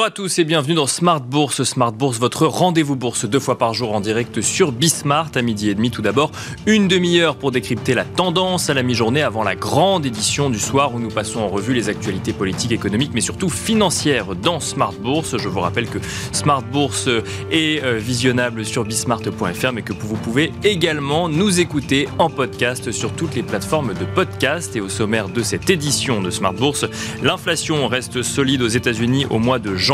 Bonjour 0.00 0.08
à 0.08 0.12
tous 0.12 0.38
et 0.38 0.44
bienvenue 0.44 0.72
dans 0.72 0.86
Smart 0.86 1.20
Bourse. 1.20 1.62
Smart 1.62 1.92
Bourse, 1.92 2.18
votre 2.18 2.46
rendez-vous 2.46 2.96
bourse 2.96 3.26
deux 3.26 3.38
fois 3.38 3.58
par 3.58 3.74
jour 3.74 3.94
en 3.94 4.00
direct 4.00 4.40
sur 4.40 4.72
Bismart 4.72 5.28
à 5.34 5.42
midi 5.42 5.68
et 5.68 5.74
demi. 5.74 5.90
Tout 5.90 6.00
d'abord, 6.00 6.32
une 6.64 6.88
demi-heure 6.88 7.36
pour 7.36 7.50
décrypter 7.50 7.92
la 7.92 8.06
tendance 8.06 8.70
à 8.70 8.74
la 8.74 8.82
mi-journée 8.82 9.20
avant 9.20 9.42
la 9.42 9.54
grande 9.54 10.06
édition 10.06 10.48
du 10.48 10.58
soir 10.58 10.94
où 10.94 11.00
nous 11.00 11.10
passons 11.10 11.40
en 11.40 11.48
revue 11.48 11.74
les 11.74 11.90
actualités 11.90 12.32
politiques, 12.32 12.72
économiques, 12.72 13.10
mais 13.12 13.20
surtout 13.20 13.50
financières 13.50 14.34
dans 14.36 14.58
Smart 14.58 14.94
Bourse. 14.94 15.36
Je 15.36 15.48
vous 15.50 15.60
rappelle 15.60 15.86
que 15.86 15.98
Smart 16.32 16.62
Bourse 16.62 17.10
est 17.50 17.84
euh, 17.84 17.98
visionnable 17.98 18.64
sur 18.64 18.84
bismart.fr, 18.84 19.72
mais 19.74 19.82
que 19.82 19.92
vous 19.92 20.16
pouvez 20.16 20.50
également 20.64 21.28
nous 21.28 21.60
écouter 21.60 22.08
en 22.18 22.30
podcast 22.30 22.90
sur 22.90 23.12
toutes 23.12 23.34
les 23.34 23.42
plateformes 23.42 23.92
de 23.92 24.06
podcast. 24.06 24.74
Et 24.76 24.80
au 24.80 24.88
sommaire 24.88 25.28
de 25.28 25.42
cette 25.42 25.68
édition 25.68 26.22
de 26.22 26.30
Smart 26.30 26.54
Bourse, 26.54 26.86
l'inflation 27.22 27.86
reste 27.86 28.22
solide 28.22 28.62
aux 28.62 28.68
États-Unis 28.68 29.26
au 29.28 29.38
mois 29.38 29.58
de 29.58 29.76
janvier. 29.76 29.89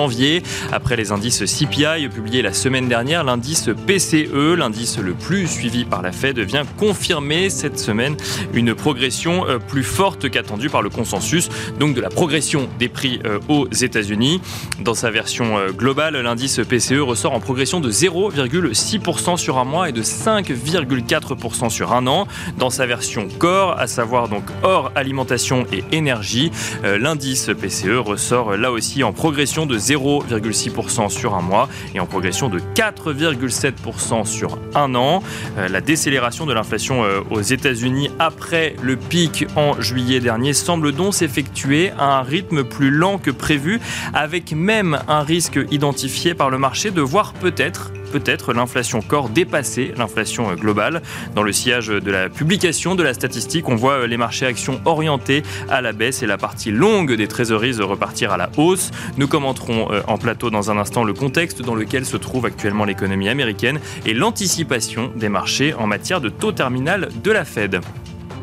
Après 0.73 0.95
les 0.95 1.11
indices 1.11 1.43
CPI 1.47 2.09
publiés 2.15 2.43
la 2.43 2.53
semaine 2.53 2.87
dernière, 2.87 3.25
l'indice 3.25 3.71
PCE, 3.87 4.55
l'indice 4.55 4.99
le 4.99 5.15
plus 5.15 5.47
suivi 5.47 5.87
par 5.87 6.03
la 6.03 6.13
Fed, 6.13 6.39
vient 6.39 6.65
confirmer 6.77 7.49
cette 7.49 7.79
semaine 7.79 8.15
une 8.53 8.75
progression 8.75 9.49
euh, 9.49 9.59
plus 9.59 9.83
forte 9.83 10.29
qu'attendue 10.29 10.69
par 10.69 10.83
le 10.83 10.91
consensus, 10.91 11.49
donc 11.79 11.95
de 11.95 12.03
la 12.03 12.11
progression 12.11 12.69
des 12.79 12.89
prix 12.89 13.21
euh, 13.25 13.39
aux 13.49 13.69
États-Unis. 13.71 14.43
Dans 14.81 14.93
sa 14.93 15.11
version 15.11 15.57
euh, 15.57 15.71
globale, 15.71 16.15
l'indice 16.21 16.61
PCE 16.69 17.01
ressort 17.01 17.33
en 17.33 17.41
progression 17.41 17.81
de 17.81 17.91
0,6% 17.91 19.39
sur 19.39 19.57
un 19.57 19.65
mois 19.65 19.89
et 19.89 19.93
de 19.93 20.03
5,4% 20.03 21.71
sur 21.71 21.95
un 21.95 22.07
an. 22.07 22.27
Dans 22.59 22.71
sa 22.71 22.85
version 22.85 23.29
corps, 23.39 23.79
à 23.79 23.87
savoir 23.87 24.29
donc 24.29 24.45
hors 24.63 24.93
alimentation 24.95 25.67
et 25.73 25.85
énergie, 25.97 26.51
l'indice 26.83 27.51
PCE 27.59 27.97
ressort 27.97 28.57
là 28.57 28.71
aussi 28.71 29.03
en 29.03 29.13
progression 29.13 29.65
de 29.65 29.79
0,6% 29.87 31.09
sur 31.09 31.35
un 31.35 31.43
mois 31.43 31.69
et 31.95 32.01
en 32.01 32.07
progression 32.07 32.49
de 32.49 32.61
4,7% 32.75 34.25
sur 34.25 34.59
un 34.75 34.95
an. 34.95 35.23
Euh, 35.59 35.69
la 35.69 35.81
décélération 35.81 36.47
de 36.47 36.53
l'inflation 36.53 37.05
euh, 37.05 37.21
aux 37.31 37.41
États-Unis 37.41 38.11
après 38.19 38.75
le 38.83 38.97
pic 38.97 39.47
en 39.57 39.81
juillet 39.81 40.21
dernier 40.21 40.53
semble 40.53 40.93
donc 40.93 41.15
s'effectuer 41.15 41.93
à 41.99 42.19
un 42.19 42.23
rythme 42.23 42.65
plus 42.65 42.91
lent 42.91 43.19
que 43.19 43.31
prévu, 43.31 43.81
avec 44.13 44.53
même 44.53 44.99
un 45.09 45.23
risque 45.23 45.59
identifié 45.71 46.35
par 46.35 46.51
le 46.51 46.59
marché 46.59 46.91
de 46.91 47.01
voir 47.01 47.33
peut-être 47.35 47.93
peut-être 48.19 48.55
l'inflation 48.55 49.03
corps 49.03 49.29
dépasser 49.29 49.93
l'inflation 49.97 50.55
globale. 50.55 51.03
Dans 51.35 51.43
le 51.43 51.53
sillage 51.53 51.89
de 51.89 52.11
la 52.11 52.29
publication 52.29 52.95
de 52.95 53.03
la 53.03 53.13
statistique, 53.13 53.69
on 53.69 53.77
voit 53.77 54.07
les 54.07 54.17
marchés 54.17 54.47
actions 54.47 54.81
orientés 54.87 55.43
à 55.69 55.83
la 55.83 55.93
baisse 55.93 56.23
et 56.23 56.27
la 56.27 56.39
partie 56.39 56.71
longue 56.71 57.13
des 57.13 57.29
trésoreries 57.29 57.77
repartir 57.83 58.33
à 58.33 58.37
la 58.37 58.51
hausse. 58.57 58.91
Nous 59.17 59.29
commenterons 59.29 59.93
euh, 59.93 60.01
en 60.07 60.19
plateau 60.19 60.51
dans 60.51 60.71
un 60.71 60.79
instant 60.79 61.05
le 61.05 61.13
contexte 61.13 61.63
dans 61.63 61.75
lequel 61.75 62.07
se 62.07 62.17
trouve 62.17 62.47
actuellement 62.47 62.85
l'économie 62.85 63.29
américaine 63.29 63.81
et 64.05 64.15
l'anticipation 64.15 65.13
des 65.15 65.29
marchés 65.29 65.75
en 65.75 65.87
matière 65.87 66.21
de 66.21 66.29
taux 66.29 66.53
terminal 66.53 67.09
de 67.23 67.31
la 67.31 67.45
Fed. 67.45 67.81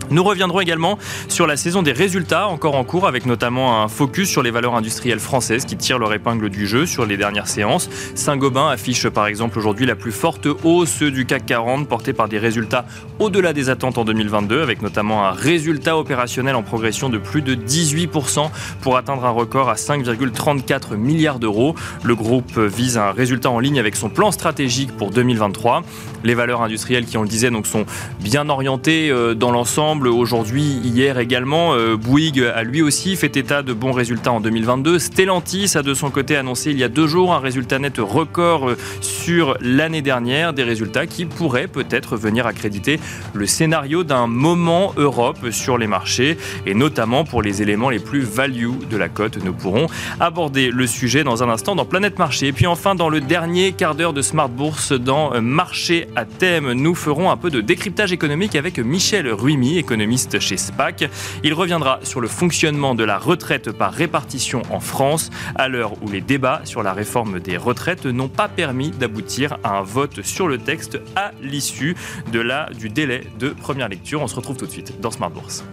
Nous 0.10 0.24
reviendrons 0.24 0.60
également 0.60 0.98
sur 1.28 1.48
la 1.48 1.58
saison 1.58 1.82
des 1.82 1.92
résultats 1.92 2.48
encore 2.48 2.76
en 2.76 2.84
cours 2.84 3.08
avec 3.08 3.26
notamment 3.26 3.82
un 3.82 3.88
focus 3.88 4.30
sur 4.30 4.44
les 4.44 4.52
valeurs 4.52 4.76
industrielles 4.76 5.20
françaises 5.20 5.66
qui 5.66 5.78
tirent 5.78 6.00
leur 6.00 6.14
épingle 6.14 6.50
du 6.50 6.68
jeu 6.68 6.86
sur 6.86 7.06
les 7.06 7.18
dernières 7.18 7.48
séances. 7.48 7.90
Saint-Gobain 8.16 8.70
affiche 8.70 9.08
par 9.10 9.28
exemple 9.28 9.58
aujourd'hui 9.58 9.86
la 9.86 9.96
plus 9.96 10.12
forte 10.12 10.48
hausse 10.64 11.02
du 11.02 11.26
CAC 11.26 11.46
40 11.46 11.88
portée 11.88 12.14
par 12.14 12.28
des 12.28 12.38
résultats 12.38 12.86
au-delà 13.20 13.54
des 13.54 13.70
attentes 13.70 13.98
en 13.98 14.06
2022 14.06 14.62
avec 14.62 14.82
notamment 14.82 15.26
un 15.26 15.32
résultat 15.32 15.98
opérationnel 15.98 16.56
en 16.56 16.64
progression 16.64 17.10
de 17.10 17.18
plus 17.18 17.42
de 17.42 17.56
18% 17.56 18.50
pour 18.82 18.98
atteindre 18.98 19.26
un 19.26 19.32
record 19.32 19.70
à 19.70 19.76
5,34 19.76 20.96
milliards 20.96 21.40
d'euros. 21.40 21.76
Le 22.04 22.16
groupe 22.16 22.58
vise 22.60 22.98
un 22.98 23.12
résultat 23.12 23.50
en 23.50 23.60
ligne 23.60 23.80
avec 23.80 23.96
son 23.96 24.10
plan 24.10 24.32
stratégique 24.32 24.96
pour 24.98 25.12
2023. 25.12 25.84
Les 26.24 26.36
valeurs 26.36 26.62
industrielles 26.62 27.06
qui 27.06 27.18
on 27.18 27.24
le 27.24 27.28
disait 27.28 27.50
sont 27.64 27.86
bien 28.20 28.50
orientées 28.50 29.10
euh, 29.10 29.34
dans 29.34 29.52
l'ensemble 29.52 29.93
aujourd'hui, 30.02 30.80
hier 30.84 31.20
également. 31.20 31.74
Euh, 31.74 31.96
Bouygues 31.96 32.44
a 32.44 32.64
lui 32.64 32.82
aussi 32.82 33.16
fait 33.16 33.38
état 33.38 33.62
de 33.62 33.74
bons 33.74 33.92
résultats 33.92 34.32
en 34.32 34.40
2022. 34.40 34.98
Stellantis 34.98 35.72
a 35.76 35.84
de 35.84 35.94
son 35.94 36.10
côté 36.10 36.36
annoncé 36.36 36.72
il 36.72 36.80
y 36.80 36.84
a 36.84 36.90
deux 36.90 37.06
jours 37.08 37.34
un 37.34 37.40
résultat 37.40 37.78
net 37.80 37.98
record 38.00 38.70
euh, 38.70 38.78
sur 39.02 39.56
l'année 39.62 40.02
dernière, 40.02 40.54
des 40.54 40.64
résultats 40.64 41.06
qui 41.06 41.26
pourraient 41.26 41.68
peut-être 41.68 42.18
venir 42.18 42.48
accréditer 42.48 43.00
le 43.34 43.46
scénario 43.46 44.04
d'un 44.04 44.26
moment 44.26 44.94
Europe 44.98 45.52
sur 45.52 45.78
les 45.78 45.88
marchés 45.88 46.38
et 46.66 46.74
notamment 46.74 47.24
pour 47.24 47.42
les 47.42 47.62
éléments 47.62 47.90
les 47.90 48.00
plus 48.00 48.22
value 48.22 48.80
de 48.90 48.98
la 48.98 49.10
cote. 49.10 49.38
Nous 49.44 49.54
pourrons 49.54 49.88
aborder 50.20 50.72
le 50.72 50.88
sujet 50.88 51.24
dans 51.24 51.44
un 51.44 51.50
instant 51.50 51.76
dans 51.76 51.86
Planète 51.86 52.18
Marché. 52.18 52.48
Et 52.48 52.52
puis 52.54 52.66
enfin, 52.66 52.96
dans 52.96 53.10
le 53.10 53.22
dernier 53.22 53.74
quart 53.74 53.94
d'heure 53.94 54.14
de 54.14 54.24
Smart 54.24 54.50
Bourse, 54.50 54.92
dans 54.92 55.40
Marché 55.42 56.08
à 56.16 56.26
thème, 56.26 56.72
nous 56.74 56.96
ferons 56.96 57.30
un 57.30 57.38
peu 57.38 57.52
de 57.52 57.62
décryptage 57.62 58.12
économique 58.12 58.56
avec 58.56 58.80
Michel 58.80 59.32
Ruimi, 59.32 59.83
économiste 59.84 60.40
chez 60.40 60.58
SPAC. 60.58 61.10
Il 61.44 61.54
reviendra 61.54 62.00
sur 62.04 62.22
le 62.22 62.28
fonctionnement 62.28 62.96
de 62.96 63.04
la 63.04 63.18
retraite 63.18 63.72
par 63.72 63.94
répartition 63.94 64.62
en 64.72 64.80
France, 64.80 65.30
à 65.56 65.68
l'heure 65.68 66.02
où 66.02 66.10
les 66.10 66.22
débats 66.22 66.62
sur 66.64 66.84
la 66.84 66.94
réforme 66.94 67.40
des 67.40 67.58
retraites 67.58 68.06
n'ont 68.06 68.30
pas 68.30 68.48
permis 68.48 68.92
d'aboutir 68.92 69.58
à 69.64 69.78
un 69.78 69.84
vote 69.84 70.24
sur 70.24 70.48
le 70.48 70.58
texte 70.58 71.00
à 71.16 71.32
l'issue 71.42 71.96
du 72.80 72.90
délai 72.90 73.22
de 73.40 73.50
première 73.50 73.90
lecture. 73.90 74.22
On 74.22 74.28
se 74.28 74.36
retrouve 74.36 74.58
tout 74.58 74.66
de 74.66 74.72
suite 74.72 75.00
dans 75.02 75.12
Smart 75.12 75.30
Bourse. 75.30 75.64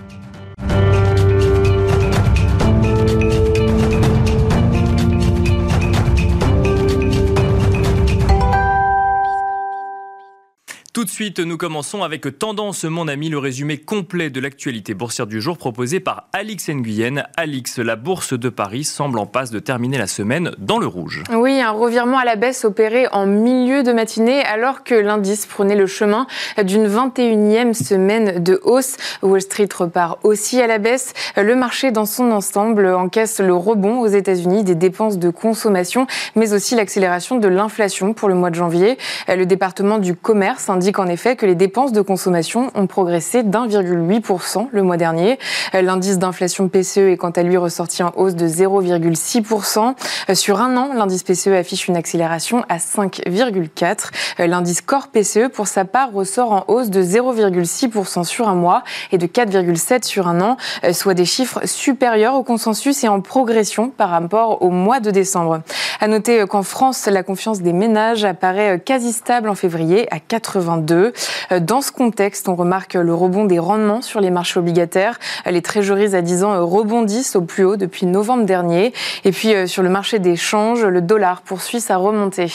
Tout 10.92 11.04
de 11.04 11.08
suite, 11.08 11.38
nous 11.38 11.56
commençons 11.56 12.02
avec 12.02 12.36
Tendance, 12.36 12.82
mon 12.82 13.06
ami, 13.06 13.28
le 13.28 13.38
résumé 13.38 13.76
complet 13.76 14.28
de 14.28 14.40
l'actualité 14.40 14.92
boursière 14.92 15.28
du 15.28 15.40
jour 15.40 15.56
proposé 15.56 16.00
par 16.00 16.26
Alix 16.32 16.68
Nguyen. 16.68 17.22
Alix, 17.36 17.78
la 17.78 17.94
bourse 17.94 18.32
de 18.32 18.48
Paris 18.48 18.82
semble 18.82 19.20
en 19.20 19.26
passe 19.26 19.52
de 19.52 19.60
terminer 19.60 19.98
la 19.98 20.08
semaine 20.08 20.50
dans 20.58 20.80
le 20.80 20.88
rouge. 20.88 21.22
Oui, 21.32 21.60
un 21.60 21.70
revirement 21.70 22.18
à 22.18 22.24
la 22.24 22.34
baisse 22.34 22.64
opéré 22.64 23.06
en 23.12 23.24
milieu 23.26 23.84
de 23.84 23.92
matinée 23.92 24.42
alors 24.42 24.82
que 24.82 24.96
l'indice 24.96 25.46
prenait 25.46 25.76
le 25.76 25.86
chemin 25.86 26.26
d'une 26.60 26.88
21e 26.88 27.72
semaine 27.72 28.42
de 28.42 28.60
hausse. 28.64 28.96
Wall 29.22 29.42
Street 29.42 29.68
repart 29.72 30.18
aussi 30.24 30.60
à 30.60 30.66
la 30.66 30.78
baisse. 30.78 31.12
Le 31.36 31.54
marché 31.54 31.92
dans 31.92 32.04
son 32.04 32.32
ensemble 32.32 32.88
encaisse 32.88 33.38
le 33.38 33.54
rebond 33.54 34.00
aux 34.00 34.08
États-Unis 34.08 34.64
des 34.64 34.74
dépenses 34.74 35.18
de 35.18 35.30
consommation, 35.30 36.08
mais 36.34 36.52
aussi 36.52 36.74
l'accélération 36.74 37.38
de 37.38 37.46
l'inflation 37.46 38.12
pour 38.12 38.28
le 38.28 38.34
mois 38.34 38.50
de 38.50 38.56
janvier. 38.56 38.98
Le 39.28 39.46
département 39.46 39.98
du 39.98 40.16
commerce 40.16 40.68
indique 40.80 40.98
en 40.98 41.08
effet 41.08 41.36
que 41.36 41.44
les 41.44 41.54
dépenses 41.54 41.92
de 41.92 42.00
consommation 42.00 42.70
ont 42.74 42.86
progressé 42.86 43.42
d'1,8% 43.42 44.68
le 44.72 44.82
mois 44.82 44.96
dernier. 44.96 45.38
L'indice 45.74 46.18
d'inflation 46.18 46.70
PCE 46.70 47.10
est 47.10 47.16
quant 47.18 47.28
à 47.28 47.42
lui 47.42 47.58
ressorti 47.58 48.02
en 48.02 48.12
hausse 48.16 48.34
de 48.34 48.48
0,6%. 48.48 49.94
Sur 50.34 50.62
un 50.62 50.78
an, 50.78 50.94
l'indice 50.94 51.22
PCE 51.22 51.48
affiche 51.48 51.86
une 51.88 51.96
accélération 51.96 52.64
à 52.70 52.78
5,4%. 52.78 54.08
L'indice 54.38 54.80
Core 54.80 55.08
PCE, 55.08 55.48
pour 55.52 55.68
sa 55.68 55.84
part, 55.84 56.12
ressort 56.14 56.52
en 56.52 56.64
hausse 56.68 56.88
de 56.88 57.02
0,6% 57.02 58.24
sur 58.24 58.48
un 58.48 58.54
mois 58.54 58.82
et 59.12 59.18
de 59.18 59.26
4,7% 59.26 60.02
sur 60.06 60.28
un 60.28 60.40
an, 60.40 60.56
soit 60.92 61.12
des 61.12 61.26
chiffres 61.26 61.60
supérieurs 61.66 62.36
au 62.36 62.42
consensus 62.42 63.04
et 63.04 63.08
en 63.08 63.20
progression 63.20 63.90
par 63.90 64.08
rapport 64.08 64.62
au 64.62 64.70
mois 64.70 65.00
de 65.00 65.10
décembre. 65.10 65.60
À 66.00 66.08
noter 66.08 66.46
qu'en 66.48 66.62
France, 66.62 67.04
la 67.04 67.22
confiance 67.22 67.60
des 67.60 67.74
ménages 67.74 68.24
apparaît 68.24 68.80
quasi 68.80 69.12
stable 69.12 69.50
en 69.50 69.54
février 69.54 70.08
à 70.10 70.20
80 70.20 70.69
euh, 70.78 71.60
dans 71.60 71.80
ce 71.80 71.92
contexte, 71.92 72.48
on 72.48 72.54
remarque 72.54 72.94
le 72.94 73.14
rebond 73.14 73.44
des 73.44 73.58
rendements 73.58 74.02
sur 74.02 74.20
les 74.20 74.30
marchés 74.30 74.58
obligataires. 74.58 75.18
Les 75.46 75.62
trésoreries 75.62 76.14
à 76.14 76.22
10 76.22 76.44
ans 76.44 76.52
euh, 76.52 76.62
rebondissent 76.62 77.36
au 77.36 77.42
plus 77.42 77.64
haut 77.64 77.76
depuis 77.76 78.06
novembre 78.06 78.44
dernier. 78.44 78.92
Et 79.24 79.32
puis 79.32 79.54
euh, 79.54 79.66
sur 79.66 79.82
le 79.82 79.88
marché 79.88 80.18
des 80.18 80.36
changes, 80.36 80.84
le 80.84 81.00
dollar 81.00 81.42
poursuit 81.42 81.80
sa 81.80 81.96
remontée. 81.96 82.52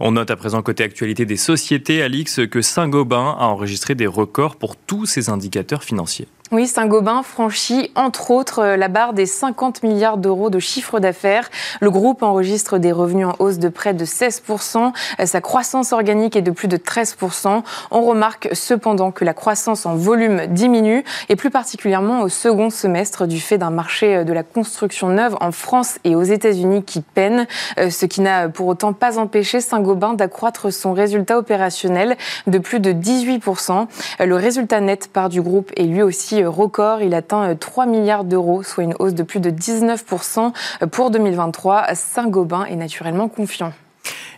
On 0.00 0.12
note 0.12 0.30
à 0.30 0.36
présent 0.36 0.62
côté 0.62 0.84
actualité 0.84 1.26
des 1.26 1.36
sociétés, 1.36 2.02
Alix, 2.02 2.40
que 2.50 2.62
Saint-Gobain 2.62 3.36
a 3.38 3.46
enregistré 3.46 3.94
des 3.94 4.06
records 4.06 4.56
pour 4.56 4.76
tous 4.76 5.06
ses 5.06 5.30
indicateurs 5.30 5.82
financiers. 5.82 6.28
Oui, 6.52 6.66
Saint-Gobain 6.66 7.22
franchit 7.22 7.90
entre 7.94 8.30
autres 8.30 8.58
euh, 8.58 8.76
la 8.76 8.88
barre 8.88 9.14
des 9.14 9.24
50 9.24 9.82
milliards 9.82 10.18
d'euros 10.18 10.50
de 10.50 10.58
chiffre 10.58 11.00
d'affaires. 11.00 11.48
Le 11.80 11.90
groupe 11.90 12.22
enregistre 12.22 12.76
des 12.76 12.92
revenus 12.92 13.26
en 13.26 13.34
hausse 13.38 13.58
de 13.58 13.70
près 13.70 13.94
de 13.94 14.04
16%. 14.04 14.92
Euh, 15.20 15.26
sa 15.26 15.40
croissance 15.40 15.94
organique 15.94 16.36
est 16.36 16.42
de 16.42 16.50
plus 16.50 16.68
de 16.68 16.76
13%. 16.76 17.62
On 17.90 18.02
remarque 18.02 18.50
cependant 18.52 19.10
que 19.10 19.24
la 19.24 19.32
croissance 19.32 19.86
en 19.86 19.96
volume 19.96 20.46
diminue 20.48 21.02
et 21.30 21.34
plus 21.34 21.48
particulièrement 21.48 22.20
au 22.20 22.28
second 22.28 22.68
semestre 22.68 23.26
du 23.26 23.40
fait 23.40 23.56
d'un 23.56 23.70
marché 23.70 24.16
euh, 24.16 24.24
de 24.24 24.34
la 24.34 24.42
construction 24.42 25.08
neuve 25.08 25.38
en 25.40 25.50
France 25.50 25.98
et 26.04 26.14
aux 26.14 26.22
États-Unis 26.22 26.84
qui 26.84 27.00
peine, 27.00 27.46
ce 27.78 28.04
qui 28.04 28.20
n'a 28.20 28.48
pour 28.48 28.66
autant 28.66 28.92
pas 28.92 29.18
empêché 29.18 29.60
Saint-Gobain 29.60 30.12
d'accroître 30.12 30.72
son 30.72 30.92
résultat 30.92 31.38
opérationnel 31.38 32.16
de 32.46 32.58
plus 32.58 32.80
de 32.80 32.92
18%. 32.92 33.86
Le 34.20 34.36
résultat 34.36 34.80
net 34.80 35.08
part 35.12 35.28
du 35.28 35.40
groupe 35.40 35.70
est 35.76 35.84
lui 35.84 36.02
aussi 36.02 36.33
record. 36.42 37.02
Il 37.02 37.14
atteint 37.14 37.54
3 37.54 37.84
euh, 37.84 37.88
milliards 37.88 38.24
d'euros, 38.24 38.62
soit 38.62 38.84
une 38.84 38.94
hausse 38.98 39.14
de 39.14 39.22
plus 39.22 39.40
de 39.40 39.50
19% 39.50 40.52
pour 40.90 41.10
2023. 41.10 41.94
Saint-Gobain 41.94 42.64
est 42.64 42.76
naturellement 42.76 43.28
confiant. 43.28 43.72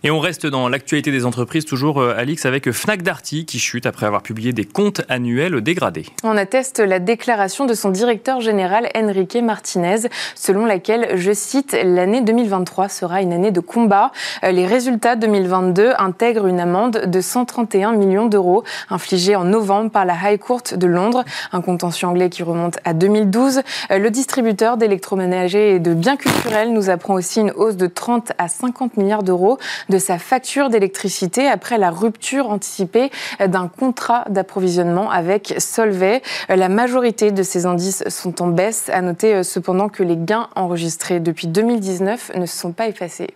Et 0.07 0.11
on 0.13 0.21
reste 0.21 0.47
dans 0.47 0.69
l'actualité 0.69 1.11
des 1.11 1.27
entreprises, 1.27 1.65
toujours 1.65 2.01
euh, 2.01 2.15
Alix, 2.17 2.47
avec 2.47 2.71
Fnac 2.71 3.03
Darty 3.03 3.45
qui 3.45 3.59
chute 3.59 3.87
après 3.87 4.07
avoir 4.07 4.23
publié 4.23 4.53
des 4.53 4.65
comptes 4.65 5.03
annuels 5.09 5.61
dégradés. 5.63 6.07
On 6.23 6.37
atteste 6.37 6.79
la 6.79 7.01
déclaration 7.01 7.67
de 7.67 7.75
son 7.75 7.91
directeur 7.91 8.41
général 8.41 8.89
Enrique 8.95 9.35
Martinez, 9.35 10.09
selon 10.37 10.65
laquelle, 10.65 11.17
je 11.17 11.33
cite, 11.33 11.77
l'année 11.83 12.21
2023 12.21 12.89
sera 12.89 13.21
une 13.21 13.33
année 13.33 13.51
de 13.51 13.59
combat. 13.59 14.13
Euh, 14.45 14.53
les 14.53 14.65
résultats 14.65 15.17
2022 15.17 15.95
intègrent 15.99 16.47
une 16.47 16.61
amende 16.61 17.07
de 17.07 17.21
131 17.21 17.95
millions 17.95 18.27
d'euros 18.27 18.63
infligée 18.91 19.35
en 19.35 19.43
novembre 19.43 19.91
par 19.91 20.05
la 20.05 20.15
High 20.23 20.39
Court 20.39 20.63
de 20.77 20.87
Londres, 20.87 21.25
un 21.51 21.63
contentieux 21.63 22.07
anglais 22.07 22.31
qui 22.31 22.45
remonte 22.45 22.79
à 22.85 22.93
2012. 22.93 23.63
Euh, 23.91 23.99
le 23.99 24.11
distributeur 24.13 24.77
d'électroménager 24.77 25.75
et 25.75 25.79
de 25.81 25.95
biens 25.95 26.17
culturels 26.17 26.73
nous 26.73 26.91
apprend 26.91 27.15
aussi 27.15 27.41
une 27.41 27.51
hausse 27.51 27.77
de 27.77 27.89
30 27.89 28.31
à 28.39 28.47
50 28.47 28.99
milliards 28.99 29.25
d'euros 29.25 29.59
de 29.89 29.96
sa 29.99 30.19
facture 30.19 30.71
d'électricité 30.71 31.49
après 31.49 31.79
la 31.79 31.91
rupture 31.91 32.49
anticipée 32.51 33.11
d'un 33.41 33.69
contrat 33.69 34.25
d'approvisionnement 34.29 35.11
avec 35.11 35.55
Solvay. 35.59 36.23
La 36.49 36.69
majorité 36.69 37.33
de 37.33 37.43
ces 37.43 37.67
indices 37.67 38.05
sont 38.09 38.43
en 38.43 38.49
baisse. 38.49 38.89
À 38.89 39.03
noter 39.03 39.35
euh, 39.35 39.43
cependant 39.43 39.89
que 39.89 40.03
les 40.03 40.17
gains 40.17 40.49
enregistrés 40.57 41.21
depuis 41.21 41.47
2019 41.47 42.33
ne 42.37 42.47
se 42.47 42.57
sont 42.57 42.73
pas 42.73 42.89
effacés. 42.89 43.35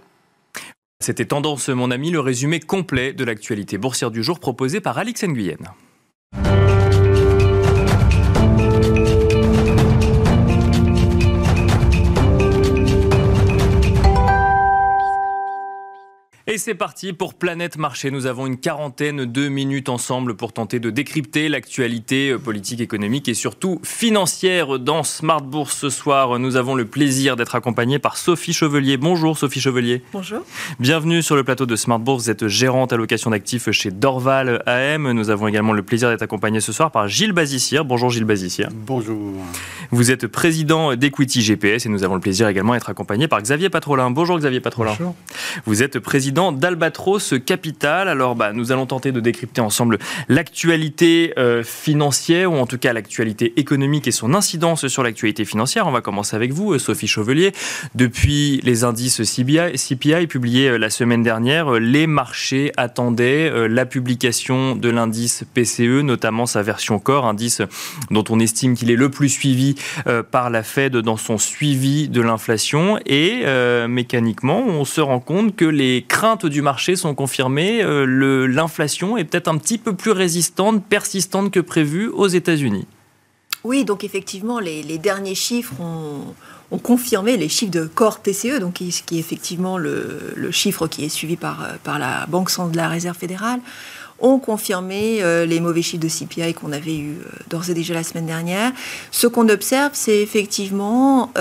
C'était 1.02 1.24
Tendance, 1.24 1.70
mon 1.70 1.90
ami, 1.90 2.10
le 2.10 2.20
résumé 2.20 2.60
complet 2.60 3.12
de 3.12 3.24
l'actualité 3.24 3.78
boursière 3.78 4.10
du 4.10 4.22
jour 4.22 4.38
proposé 4.38 4.80
par 4.80 4.98
Alix 4.98 5.24
Nguyen. 5.24 5.56
Et 16.52 16.58
c'est 16.58 16.74
parti 16.74 17.12
pour 17.12 17.34
Planète 17.34 17.78
Marché. 17.78 18.10
Nous 18.10 18.26
avons 18.26 18.44
une 18.44 18.56
quarantaine 18.56 19.24
de 19.24 19.48
minutes 19.48 19.88
ensemble 19.88 20.34
pour 20.34 20.52
tenter 20.52 20.80
de 20.80 20.90
décrypter 20.90 21.48
l'actualité 21.48 22.30
euh, 22.30 22.40
politique, 22.40 22.80
économique 22.80 23.28
et 23.28 23.34
surtout 23.34 23.80
financière 23.84 24.80
dans 24.80 25.04
Smart 25.04 25.42
Bourse 25.42 25.76
ce 25.76 25.90
soir. 25.90 26.40
Nous 26.40 26.56
avons 26.56 26.74
le 26.74 26.86
plaisir 26.86 27.36
d'être 27.36 27.54
accompagnés 27.54 28.00
par 28.00 28.16
Sophie 28.16 28.52
Chevelier. 28.52 28.96
Bonjour 28.96 29.38
Sophie 29.38 29.60
Chevelier. 29.60 30.02
Bonjour. 30.12 30.40
Bienvenue 30.80 31.22
sur 31.22 31.36
le 31.36 31.44
plateau 31.44 31.66
de 31.66 31.76
Smart 31.76 32.00
Bourse. 32.00 32.24
Vous 32.24 32.30
êtes 32.30 32.48
gérante 32.48 32.92
allocation 32.92 33.30
d'actifs 33.30 33.70
chez 33.70 33.92
Dorval 33.92 34.64
AM. 34.66 35.08
Nous 35.12 35.30
avons 35.30 35.46
également 35.46 35.72
le 35.72 35.84
plaisir 35.84 36.08
d'être 36.08 36.22
accompagnés 36.22 36.60
ce 36.60 36.72
soir 36.72 36.90
par 36.90 37.06
Gilles 37.06 37.30
Bazissière. 37.30 37.84
Bonjour 37.84 38.10
Gilles 38.10 38.24
Bazissière. 38.24 38.70
Bonjour. 38.74 39.34
Vous 39.92 40.10
êtes 40.10 40.26
président 40.26 40.96
d'Equity 40.96 41.42
GPS 41.42 41.86
et 41.86 41.88
nous 41.88 42.02
avons 42.02 42.14
le 42.14 42.20
plaisir 42.20 42.48
également 42.48 42.72
d'être 42.72 42.90
accompagnés 42.90 43.28
par 43.28 43.40
Xavier 43.40 43.70
Patrolin. 43.70 44.10
Bonjour 44.10 44.36
Xavier 44.36 44.58
Patrolin. 44.58 44.96
Bonjour. 44.98 45.14
Vous 45.64 45.84
êtes 45.84 46.00
président 46.00 46.39
d'Albatros 46.50 47.34
Capital. 47.44 48.08
Alors, 48.08 48.34
bah, 48.34 48.52
nous 48.54 48.72
allons 48.72 48.86
tenter 48.86 49.12
de 49.12 49.20
décrypter 49.20 49.60
ensemble 49.60 49.98
l'actualité 50.28 51.34
euh, 51.38 51.62
financière, 51.62 52.50
ou 52.50 52.56
en 52.56 52.66
tout 52.66 52.78
cas 52.78 52.94
l'actualité 52.94 53.52
économique 53.56 54.08
et 54.08 54.10
son 54.10 54.32
incidence 54.32 54.88
sur 54.88 55.02
l'actualité 55.02 55.44
financière. 55.44 55.86
On 55.86 55.90
va 55.90 56.00
commencer 56.00 56.36
avec 56.36 56.52
vous, 56.52 56.72
euh, 56.72 56.78
Sophie 56.78 57.06
Chevelier. 57.06 57.52
Depuis 57.94 58.60
les 58.62 58.84
indices 58.84 59.22
CPI, 59.22 59.74
CPI 59.76 60.26
publiés 60.26 60.70
euh, 60.70 60.78
la 60.78 60.88
semaine 60.88 61.22
dernière, 61.22 61.72
les 61.72 62.06
marchés 62.06 62.72
attendaient 62.78 63.68
la 63.68 63.84
publication 63.84 64.76
de 64.76 64.88
l'indice 64.88 65.44
PCE, 65.52 66.02
notamment 66.02 66.46
sa 66.46 66.62
version 66.62 66.98
corps, 66.98 67.26
indice 67.26 67.60
dont 68.10 68.24
on 68.30 68.40
estime 68.40 68.74
qu'il 68.74 68.90
est 68.90 68.96
le 68.96 69.10
plus 69.10 69.28
suivi 69.28 69.74
par 70.30 70.48
la 70.50 70.62
Fed 70.62 70.96
dans 70.96 71.16
son 71.16 71.36
suivi 71.36 72.08
de 72.08 72.20
l'inflation. 72.20 72.98
Et 73.06 73.44
mécaniquement, 73.88 74.60
on 74.60 74.84
se 74.84 75.00
rend 75.00 75.20
compte 75.20 75.56
que 75.56 75.64
les 75.64 76.04
craintes 76.06 76.29
du 76.36 76.62
marché 76.62 76.96
sont 76.96 77.14
confirmées. 77.14 77.82
Euh, 77.82 78.46
l'inflation 78.46 79.16
est 79.16 79.24
peut-être 79.24 79.48
un 79.48 79.58
petit 79.58 79.78
peu 79.78 79.94
plus 79.94 80.10
résistante, 80.10 80.84
persistante 80.84 81.50
que 81.50 81.60
prévu 81.60 82.08
aux 82.08 82.28
États-Unis. 82.28 82.86
Oui, 83.64 83.84
donc 83.84 84.04
effectivement, 84.04 84.58
les, 84.58 84.98
derniers 84.98 85.34
chiffres 85.34 85.74
ont, 85.80 86.78
confirmé 86.78 87.36
les 87.36 87.48
chiffres 87.48 87.72
de 87.72 87.84
corps 87.84 88.22
TCE, 88.22 88.58
donc 88.60 88.74
qui, 88.74 88.88
est 88.88 89.12
effectivement 89.18 89.76
le, 89.76 90.50
chiffre 90.50 90.86
qui 90.86 91.04
est 91.04 91.08
suivi 91.08 91.36
par, 91.36 91.66
par 91.84 91.98
la 91.98 92.26
Banque 92.26 92.48
centrale 92.48 92.72
de 92.72 92.76
la 92.76 92.88
Réserve 92.88 93.16
fédérale, 93.16 93.60
ont 94.20 94.38
confirmé 94.38 95.22
euh, 95.22 95.46
les 95.46 95.60
mauvais 95.60 95.82
chiffres 95.82 96.02
de 96.02 96.08
CPI 96.08 96.54
qu'on 96.54 96.72
avait 96.72 96.96
eu 96.96 97.12
euh, 97.12 97.28
d'ores 97.48 97.70
et 97.70 97.74
déjà 97.74 97.94
la 97.94 98.02
semaine 98.02 98.26
dernière. 98.26 98.72
Ce 99.10 99.26
qu'on 99.26 99.48
observe, 99.48 99.90
c'est 99.94 100.20
effectivement 100.20 101.32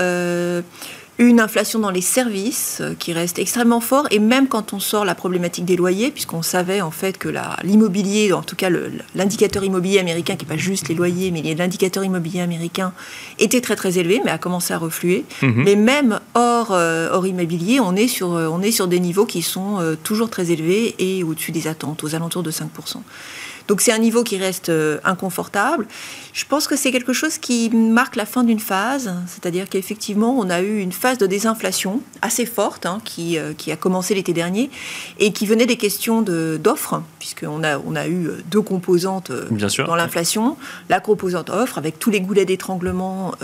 une 1.20 1.38
inflation 1.38 1.78
dans 1.78 1.90
les 1.90 2.00
services 2.00 2.78
euh, 2.80 2.94
qui 2.98 3.12
reste 3.12 3.38
extrêmement 3.38 3.82
fort, 3.82 4.06
et 4.10 4.18
même 4.18 4.48
quand 4.48 4.72
on 4.72 4.80
sort 4.80 5.04
la 5.04 5.14
problématique 5.14 5.66
des 5.66 5.76
loyers, 5.76 6.10
puisqu'on 6.10 6.40
savait 6.40 6.80
en 6.80 6.90
fait 6.90 7.18
que 7.18 7.28
l'immobilier, 7.62 8.32
en 8.32 8.42
tout 8.42 8.56
cas 8.56 8.70
l'indicateur 9.14 9.62
immobilier 9.62 9.98
américain, 9.98 10.36
qui 10.36 10.46
n'est 10.46 10.48
pas 10.48 10.56
juste 10.56 10.88
les 10.88 10.94
loyers, 10.94 11.30
mais 11.30 11.42
l'indicateur 11.54 12.04
immobilier 12.04 12.40
américain, 12.40 12.94
était 13.38 13.60
très 13.60 13.76
très 13.76 13.98
élevé, 13.98 14.22
mais 14.24 14.30
a 14.30 14.38
commencé 14.38 14.72
à 14.72 14.78
refluer. 14.78 15.24
Mhm. 15.42 15.62
Mais 15.62 15.76
même 15.76 16.20
hors, 16.34 16.72
euh, 16.72 17.10
hors 17.12 17.26
immobilier, 17.26 17.80
on 17.80 17.94
est, 17.96 18.08
sur, 18.08 18.34
euh, 18.34 18.48
on 18.50 18.62
est 18.62 18.72
sur 18.72 18.88
des 18.88 18.98
niveaux 18.98 19.26
qui 19.26 19.42
sont 19.42 19.78
toujours 20.02 20.30
très 20.30 20.50
élevés 20.50 20.94
et 20.98 21.22
au-dessus 21.22 21.52
des 21.52 21.66
attentes, 21.68 22.02
aux 22.02 22.14
alentours 22.14 22.42
de 22.42 22.50
5%. 22.50 23.02
Donc 23.70 23.82
c'est 23.82 23.92
un 23.92 23.98
niveau 23.98 24.24
qui 24.24 24.36
reste 24.36 24.68
euh, 24.68 24.98
inconfortable. 25.04 25.86
Je 26.32 26.44
pense 26.44 26.66
que 26.66 26.74
c'est 26.74 26.90
quelque 26.90 27.12
chose 27.12 27.38
qui 27.38 27.70
marque 27.70 28.16
la 28.16 28.26
fin 28.26 28.42
d'une 28.42 28.58
phase, 28.58 29.14
c'est-à-dire 29.28 29.68
qu'effectivement 29.68 30.36
on 30.36 30.50
a 30.50 30.60
eu 30.60 30.80
une 30.80 30.90
phase 30.90 31.18
de 31.18 31.26
désinflation 31.28 32.00
assez 32.20 32.46
forte 32.46 32.84
hein, 32.84 33.00
qui, 33.04 33.38
euh, 33.38 33.52
qui, 33.56 33.70
a 33.70 33.76
commencé 33.76 34.16
l'été 34.16 34.32
dernier 34.32 34.70
et 35.20 35.32
qui 35.32 35.46
venait 35.46 35.66
des 35.66 35.76
questions 35.76 36.20
d'offres, 36.20 37.00
puisqu'on 37.20 37.62
a, 37.62 37.78
on 37.78 37.94
a 37.94 38.08
eu 38.08 38.26
euh, 38.26 38.42
deux 38.50 38.60
composantes 38.60 39.30
dans 39.30 39.94
l'inflation. 39.94 40.56
La 40.88 40.98
composante 40.98 41.48
offre 41.48 41.78
avec 41.78 42.00
tous 42.00 42.10
les 42.10 42.20
goulets 42.20 42.46
d'étranglement 42.46 43.34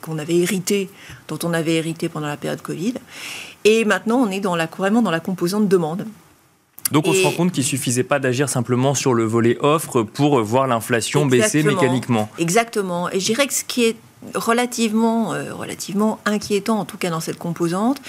qu'on 0.00 0.18
avait 0.18 0.38
hérités, 0.38 0.90
dont 1.28 1.38
on 1.44 1.52
avait 1.52 1.74
hérité 1.74 2.08
pendant 2.08 2.26
la 2.26 2.36
période 2.36 2.62
Covid. 2.62 2.94
Et 3.62 3.84
maintenant, 3.84 4.16
on 4.16 4.28
est 4.28 4.40
dans 4.40 4.56
la, 4.56 4.66
vraiment 4.66 5.02
dans 5.02 5.12
la 5.12 5.20
composante 5.20 5.68
demande. 5.68 6.04
Donc 6.90 7.06
on 7.06 7.14
se 7.14 7.22
rend 7.22 7.32
compte 7.32 7.52
qu'il 7.52 7.64
suffisait 7.64 8.02
pas 8.02 8.18
d'agir 8.18 8.48
simplement 8.48 8.94
sur 8.94 9.14
le 9.14 9.24
volet 9.24 9.56
offre 9.60 10.02
pour 10.02 10.42
voir 10.42 10.66
l'inflation 10.66 11.26
baisser 11.26 11.62
mécaniquement. 11.62 12.28
Exactement. 12.38 13.10
Et 13.10 13.20
je 13.20 13.26
dirais 13.26 13.46
que 13.46 13.54
ce 13.54 13.64
qui 13.64 13.84
est 13.84 13.96
relativement, 14.34 15.34
euh, 15.34 15.52
relativement 15.52 16.20
inquiétant, 16.24 16.78
en 16.78 16.84
tout 16.84 16.96
cas 16.96 17.10
dans 17.10 17.20
cette 17.20 17.38
composante, 17.38 18.00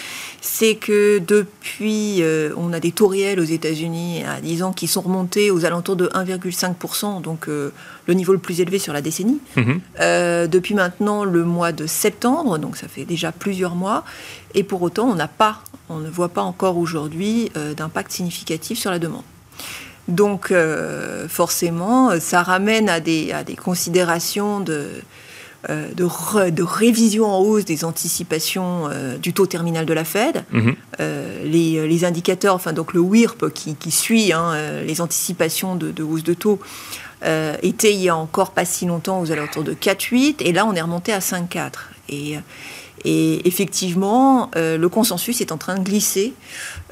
c'est 0.41 0.75
que 0.75 1.19
depuis, 1.19 2.21
euh, 2.21 2.53
on 2.55 2.71
a 2.73 2.79
des 2.79 2.91
taux 2.91 3.07
réels 3.07 3.39
aux 3.39 3.45
États-Unis 3.45 4.23
à 4.23 4.39
10 4.39 4.63
ans 4.63 4.73
qui 4.73 4.87
sont 4.87 5.01
remontés 5.01 5.51
aux 5.51 5.65
alentours 5.65 5.95
de 5.95 6.07
1,5%, 6.13 7.21
donc 7.21 7.47
euh, 7.47 7.71
le 8.05 8.13
niveau 8.13 8.33
le 8.33 8.39
plus 8.39 8.61
élevé 8.61 8.79
sur 8.79 8.93
la 8.93 9.01
décennie. 9.01 9.39
Mhm. 9.55 9.81
depuis 10.47 10.75
maintenant 10.75 11.23
le 11.23 11.43
mois 11.43 11.71
de 11.71 11.87
septembre, 11.87 12.57
donc 12.57 12.77
ça 12.77 12.87
fait 12.87 13.05
déjà 13.05 13.31
plusieurs 13.31 13.75
mois, 13.75 14.03
et 14.53 14.63
pour 14.63 14.81
autant, 14.81 15.07
on 15.07 15.15
n'a 15.15 15.27
pas, 15.27 15.61
on 15.89 15.99
ne 15.99 16.09
voit 16.09 16.29
pas 16.29 16.41
encore 16.41 16.77
aujourd'hui 16.77 17.51
d'impact 17.75 18.11
significatif 18.11 18.79
sur 18.79 18.91
la 18.91 18.99
demande. 18.99 19.23
Donc, 20.07 20.53
forcément, 21.29 22.19
ça 22.19 22.41
ramène 22.43 22.89
à 22.89 22.99
des, 22.99 23.31
à 23.31 23.43
des 23.43 23.55
considérations 23.55 24.59
de, 24.59 24.89
euh, 25.69 25.93
de, 25.93 26.63
révision 26.63 27.25
en 27.25 27.39
hausse 27.39 27.63
des 27.63 27.85
anticipations 27.85 28.89
euh, 28.89 29.17
du 29.17 29.31
taux 29.31 29.45
terminal 29.45 29.85
de 29.85 29.93
la 29.93 30.03
Fed. 30.03 30.43
Mhm. 30.51 30.75
Euh, 30.99 31.43
les, 31.45 32.03
indicateurs, 32.03 32.55
enfin 32.55 32.73
donc 32.73 32.93
le 32.93 32.99
WIRP 32.99 33.45
qui, 33.53 33.91
suit 33.91 34.33
hein, 34.33 34.53
les 34.85 34.99
anticipations 34.99 35.75
de, 35.77 36.03
hausse 36.03 36.23
de 36.23 36.33
taux, 36.33 36.59
était 37.61 37.93
il 37.93 38.01
y 38.01 38.09
a 38.09 38.17
encore 38.17 38.51
pas 38.51 38.65
si 38.65 38.85
longtemps 38.85 39.21
aux 39.21 39.31
alentours 39.31 39.63
de 39.63 39.73
4,8 39.73 40.35
et 40.41 40.51
là 40.51 40.65
on 40.65 40.73
est 40.73 40.81
remonté 40.81 41.13
à 41.13 41.19
5,4. 41.19 41.71
Et, 42.09 42.37
et 43.05 43.47
effectivement, 43.47 44.49
le 44.55 44.87
consensus 44.87 45.41
est 45.41 45.51
en 45.51 45.57
train 45.57 45.77
de 45.77 45.83
glisser 45.83 46.33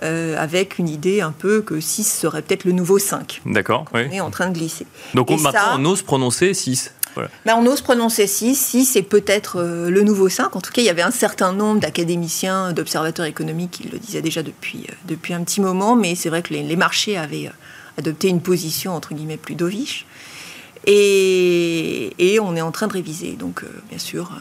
avec 0.01 0.77
une 0.77 0.89
idée 0.89 1.21
un 1.21 1.31
peu 1.31 1.61
que 1.61 1.79
6 1.79 2.03
serait 2.03 2.41
peut-être 2.41 2.65
le 2.65 2.71
nouveau 2.71 2.99
5. 2.99 3.41
D'accord. 3.45 3.85
On 3.93 3.97
est 3.97 4.19
en 4.19 4.31
train 4.31 4.49
de 4.49 4.53
glisser. 4.53 4.85
Donc 5.13 5.29
maintenant, 5.29 5.77
on 5.77 5.85
ose 5.85 6.01
prononcer 6.01 6.53
6 6.53 6.93
Bah, 7.45 7.55
on 7.57 7.65
ose 7.65 7.81
prononcer 7.81 8.27
6. 8.27 8.55
6, 8.55 8.85
c'est 8.85 9.01
peut-être 9.01 9.61
le 9.61 10.01
nouveau 10.01 10.29
5. 10.29 10.55
En 10.55 10.61
tout 10.61 10.71
cas, 10.71 10.81
il 10.81 10.85
y 10.85 10.89
avait 10.89 11.01
un 11.01 11.11
certain 11.11 11.53
nombre 11.53 11.79
d'académiciens, 11.79 12.73
d'observateurs 12.73 13.25
économiques 13.25 13.71
qui 13.71 13.87
le 13.87 13.99
disaient 13.99 14.21
déjà 14.21 14.43
depuis, 14.43 14.87
depuis 15.07 15.33
un 15.33 15.43
petit 15.43 15.61
moment, 15.61 15.95
mais 15.95 16.15
c'est 16.15 16.29
vrai 16.29 16.41
que 16.41 16.53
les, 16.53 16.63
les 16.63 16.75
marchés 16.75 17.17
avaient 17.17 17.49
adopté 17.97 18.29
une 18.29 18.41
position, 18.41 18.95
entre 18.95 19.13
guillemets, 19.13 19.37
plus 19.37 19.55
dovish. 19.55 20.05
Et, 20.87 22.13
et, 22.17 22.39
on 22.39 22.55
est 22.55 22.61
en 22.61 22.71
train 22.71 22.87
de 22.87 22.93
réviser. 22.93 23.33
Donc, 23.33 23.63
bien 23.89 23.99
sûr, 23.99 24.31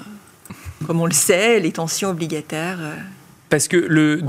comme 0.87 1.00
on 1.00 1.06
le 1.06 1.12
sait, 1.12 1.60
les 1.60 1.72
tensions 1.72 2.10
obligataires. 2.10 2.78
Euh, 2.80 2.94
parce 3.50 3.66
que 3.66 3.76
le, 3.76 4.22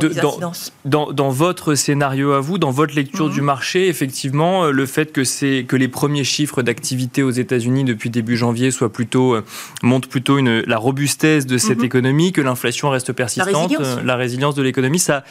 dans, 0.84 1.14
dans, 1.14 1.30
votre 1.30 1.76
scénario 1.76 2.32
à 2.32 2.40
vous, 2.40 2.58
dans 2.58 2.72
votre 2.72 2.96
lecture 2.96 3.28
mhm. 3.28 3.34
du 3.34 3.42
marché, 3.42 3.88
effectivement, 3.88 4.66
euh, 4.66 4.72
le 4.72 4.88
fait 4.88 5.12
que, 5.12 5.62
que 5.62 5.76
les 5.76 5.88
premiers 5.88 6.24
chiffres 6.24 6.64
d'activité 6.64 7.22
aux 7.22 7.30
États-Unis 7.30 7.84
depuis 7.84 8.10
début 8.10 8.36
janvier 8.36 8.72
soient 8.72 8.92
plutôt, 8.92 9.36
euh, 9.36 9.46
montrent 9.84 10.10
plutôt 10.10 10.40
une, 10.40 10.62
la 10.62 10.78
robustesse 10.78 11.46
de 11.46 11.60
cette 11.60 11.80
mhm. 11.80 11.86
économie, 11.86 12.32
que 12.32 12.42
l'inflation 12.42 12.90
reste 12.90 13.14
persistante, 13.14 13.72
la 14.04 14.16
résilience 14.16 14.56
de 14.56 14.64
l'économie, 14.64 14.98
ça, 15.00 15.24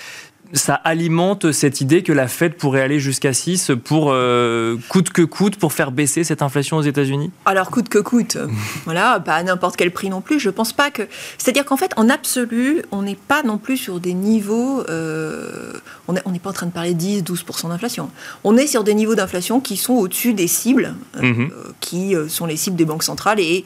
ça 0.52 0.74
alimente 0.74 1.52
cette 1.52 1.80
idée 1.80 2.02
que 2.02 2.12
la 2.12 2.28
Fed 2.28 2.54
pourrait 2.54 2.80
aller 2.80 2.98
jusqu'à 2.98 3.32
6 3.32 3.72
pour 3.84 4.10
euh, 4.12 4.76
coûte 4.88 5.10
que 5.10 5.22
coûte 5.22 5.56
pour 5.56 5.72
faire 5.72 5.92
baisser 5.92 6.24
cette 6.24 6.42
inflation 6.42 6.76
aux 6.76 6.82
États-Unis? 6.82 7.30
Alors 7.44 7.70
coûte 7.70 7.88
que 7.88 7.98
coûte, 7.98 8.36
voilà, 8.84 9.20
pas 9.20 9.36
à 9.36 9.42
n'importe 9.42 9.76
quel 9.76 9.92
prix 9.92 10.10
non 10.10 10.20
plus. 10.20 10.40
Je 10.40 10.50
pense 10.50 10.72
pas 10.72 10.90
que. 10.90 11.02
C'est-à-dire 11.38 11.64
qu'en 11.64 11.76
fait, 11.76 11.92
en 11.96 12.08
absolu, 12.08 12.82
on 12.90 13.02
n'est 13.02 13.16
pas 13.16 13.42
non 13.42 13.58
plus 13.58 13.76
sur 13.76 14.00
des 14.00 14.14
niveaux. 14.14 14.82
Euh, 14.88 15.72
on 16.08 16.32
n'est 16.32 16.38
pas 16.38 16.50
en 16.50 16.54
train 16.54 16.66
de 16.66 16.72
parler 16.72 16.94
10-12% 16.94 17.68
d'inflation. 17.68 18.10
On 18.42 18.56
est 18.56 18.66
sur 18.66 18.82
des 18.82 18.94
niveaux 18.94 19.14
d'inflation 19.14 19.60
qui 19.60 19.76
sont 19.76 19.94
au-dessus 19.94 20.34
des 20.34 20.48
cibles, 20.48 20.94
euh, 21.16 21.22
mhm. 21.22 21.50
qui 21.80 22.14
sont 22.28 22.46
les 22.46 22.56
cibles 22.56 22.76
des 22.76 22.84
banques 22.84 23.04
centrales 23.04 23.40
et 23.40 23.64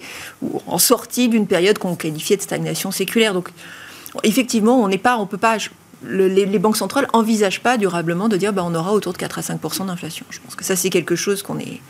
en 0.66 0.78
sortie 0.78 1.28
d'une 1.28 1.46
période 1.46 1.78
qu'on 1.78 1.96
qualifiait 1.96 2.36
de 2.36 2.42
stagnation 2.42 2.90
séculaire. 2.90 3.32
Donc 3.32 3.50
effectivement, 4.22 4.82
on 4.82 4.88
n'est 4.88 4.98
pas, 4.98 5.16
on 5.16 5.26
peut 5.26 5.38
pas 5.38 5.56
les, 6.08 6.58
banques 6.58 6.76
centrales 6.76 7.06
n'envisagent 7.12 7.60
pas 7.60 7.76
durablement 7.76 8.28
de 8.28 8.36
dire 8.36 8.52
bah, 8.52 8.62
on 8.64 8.74
aura 8.74 8.92
autour 8.92 9.12
de 9.12 9.18
4 9.18 9.38
à 9.38 9.42
5% 9.42 9.86
d'inflation. 9.86 10.26
Je 10.30 10.38
pense 10.40 10.54
que 10.54 10.64
ça, 10.64 10.76
c'est 10.76 10.90
quelque 10.90 11.16
chose 11.16 11.42
qu'on 11.42 11.56
n'est 11.56 11.80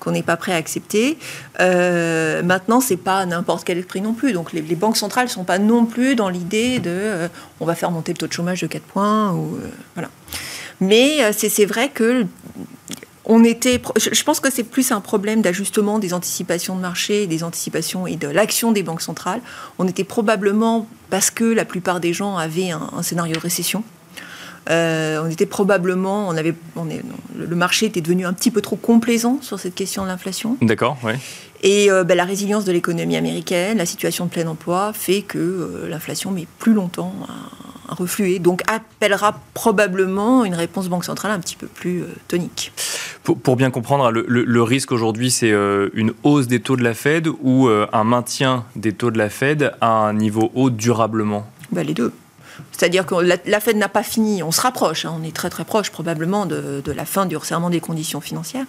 qu'on 0.00 0.10
n'est 0.10 0.24
pas 0.24 0.36
prêt 0.36 0.52
à 0.52 0.56
accepter. 0.56 1.16
Euh, 1.60 2.42
maintenant, 2.42 2.80
c'est 2.80 2.96
pas 2.96 3.24
n'importe 3.24 3.64
quel 3.64 3.84
prix 3.84 4.00
non 4.00 4.14
plus. 4.14 4.32
Donc, 4.32 4.52
les, 4.52 4.62
banques 4.74 4.96
centrales 4.96 5.26
ne 5.26 5.30
sont 5.30 5.44
pas 5.44 5.60
non 5.60 5.84
plus 5.86 6.16
dans 6.16 6.28
l'idée 6.28 6.80
de 6.80 6.90
euh, 6.90 7.28
on 7.60 7.66
va 7.66 7.76
faire 7.76 7.92
monter 7.92 8.12
le 8.12 8.18
taux 8.18 8.26
de 8.26 8.32
chômage 8.32 8.62
de 8.62 8.66
4 8.66 8.82
points. 8.82 9.32
Ou, 9.32 9.56
euh, 9.56 9.70
voilà. 9.94 10.10
Mais 10.80 11.22
euh, 11.22 11.30
c'est 11.32 11.64
vrai 11.64 11.88
que 11.88 12.26
on 13.24 13.44
était, 13.44 13.80
je 13.96 14.22
pense 14.24 14.40
que 14.40 14.50
c'est 14.50 14.64
plus 14.64 14.90
un 14.90 15.00
problème 15.00 15.42
d'ajustement 15.42 15.98
des 15.98 16.12
anticipations 16.12 16.74
de 16.74 16.80
marché, 16.80 17.26
des 17.26 17.44
anticipations 17.44 18.06
et 18.06 18.16
de 18.16 18.28
l'action 18.28 18.72
des 18.72 18.82
banques 18.82 19.02
centrales. 19.02 19.40
On 19.78 19.86
était 19.86 20.04
probablement, 20.04 20.88
parce 21.10 21.30
que 21.30 21.44
la 21.44 21.64
plupart 21.64 22.00
des 22.00 22.12
gens 22.12 22.36
avaient 22.36 22.70
un, 22.70 23.02
scénario 23.02 23.34
de 23.34 23.40
récession, 23.40 23.84
euh, 24.70 25.22
on 25.24 25.30
était 25.30 25.46
probablement, 25.46 26.28
on 26.28 26.36
avait, 26.36 26.54
on 26.76 26.88
est, 26.88 27.02
le 27.36 27.56
marché 27.56 27.86
était 27.86 28.00
devenu 28.00 28.26
un 28.26 28.32
petit 28.32 28.50
peu 28.50 28.60
trop 28.60 28.76
complaisant 28.76 29.38
sur 29.40 29.58
cette 29.58 29.74
question 29.74 30.02
de 30.02 30.08
l'inflation. 30.08 30.56
D'accord, 30.60 30.98
oui. 31.02 31.12
Et 31.62 31.90
euh, 31.90 32.04
ben, 32.04 32.16
la 32.16 32.24
résilience 32.24 32.64
de 32.64 32.72
l'économie 32.72 33.16
américaine, 33.16 33.78
la 33.78 33.86
situation 33.86 34.26
de 34.26 34.30
plein 34.30 34.46
emploi 34.46 34.92
fait 34.92 35.22
que 35.22 35.38
euh, 35.38 35.88
l'inflation 35.88 36.30
met 36.30 36.46
plus 36.58 36.74
longtemps 36.74 37.14
à, 37.28 37.32
refluer, 37.88 38.38
donc 38.38 38.62
appellera 38.68 39.40
probablement 39.54 40.44
une 40.44 40.54
réponse 40.54 40.88
banque 40.88 41.04
centrale 41.04 41.32
un 41.32 41.40
petit 41.40 41.56
peu 41.56 41.66
plus 41.66 42.04
tonique. 42.28 42.72
Pour, 43.22 43.54
bien 43.54 43.70
comprendre, 43.70 44.10
le, 44.10 44.62
risque 44.62 44.90
aujourd'hui, 44.90 45.30
c'est 45.30 45.52
euh, 45.52 45.90
une 45.94 46.12
hausse 46.24 46.48
des 46.48 46.60
taux 46.60 46.74
de 46.74 46.82
la 46.82 46.92
Fed 46.92 47.28
ou 47.40 47.68
euh, 47.68 47.86
un 47.92 48.02
maintien 48.02 48.64
des 48.74 48.92
taux 48.92 49.12
de 49.12 49.18
la 49.18 49.30
Fed 49.30 49.72
à 49.80 49.90
un 49.90 50.12
niveau 50.12 50.50
haut 50.56 50.70
durablement? 50.70 51.46
Bah, 51.70 51.84
Les 51.84 51.94
deux. 51.94 52.12
C'est-à-dire 52.72 53.06
que 53.06 53.14
la, 53.14 53.60
Fed 53.60 53.76
n'a 53.76 53.88
pas 53.88 54.02
fini, 54.02 54.42
on 54.42 54.50
se 54.50 54.60
rapproche, 54.60 55.04
hein, 55.04 55.14
on 55.18 55.22
est 55.22 55.34
très 55.34 55.50
très 55.50 55.64
proche 55.64 55.90
probablement 55.90 56.46
de, 56.46 56.82
la 56.84 57.04
fin 57.04 57.26
du 57.26 57.36
resserrement 57.36 57.70
des 57.70 57.80
conditions 57.80 58.20
financières, 58.20 58.66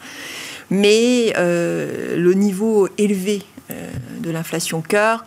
mais 0.70 1.34
euh, 1.38 2.16
le 2.16 2.34
niveau 2.34 2.88
élevé 2.98 3.42
de 4.20 4.30
l'inflation 4.30 4.82
cœur 4.82 5.26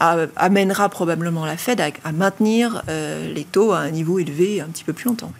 amènera 0.00 0.88
probablement 0.88 1.44
la 1.46 1.56
Fed 1.56 1.80
à, 1.80 2.12
maintenir 2.12 2.82
les 2.88 3.44
taux 3.44 3.72
à 3.72 3.78
un 3.78 3.90
niveau 3.90 4.18
élevé 4.18 4.60
un 4.60 4.66
petit 4.66 4.84
peu 4.84 4.92
plus 4.92 5.06
longtemps. 5.06 5.32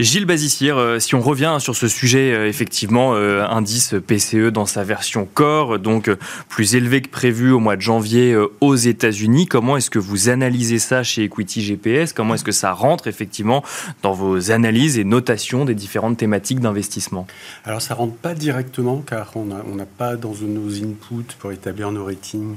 Gilles 0.00 0.24
Bazissière, 0.24 0.78
euh, 0.78 0.98
si 0.98 1.14
on 1.14 1.20
revient 1.20 1.58
sur 1.60 1.76
ce 1.76 1.86
sujet, 1.86 2.32
euh, 2.32 2.48
effectivement, 2.48 3.12
euh, 3.14 3.44
indice 3.44 3.94
PCE 4.06 4.50
dans 4.50 4.64
sa 4.64 4.82
version 4.82 5.28
core, 5.32 5.78
donc 5.78 6.10
plus 6.48 6.74
élevé 6.74 7.02
que 7.02 7.10
prévu 7.10 7.50
au 7.50 7.58
mois 7.58 7.76
de 7.76 7.82
janvier 7.82 8.34
aux 8.62 8.76
États-Unis, 8.76 9.46
comment 9.46 9.76
est-ce 9.76 9.90
que 9.90 9.98
vous 9.98 10.30
analysez 10.30 10.78
ça 10.78 11.02
chez 11.02 11.24
Equity 11.24 11.60
GPS 11.60 12.14
Comment 12.14 12.34
est-ce 12.34 12.44
que 12.44 12.52
ça 12.52 12.72
rentre 12.72 13.08
effectivement 13.08 13.62
dans 14.02 14.12
vos 14.12 14.50
analyses 14.50 14.98
et 14.98 15.04
notations 15.04 15.66
des 15.66 15.74
différentes 15.74 16.16
thématiques 16.16 16.60
d'investissement? 16.60 17.26
Alors 17.64 17.82
ça 17.82 17.94
rentre 17.94 18.14
pas 18.14 18.34
directement 18.34 19.02
car 19.06 19.32
on 19.34 19.44
n'a 19.44 19.86
pas 19.86 20.16
dans 20.16 20.34
nos 20.40 20.76
inputs 20.76 21.34
pour 21.38 21.52
établir 21.52 21.92
nos 21.92 22.06
ratings 22.06 22.56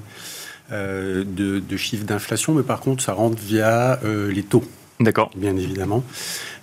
de, 0.74 1.60
de 1.60 1.78
chiffres 1.78 2.06
d'inflation, 2.06 2.54
mais 2.54 2.64
par 2.64 2.80
contre 2.80 3.04
ça 3.04 3.14
rentre 3.14 3.38
via 3.42 4.00
les 4.04 4.44
taux. 4.44 4.64
D'accord. 5.04 5.32
Bien 5.36 5.56
évidemment. 5.56 6.04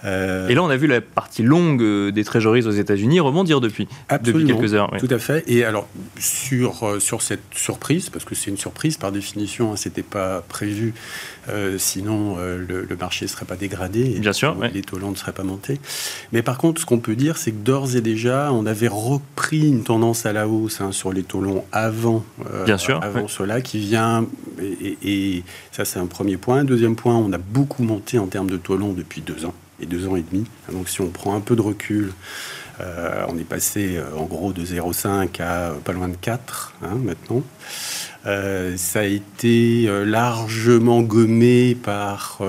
Euh, 0.05 0.49
et 0.49 0.55
là, 0.55 0.63
on 0.63 0.71
a 0.71 0.77
vu 0.77 0.87
la 0.87 1.01
partie 1.01 1.43
longue 1.43 1.83
euh, 1.83 2.11
des 2.11 2.25
trésoreries 2.25 2.67
aux 2.67 2.71
États-Unis 2.71 3.21
rebondir 3.21 3.61
depuis, 3.61 3.89
depuis 4.23 4.47
quelques 4.47 4.75
heures. 4.75 4.91
Tout 4.99 5.09
à 5.11 5.19
fait. 5.19 5.45
Et 5.47 5.65
alors, 5.65 5.89
sur, 6.19 6.85
euh, 6.85 7.01
sur 7.01 7.23
cette 7.23 7.43
surprise, 7.55 8.09
parce 8.09 8.25
que 8.25 8.35
c'est 8.35 8.51
une 8.51 8.57
surprise 8.57 8.97
par 8.97 9.13
définition, 9.13 9.73
hein, 9.73 9.77
c'était 9.77 10.03
pas 10.03 10.43
prévu, 10.49 10.95
sinon 11.79 12.37
le, 12.37 12.87
marché 13.01 13.25
ne 13.25 13.31
serait 13.31 13.45
pas 13.45 13.57
dégradé 13.57 14.13
et 14.17 14.21
Bien 14.21 14.33
sûr, 14.33 14.57
les 14.73 14.83
taux 14.83 14.99
longs 14.99 15.11
ne 15.11 15.17
seraient 15.17 15.33
pas 15.33 15.43
montés. 15.43 15.81
Mais 16.33 16.43
par 16.43 16.59
contre, 16.59 16.81
ce 16.81 16.87
qu'on 16.87 17.01
peut 17.01 17.17
dire, 17.17 17.39
c'est 17.39 17.51
que 17.51 17.57
d'ores 17.57 17.97
et 17.97 18.01
déjà, 18.01 18.53
on 18.53 18.67
avait 18.67 18.89
repris 18.89 19.67
une 19.67 19.83
tendance 19.83 20.27
à 20.27 20.33
la 20.33 20.47
hausse 20.47 20.81
hein, 20.81 20.93
sur 20.93 21.13
les 21.13 21.25
taux 21.25 21.41
longs 21.41 21.65
avant, 21.73 22.25
Bien 22.67 22.79
sûr, 22.79 23.03
avant 23.03 23.27
cela, 23.27 23.61
qui 23.63 23.79
vient, 23.79 24.27
et, 24.63 24.97
et 25.03 25.43
ça 25.73 25.85
c'est 25.85 25.99
un 25.99 26.07
premier 26.07 26.37
point. 26.37 26.63
Deuxième 26.63 26.95
point, 26.95 27.17
on 27.17 27.33
a 27.33 27.39
beaucoup 27.39 27.83
monté 27.83 28.19
en 28.19 28.27
termes 28.31 28.51
de 28.51 28.57
taux 28.57 28.77
longs 28.77 28.93
depuis 28.93 29.21
deux 29.21 29.45
ans 29.45 29.55
et 29.81 29.87
deux 29.87 30.09
ans 30.09 30.17
et 30.17 30.23
demi. 30.23 30.47
Donc 30.73 30.89
si 30.89 31.01
on 31.01 31.09
prend 31.09 31.35
un 31.35 31.41
peu 31.41 31.57
de 31.57 31.61
recul, 31.61 32.13
euh, 32.81 33.25
on 33.29 33.39
est 33.39 33.45
passé 33.45 33.97
euh, 33.97 34.17
en 34.17 34.25
gros 34.25 34.53
de 34.53 34.65
0,5 34.65 35.43
à 35.43 35.75
pas 35.85 35.93
loin 35.93 36.09
de 36.09 36.17
4 36.17 36.75
hein, 36.83 36.97
maintenant. 37.03 37.43
Euh, 38.27 38.77
ça 38.77 39.01
a 39.01 39.05
été 39.05 39.89
largement 40.05 41.03
gommé 41.03 41.75
par 41.75 42.41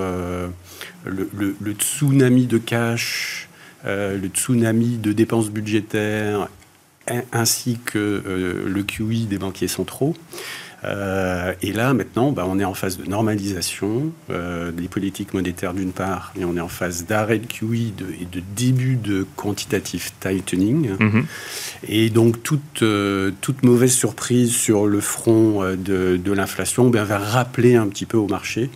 le, 1.04 1.72
tsunami 1.78 2.46
de 2.46 2.58
cash, 2.58 3.48
le 3.84 4.26
tsunami 4.28 4.98
de 4.98 5.12
dépenses 5.12 5.50
budgétaires, 5.50 6.48
ainsi 7.32 7.78
que 7.84 8.22
le 8.66 8.82
QE 8.82 9.26
des 9.28 9.38
banquiers 9.38 9.68
centraux. 9.68 10.14
Euh, 10.84 11.54
et 11.62 11.72
là, 11.72 11.94
maintenant, 11.94 12.32
bah, 12.32 12.44
on 12.48 12.58
est 12.58 12.64
en 12.64 12.74
phase 12.74 12.98
de 12.98 13.04
normalisation 13.04 14.12
euh, 14.30 14.72
des 14.72 14.88
politiques 14.88 15.32
monétaires 15.32 15.74
d'une 15.74 15.92
part, 15.92 16.32
et 16.38 16.44
on 16.44 16.56
est 16.56 16.60
en 16.60 16.68
phase 16.68 17.06
d'arrêt 17.06 17.38
de 17.38 17.46
QE 17.46 17.92
et 18.20 18.24
de 18.24 18.42
début 18.56 18.96
de 18.96 19.26
quantitative 19.36 20.10
tightening. 20.20 20.90
Mhm. 20.98 21.24
Et 21.88 22.10
donc, 22.10 22.42
toute, 22.42 22.82
euh, 22.82 23.30
toute 23.40 23.62
mauvaise 23.62 23.92
surprise 23.92 24.54
sur 24.54 24.86
le 24.86 25.00
front 25.00 25.62
de, 25.62 26.16
de 26.16 26.32
l'inflation 26.32 26.90
ben, 26.90 27.04
va 27.04 27.18
rappeler 27.18 27.76
un 27.76 27.86
petit 27.86 28.06
peu 28.06 28.16
au 28.16 28.26
marché, 28.26 28.70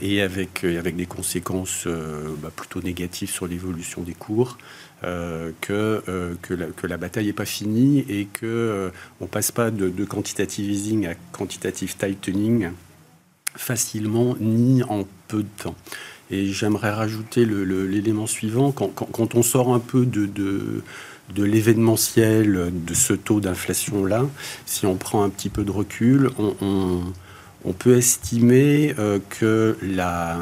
et 0.00 0.22
avec, 0.22 0.64
avec 0.64 0.96
des 0.96 1.06
conséquences 1.06 1.86
bah, 2.42 2.50
plutôt 2.54 2.80
négatives 2.80 3.30
sur 3.30 3.46
l'évolution 3.46 4.02
des 4.02 4.14
cours. 4.14 4.58
Euh, 5.04 5.52
que, 5.60 6.02
euh, 6.08 6.34
que, 6.42 6.86
la, 6.88 6.96
bataille 6.96 7.26
n'est 7.26 7.32
pas 7.32 7.44
finie 7.44 8.04
et 8.08 8.24
que 8.24 8.46
euh, 8.46 8.90
on 9.20 9.26
passe 9.26 9.52
pas 9.52 9.70
de, 9.70 10.04
quantitative 10.04 10.68
easing 10.68 11.06
à 11.06 11.14
quantitative 11.30 11.96
tightening 11.96 12.70
facilement 13.54 14.34
ni 14.40 14.82
en 14.82 15.06
peu 15.28 15.44
de 15.44 15.62
temps. 15.62 15.76
Et 16.32 16.46
j'aimerais 16.46 16.90
rajouter 16.90 17.44
l'élément 17.44 18.26
suivant, 18.26 18.72
quand, 18.72 19.34
on 19.36 19.42
sort 19.44 19.72
un 19.72 19.78
peu 19.78 20.04
de, 20.04 20.26
de, 20.26 21.44
l'événementiel, 21.44 22.72
de 22.72 22.94
ce 22.94 23.12
taux 23.12 23.38
d'inflation-là, 23.38 24.26
si 24.66 24.84
on 24.84 24.96
prend 24.96 25.22
un 25.22 25.30
petit 25.30 25.48
peu 25.48 25.62
de 25.62 25.70
recul, 25.70 26.30
on, 26.38 27.04
on, 27.64 27.72
peut 27.72 27.96
estimer 27.96 28.94
que 29.30 29.78
la, 29.80 30.38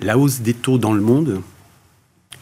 la 0.00 0.18
hausse 0.18 0.40
des 0.40 0.54
taux 0.54 0.78
dans 0.78 0.94
le 0.94 1.02
monde, 1.02 1.42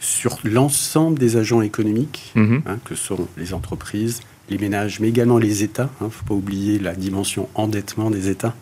sur 0.01 0.39
l'ensemble 0.43 1.19
des 1.19 1.37
agents 1.37 1.61
économiques, 1.61 2.33
mhm. 2.35 2.63
hein, 2.65 2.79
que 2.83 2.95
sont 2.95 3.27
les 3.37 3.53
entreprises, 3.53 4.19
les 4.49 4.57
ménages, 4.57 4.99
mais 4.99 5.07
également 5.07 5.37
les 5.37 5.63
États. 5.63 5.89
Il 6.01 6.03
hein, 6.03 6.07
ne 6.07 6.09
faut 6.09 6.25
pas 6.25 6.33
oublier 6.33 6.79
la 6.79 6.95
dimension 6.95 7.47
endettement 7.53 8.09
des 8.09 8.27
États, 8.27 8.55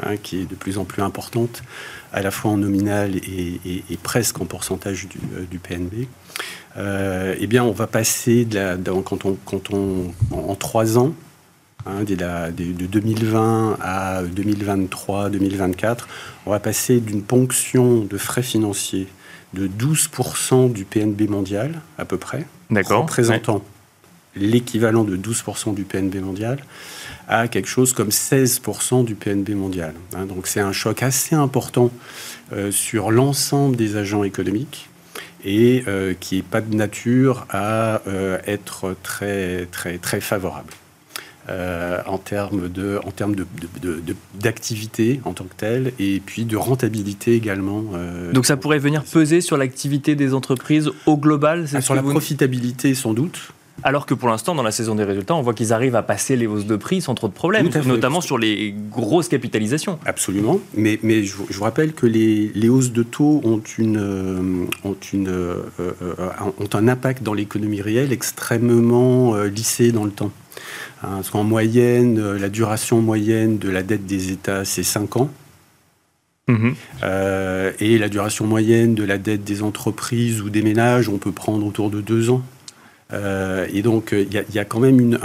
hein, 0.00 0.16
qui 0.22 0.42
est 0.42 0.44
de 0.48 0.54
plus 0.54 0.76
en 0.76 0.84
plus 0.84 1.02
importante, 1.02 1.62
à 2.12 2.20
la 2.20 2.30
fois 2.30 2.52
en 2.52 2.58
nominal 2.58 3.16
et, 3.16 3.98
presque 4.02 4.40
en 4.42 4.44
pourcentage 4.44 5.08
du, 5.08 5.18
euh, 5.36 5.58
PNB. 5.62 6.06
Euh, 6.76 7.34
eh 7.38 7.46
bien, 7.46 7.64
on 7.64 7.72
va 7.72 7.86
passer, 7.86 8.44
de 8.44 8.54
la, 8.54 8.76
quand 9.04 9.24
on, 9.24 9.38
quand 9.46 9.72
on, 9.72 10.12
en, 10.32 10.54
trois 10.54 10.98
ans, 10.98 11.14
hein, 11.86 12.04
de 12.04 12.86
2020 12.86 13.78
à 13.80 14.22
2023, 14.22 15.30
2024, 15.30 16.08
on 16.44 16.50
va 16.50 16.60
passer 16.60 17.00
d'une 17.00 17.22
ponction 17.22 18.04
de 18.04 18.18
frais 18.18 18.42
financiers 18.42 19.08
de 19.54 19.68
12% 19.68 20.72
du 20.72 20.84
PNB 20.84 21.28
mondial, 21.28 21.80
à 21.98 22.04
peu 22.04 22.18
près, 22.18 22.46
représentant 22.70 23.62
l'équivalent 24.36 25.04
de 25.04 25.16
12% 25.16 25.74
du 25.74 25.84
PNB 25.84 26.16
mondial, 26.16 26.58
à 27.28 27.48
quelque 27.48 27.68
chose 27.68 27.92
comme 27.92 28.08
16% 28.08 29.04
du 29.04 29.14
PNB 29.14 29.50
mondial. 29.50 29.94
Hein. 30.14 30.26
donc 30.26 30.46
c'est 30.46 30.60
un 30.60 30.72
choc 30.72 31.02
assez 31.02 31.34
important 31.34 31.90
euh, 32.52 32.70
sur 32.70 33.10
l'ensemble 33.10 33.76
des 33.76 33.96
agents 33.96 34.24
économiques 34.24 34.88
et 35.44 35.84
euh, 35.86 36.14
qui 36.18 36.36
n'est 36.36 36.42
pas 36.42 36.60
de 36.60 36.74
nature 36.74 37.46
à 37.50 38.02
euh, 38.08 38.38
être 38.46 38.96
très, 39.02 39.66
très, 39.66 39.98
très 39.98 40.20
favorable. 40.20 40.72
En 41.48 42.18
termes 42.18 42.68
de, 42.68 43.00
en 43.04 43.10
termes 43.10 43.34
d'activité 44.34 45.20
en 45.24 45.32
tant 45.32 45.44
que 45.44 45.54
telle 45.54 45.92
et 45.98 46.20
puis 46.24 46.44
de 46.44 46.56
rentabilité 46.56 47.34
également. 47.34 47.84
Donc 48.32 48.46
ça 48.46 48.56
pourrait 48.56 48.78
venir 48.78 49.04
peser 49.04 49.40
sur 49.40 49.56
l'activité 49.56 50.14
des 50.14 50.34
entreprises 50.34 50.90
au 51.06 51.16
global 51.16 51.66
ah, 51.74 51.80
Sur 51.80 51.94
la 51.94 52.02
profitabilité 52.02 52.94
sans 52.94 53.12
doute. 53.14 53.52
Alors 53.82 54.06
que 54.06 54.14
pour 54.14 54.28
l'instant, 54.28 54.54
dans 54.54 54.62
la 54.62 54.70
saison 54.70 54.94
des 54.94 55.04
résultats, 55.04 55.34
on 55.34 55.42
voit 55.42 55.52
qu'ils 55.52 55.72
arrivent 55.72 55.96
à 55.96 56.02
passer 56.02 56.36
les 56.36 56.46
hausses 56.46 56.66
de 56.66 56.76
prix 56.76 57.00
sans 57.00 57.14
trop 57.14 57.28
de 57.28 57.32
problèmes, 57.32 57.68
notamment 57.86 58.20
sur 58.20 58.38
les 58.38 58.74
grosses 58.90 59.28
capitalisations. 59.28 59.98
Absolument. 60.06 60.60
Mais, 60.74 60.98
mais 61.02 61.24
je, 61.24 61.34
vous 61.36 61.62
rappelle 61.62 61.92
que 61.92 62.06
les, 62.06 62.68
hausses 62.68 62.92
de 62.92 63.02
taux 63.02 63.40
ont, 63.44 63.60
une, 63.78 63.98
euh, 63.98 64.66
ont, 64.84 64.96
une, 65.12 65.28
euh, 65.28 65.56
euh, 65.80 66.14
ont 66.58 66.68
un 66.72 66.88
impact 66.88 67.22
dans 67.22 67.34
l'économie 67.34 67.82
réelle 67.82 68.12
extrêmement 68.12 69.36
lissé 69.44 69.92
dans 69.92 70.04
le 70.04 70.12
temps. 70.12 70.30
Hein, 71.04 71.16
parce 71.16 71.30
qu'en 71.30 71.44
moyenne, 71.44 72.36
la 72.36 72.48
duration 72.48 73.00
moyenne 73.00 73.58
de 73.58 73.70
la 73.70 73.82
dette 73.82 74.06
des 74.06 74.32
États, 74.32 74.64
c'est 74.64 74.82
5 74.82 75.16
ans. 75.16 75.30
Mhm. 76.46 76.74
et 77.80 77.96
la 77.96 78.10
duration 78.10 78.46
moyenne 78.46 78.94
de 78.94 79.02
la 79.02 79.16
dette 79.16 79.44
des 79.44 79.62
entreprises 79.62 80.42
ou 80.42 80.50
des 80.50 80.60
ménages, 80.60 81.08
on 81.08 81.16
peut 81.16 81.32
prendre 81.32 81.66
autour 81.66 81.88
de 81.88 82.02
2 82.02 82.28
ans. 82.28 82.42
Euh, 83.12 83.66
et 83.72 83.82
donc, 83.82 84.10
il 84.12 84.36
euh, 84.36 84.42
y, 84.52 84.58
a 84.58 84.64
quand 84.64 84.80
même 84.80 85.00
une, 85.00 85.18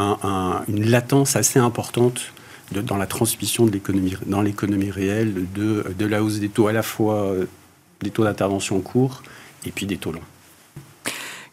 une 0.67 0.89
latence 0.89 1.36
assez 1.36 1.59
importante 1.59 2.33
de, 2.71 2.81
dans 2.81 2.98
la 2.98 3.07
transmission 3.07 3.65
de 3.65 3.71
l'économie, 3.71 4.15
dans 4.25 4.41
l'économie 4.41 4.91
réelle 4.91 5.33
de, 5.53 5.86
de, 5.98 6.05
la 6.05 6.24
hausse 6.24 6.39
des 6.39 6.50
taux, 6.50 6.67
à 6.67 6.74
la 6.74 6.83
fois 6.83 7.24
euh, 7.25 7.45
des 8.01 8.12
taux 8.12 8.24
d'intervention 8.24 8.79
courts 8.81 9.24
et 9.65 9.71
puis 9.71 9.86
des 9.86 9.98
taux 9.98 10.12
longs. 10.12 10.19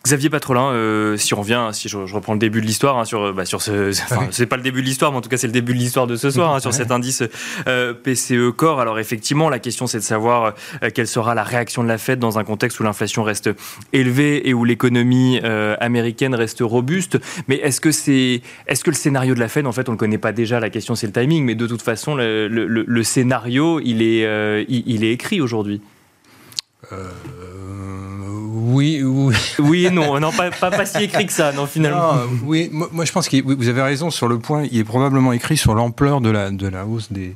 Xavier 0.06 0.30
Patrolin, 0.30 0.70
euh, 0.70 1.16
si 1.16 1.34
on 1.34 1.40
revient, 1.40 1.70
si 1.72 1.88
je, 1.88 1.98
reprends 1.98 2.34
le 2.34 2.38
début 2.38 2.60
de 2.60 2.66
l'histoire, 2.66 2.96
hein, 2.96 3.04
sur, 3.04 3.34
bah, 3.34 3.44
sur 3.44 3.60
ce, 3.60 3.90
c'est 4.30 4.46
pas 4.46 4.56
le 4.56 4.62
début 4.62 4.80
de 4.80 4.86
l'histoire, 4.86 5.10
mais 5.10 5.18
en 5.18 5.20
tout 5.20 5.28
cas 5.28 5.36
c'est 5.36 5.48
le 5.48 5.52
début 5.52 5.75
de 5.75 5.78
l'histoire 5.78 6.06
de 6.06 6.14
ce 6.14 6.30
soir, 6.30 6.54
hein, 6.54 6.60
sur 6.60 6.72
cet 6.72 6.92
indice 6.92 7.25
euh, 7.66 7.92
PCE 7.92 8.52
Core. 8.54 8.80
Alors 8.80 9.00
effectivement, 9.00 9.48
la 9.48 9.58
question 9.58 9.88
c'est 9.88 9.98
de 9.98 10.04
savoir 10.04 10.54
euh, 10.84 10.90
quelle 10.94 11.08
sera 11.08 11.34
la 11.34 11.42
réaction 11.42 11.82
de 11.82 11.88
la 11.88 11.98
Fed 11.98 12.20
dans 12.20 12.38
un 12.38 12.44
contexte 12.44 12.78
où 12.78 12.84
l'inflation 12.84 13.25
reste 13.25 13.50
élevée 13.92 14.48
et 14.48 14.54
où 14.54 14.64
l'économie 14.64 15.40
américaine 15.80 16.36
reste 16.36 16.60
robuste. 16.60 17.18
Mais 17.48 17.56
est-ce 17.56 17.80
que 17.80 17.90
c'est, 17.90 18.42
est-ce 18.68 18.84
que 18.84 18.90
le 18.90 18.96
scénario 18.96 19.34
de 19.34 19.40
la 19.40 19.48
Fed, 19.48 19.66
en 19.66 19.72
fait, 19.72 19.88
on 19.88 19.92
le 19.92 19.98
connaît 19.98 20.18
pas 20.18 20.30
déjà 20.30 20.60
La 20.60 20.70
question 20.70 20.94
c'est 20.94 21.08
le 21.08 21.12
timing, 21.12 21.44
mais 21.44 21.56
de 21.56 21.66
toute 21.66 21.82
façon, 21.82 22.14
le, 22.14 22.46
le, 22.46 23.02
scénario, 23.02 23.80
il 23.82 24.02
est, 24.02 24.64
il, 24.68 25.02
est 25.02 25.12
écrit 25.12 25.40
aujourd'hui. 25.40 25.80
Oui, 28.76 29.02
oui. 29.02 29.35
oui 29.59 29.88
non, 29.90 30.21
non 30.21 30.30
pas, 30.33 30.50
pas, 30.50 30.87
si 30.87 31.04
écrit 31.04 31.26
que 31.26 31.33
ça, 31.33 31.52
non, 31.52 31.66
finalement. 31.66 32.14
oui, 32.45 32.68
moi, 32.73 33.04
je 33.04 33.12
pense 33.12 33.28
que 33.28 33.42
vous 33.42 33.68
avez 33.68 33.83
raison 33.83 34.11
sur 34.11 34.28
le 34.28 34.38
point. 34.38 34.64
Il 34.71 34.78
est 34.78 34.85
probablement 34.85 35.33
écrit 35.33 35.56
sur 35.56 35.75
l'ampleur 35.75 36.21
de 36.21 36.30
la, 36.30 36.50
de 36.50 36.68
la 36.68 36.85
hausse 36.85 37.11
des, 37.11 37.35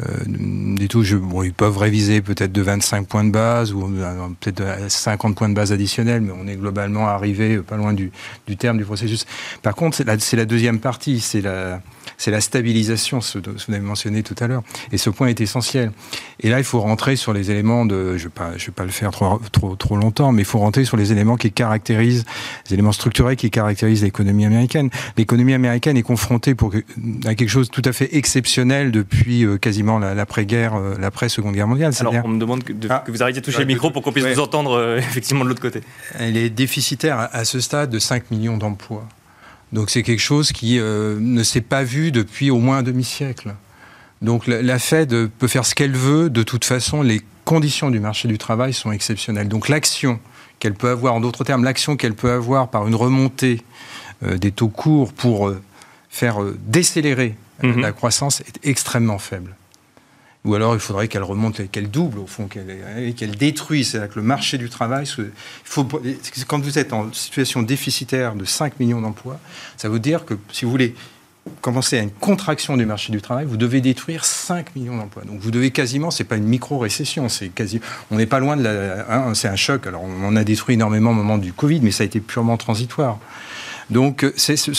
euh, 0.00 0.04
des 0.26 0.88
taux. 0.88 1.02
bon, 1.20 1.42
ils 1.42 1.52
peuvent 1.52 1.78
réviser 1.78 2.20
peut-être 2.20 2.52
de 2.52 2.62
25 2.62 3.06
points 3.06 3.24
de 3.24 3.30
base 3.30 3.72
ou 3.72 3.84
euh, 3.84 4.28
peut-être 4.40 4.90
50 4.90 5.36
points 5.36 5.48
de 5.48 5.54
base 5.54 5.72
additionnels, 5.72 6.20
mais 6.20 6.32
on 6.32 6.48
est 6.48 6.56
globalement 6.56 7.08
arrivé 7.08 7.58
pas 7.58 7.76
loin 7.76 7.92
du, 7.92 8.10
du 8.46 8.56
terme 8.56 8.78
du 8.78 8.84
processus. 8.84 9.26
Par 9.62 9.74
contre, 9.74 9.96
c'est 9.96 10.04
la, 10.04 10.16
la 10.16 10.44
deuxième 10.44 10.80
partie, 10.80 11.20
c'est 11.20 11.42
la 11.42 11.80
c'est 12.22 12.30
la 12.30 12.40
stabilisation, 12.40 13.20
ce 13.20 13.40
que 13.40 13.50
vous 13.50 13.74
avez 13.74 13.80
mentionné 13.80 14.22
tout 14.22 14.36
à 14.38 14.46
l'heure. 14.46 14.62
Et 14.92 14.96
ce 14.96 15.10
point 15.10 15.26
est 15.26 15.40
essentiel. 15.40 15.90
Et 16.38 16.50
là, 16.50 16.58
il 16.58 16.64
faut 16.64 16.78
rentrer 16.78 17.16
sur 17.16 17.32
les 17.32 17.50
éléments 17.50 17.84
de, 17.84 18.16
je 18.16 18.22
ne 18.22 18.28
vais, 18.28 18.28
pas, 18.28 18.56
je 18.56 18.66
vais 18.66 18.72
pas 18.72 18.84
le 18.84 18.92
faire 18.92 19.10
trop, 19.10 19.40
trop, 19.50 19.74
trop 19.74 19.96
longtemps, 19.96 20.30
mais 20.30 20.42
il 20.42 20.44
faut 20.44 20.60
rentrer 20.60 20.84
sur 20.84 20.96
les 20.96 21.10
éléments 21.10 21.36
qui 21.36 21.50
caractérisent, 21.50 22.24
les 22.68 22.74
éléments 22.74 22.92
structurels 22.92 23.34
qui 23.34 23.50
caractérisent 23.50 24.04
l'économie 24.04 24.46
américaine. 24.46 24.88
L'économie 25.16 25.52
américaine 25.52 25.96
est 25.96 26.04
confrontée 26.04 26.54
pour, 26.54 26.72
à 27.24 27.34
quelque 27.34 27.48
chose 27.48 27.68
de 27.68 27.72
tout 27.72 27.82
à 27.84 27.92
fait 27.92 28.14
exceptionnel 28.14 28.92
depuis 28.92 29.44
euh, 29.44 29.58
quasiment 29.58 29.98
l'après-guerre, 29.98 30.76
euh, 30.76 30.94
l'après-seconde 31.00 31.54
guerre 31.56 31.66
mondiale. 31.66 31.92
Alors, 31.98 32.14
on 32.22 32.28
me 32.28 32.38
demande 32.38 32.62
que, 32.62 32.72
ah. 32.88 33.02
que 33.04 33.10
vous 33.10 33.24
arrêtiez 33.24 33.40
de 33.40 33.44
toucher 33.44 33.58
le 33.58 33.64
micro 33.64 33.90
pour 33.90 34.00
qu'on 34.02 34.12
puisse 34.12 34.26
vous 34.26 34.38
entendre 34.38 34.78
euh, 34.78 34.98
effectivement 34.98 35.42
de 35.42 35.48
l'autre 35.48 35.62
côté. 35.62 35.80
Elle 36.20 36.36
est 36.36 36.50
déficitaire 36.50 37.30
à 37.32 37.44
ce 37.44 37.58
stade 37.58 37.90
de 37.90 37.98
5 37.98 38.30
millions 38.30 38.58
d'emplois. 38.58 39.08
Donc 39.72 39.90
c'est 39.90 40.02
quelque 40.02 40.20
chose 40.20 40.52
qui 40.52 40.78
euh, 40.78 41.18
ne 41.20 41.42
s'est 41.42 41.62
pas 41.62 41.82
vu 41.82 42.12
depuis 42.12 42.50
au 42.50 42.58
moins 42.58 42.78
un 42.78 42.82
demi-siècle. 42.82 43.54
Donc 44.20 44.46
la, 44.46 44.78
Fed 44.78 45.28
peut 45.38 45.48
faire 45.48 45.66
ce 45.66 45.74
qu'elle 45.74 45.96
veut, 45.96 46.30
de 46.30 46.42
toute 46.42 46.64
façon, 46.64 47.02
les 47.02 47.22
conditions 47.44 47.90
du 47.90 47.98
marché 47.98 48.28
du 48.28 48.38
travail 48.38 48.72
sont 48.72 48.92
exceptionnelles. 48.92 49.48
Donc 49.48 49.68
l'action 49.68 50.20
qu'elle 50.60 50.74
peut 50.74 50.90
avoir, 50.90 51.14
en 51.14 51.20
d'autres 51.20 51.42
termes, 51.42 51.64
l'action 51.64 51.96
qu'elle 51.96 52.14
peut 52.14 52.30
avoir 52.30 52.68
par 52.68 52.86
une 52.86 52.94
remontée 52.94 53.62
euh, 54.22 54.38
des 54.38 54.52
taux 54.52 54.68
courts 54.68 55.12
pour 55.12 55.48
euh, 55.48 55.60
faire 56.08 56.38
décélérer 56.66 57.34
mhm. 57.62 57.80
la 57.80 57.90
croissance 57.90 58.42
est 58.42 58.60
extrêmement 58.62 59.18
faible 59.18 59.56
ou 60.44 60.54
alors 60.54 60.74
il 60.74 60.80
faudrait 60.80 61.08
qu'elle 61.08 61.22
remonte, 61.22 61.70
qu'elle 61.70 61.90
double 61.90 62.18
au 62.18 62.26
fond, 62.26 62.46
qu'elle 62.46 63.14
qu'elle 63.14 63.36
détruise. 63.36 63.90
C'est-à-dire 63.90 64.12
que 64.12 64.18
le 64.18 64.26
marché 64.26 64.58
du 64.58 64.68
travail, 64.68 65.06
quand 66.48 66.60
vous 66.60 66.78
êtes 66.78 66.92
en 66.92 67.12
situation 67.12 67.62
déficitaire 67.62 68.34
de 68.34 68.44
5 68.44 68.80
millions 68.80 69.00
d'emplois, 69.00 69.38
ça 69.76 69.88
veut 69.88 70.00
dire 70.00 70.24
que 70.24 70.34
si 70.50 70.64
vous 70.64 70.70
voulez 70.70 70.94
commencer 71.60 71.98
à 71.98 72.02
une 72.02 72.10
contraction 72.10 72.76
du 72.76 72.86
marché 72.86 73.12
du 73.12 73.20
travail, 73.20 73.46
vous 73.46 73.56
devez 73.56 73.80
détruire 73.80 74.24
5 74.24 74.76
millions 74.76 74.96
d'emplois. 74.96 75.24
Donc 75.24 75.40
vous 75.40 75.50
devez 75.50 75.70
quasiment, 75.70 76.10
c'est 76.10 76.24
pas 76.24 76.36
une 76.36 76.44
micro-récession, 76.44 77.26
on 78.10 78.16
n'est 78.16 78.26
pas 78.26 78.40
loin 78.40 78.56
de 78.56 78.66
hein, 79.08 79.34
c'est 79.34 79.48
un 79.48 79.56
choc. 79.56 79.86
Alors 79.86 80.02
on 80.02 80.36
a 80.36 80.44
détruit 80.44 80.74
énormément 80.74 81.10
au 81.10 81.14
moment 81.14 81.38
du 81.38 81.52
Covid, 81.52 81.80
mais 81.82 81.90
ça 81.90 82.02
a 82.02 82.06
été 82.06 82.20
purement 82.20 82.56
transitoire. 82.56 83.18
Donc 83.90 84.30
c'est 84.36 84.56
ce, 84.56 84.72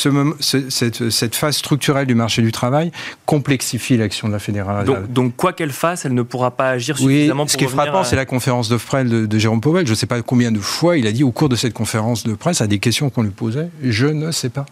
cette, 1.09 1.35
phase 1.35 1.57
structurelle 1.57 2.07
du 2.07 2.15
marché 2.15 2.41
du 2.41 2.51
travail 2.51 2.91
complexifie 3.25 3.97
l'action 3.97 4.27
de 4.27 4.33
la 4.33 4.39
fédérale. 4.39 4.85
Donc, 5.09 5.35
quoi 5.35 5.53
qu'elle 5.53 5.71
fasse, 5.71 6.05
elle 6.05 6.13
ne 6.13 6.21
pourra 6.21 6.51
pas 6.51 6.69
agir 6.69 6.97
suffisamment 6.97 7.43
oui, 7.43 7.49
Ce 7.49 7.57
qui 7.57 7.63
est 7.63 7.67
frappant, 7.67 8.03
c'est 8.03 8.15
la 8.15 8.25
conférence 8.25 8.69
de 8.69 8.77
presse 8.77 9.07
de, 9.07 9.39
Jérôme 9.39 9.61
Powell. 9.61 9.85
Je 9.85 9.91
ne 9.91 9.95
sais 9.95 10.05
pas 10.05 10.21
combien 10.21 10.51
de 10.51 10.59
fois 10.59 10.97
il 10.97 11.07
a 11.07 11.11
dit 11.11 11.23
au 11.23 11.31
cours 11.31 11.49
de 11.49 11.55
cette 11.55 11.73
conférence 11.73 12.23
de 12.23 12.33
presse 12.33 12.61
à 12.61 12.67
des 12.67 12.79
questions 12.79 13.09
qu'on 13.09 13.23
lui 13.23 13.31
posait, 13.31 13.69
je 13.81 14.07
ne 14.07 14.31
sais 14.31 14.49
pas. 14.49 14.65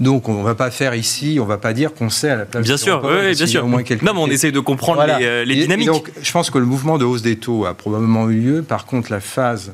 Donc, 0.00 0.28
on 0.28 0.38
ne 0.38 0.42
va 0.42 0.54
pas 0.54 0.70
faire 0.70 0.94
ici, 0.94 1.36
on 1.38 1.44
ne 1.44 1.48
va 1.48 1.58
pas 1.58 1.72
dire 1.72 1.94
qu'on 1.94 2.10
sait 2.10 2.30
à 2.30 2.36
la 2.36 2.44
place. 2.44 2.64
Bien 2.64 2.76
sûr, 2.76 3.02
oui, 3.04 3.34
bien 3.34 3.46
sûr. 3.46 3.64
Au 3.64 3.68
moins 3.68 3.82
non, 4.02 4.14
mais 4.14 4.20
on 4.20 4.26
essaie 4.26 4.50
de 4.50 4.58
comprendre 4.58 5.04
les, 5.04 5.24
euh, 5.24 5.44
dynamiques. 5.44 5.86
donc, 5.86 6.10
je 6.20 6.32
pense 6.32 6.50
que 6.50 6.58
le 6.58 6.66
mouvement 6.66 6.98
de 6.98 7.04
hausse 7.04 7.22
des 7.22 7.36
taux 7.36 7.66
a 7.66 7.74
probablement 7.74 8.28
eu 8.28 8.40
lieu. 8.40 8.62
Par 8.62 8.86
contre, 8.86 9.12
la 9.12 9.20
phase 9.20 9.72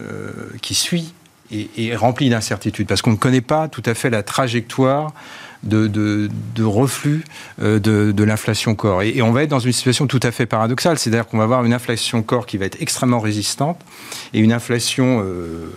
euh, 0.00 0.30
qui 0.60 0.74
suit 0.74 1.12
est, 1.52 1.96
rempli 1.96 2.28
d'incertitudes, 2.30 2.86
parce 2.86 3.02
qu'on 3.02 3.12
ne 3.12 3.16
connaît 3.16 3.40
pas 3.40 3.68
tout 3.68 3.82
à 3.86 3.94
fait 3.94 4.10
la 4.10 4.22
trajectoire 4.22 5.12
de, 5.62 6.28
reflux 6.62 7.24
euh, 7.60 7.78
de, 7.78 8.24
l'inflation 8.24 8.74
corps. 8.74 9.02
Et, 9.02 9.22
on 9.22 9.32
va 9.32 9.42
être 9.42 9.50
dans 9.50 9.58
une 9.58 9.72
situation 9.72 10.06
tout 10.06 10.20
à 10.22 10.30
fait 10.30 10.46
paradoxale, 10.46 10.98
c'est-à-dire 10.98 11.26
qu'on 11.26 11.38
va 11.38 11.44
avoir 11.44 11.64
une 11.64 11.72
inflation 11.72 12.22
corps 12.22 12.46
qui 12.46 12.58
va 12.58 12.66
être 12.66 12.80
extrêmement 12.80 13.20
résistante 13.20 13.80
et 14.34 14.40
une 14.40 14.52
inflation 14.52 15.22
euh, 15.24 15.72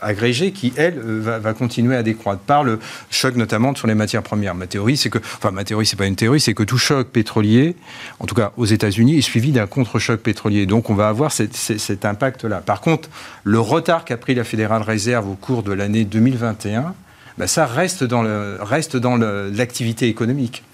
agrégée 0.00 0.52
qui, 0.52 0.72
elle, 0.76 0.98
euh, 0.98 1.38
va, 1.40 1.52
continuer 1.52 1.96
à 1.96 2.02
décroître 2.02 2.40
par 2.40 2.64
le 2.64 2.78
choc 3.10 3.36
notamment 3.36 3.74
sur 3.74 3.86
les 3.86 3.94
matières 3.94 4.22
premières. 4.22 4.54
Ma 4.54 4.66
théorie, 4.66 4.96
c'est 4.96 5.10
que, 5.10 5.18
enfin, 5.18 5.50
ma 5.50 5.64
théorie, 5.64 5.86
c'est 5.86 5.96
pas 5.96 6.06
une 6.06 6.16
théorie, 6.16 6.40
c'est 6.40 6.54
que 6.54 6.62
tout 6.62 6.78
choc 6.78 7.08
pétrolier, 7.08 7.76
en 8.18 8.26
tout 8.26 8.34
cas 8.34 8.52
aux 8.56 8.64
États-Unis, 8.64 9.18
est 9.18 9.22
suivi 9.22 9.52
d'un 9.52 9.66
contre-choc 9.66 10.20
pétrolier. 10.20 10.66
Donc, 10.66 10.90
on 10.90 10.94
va 10.94 11.08
avoir 11.08 11.32
cet 11.32 12.04
impact-là. 12.04 12.62
Par 12.64 12.80
contre, 12.80 13.08
le 13.44 13.60
retard 13.60 14.04
qu'a 14.04 14.16
pris 14.16 14.34
la 14.34 14.44
Fédérale 14.44 14.82
Réserve 14.82 15.28
au 15.28 15.34
cours 15.34 15.62
de 15.62 15.72
l'année 15.72 16.04
2021, 16.04 16.94
ben, 17.36 17.46
ça 17.46 17.66
reste 17.66 18.04
dans 18.04 18.22
l'activité 18.22 20.08
économique. 20.08 20.64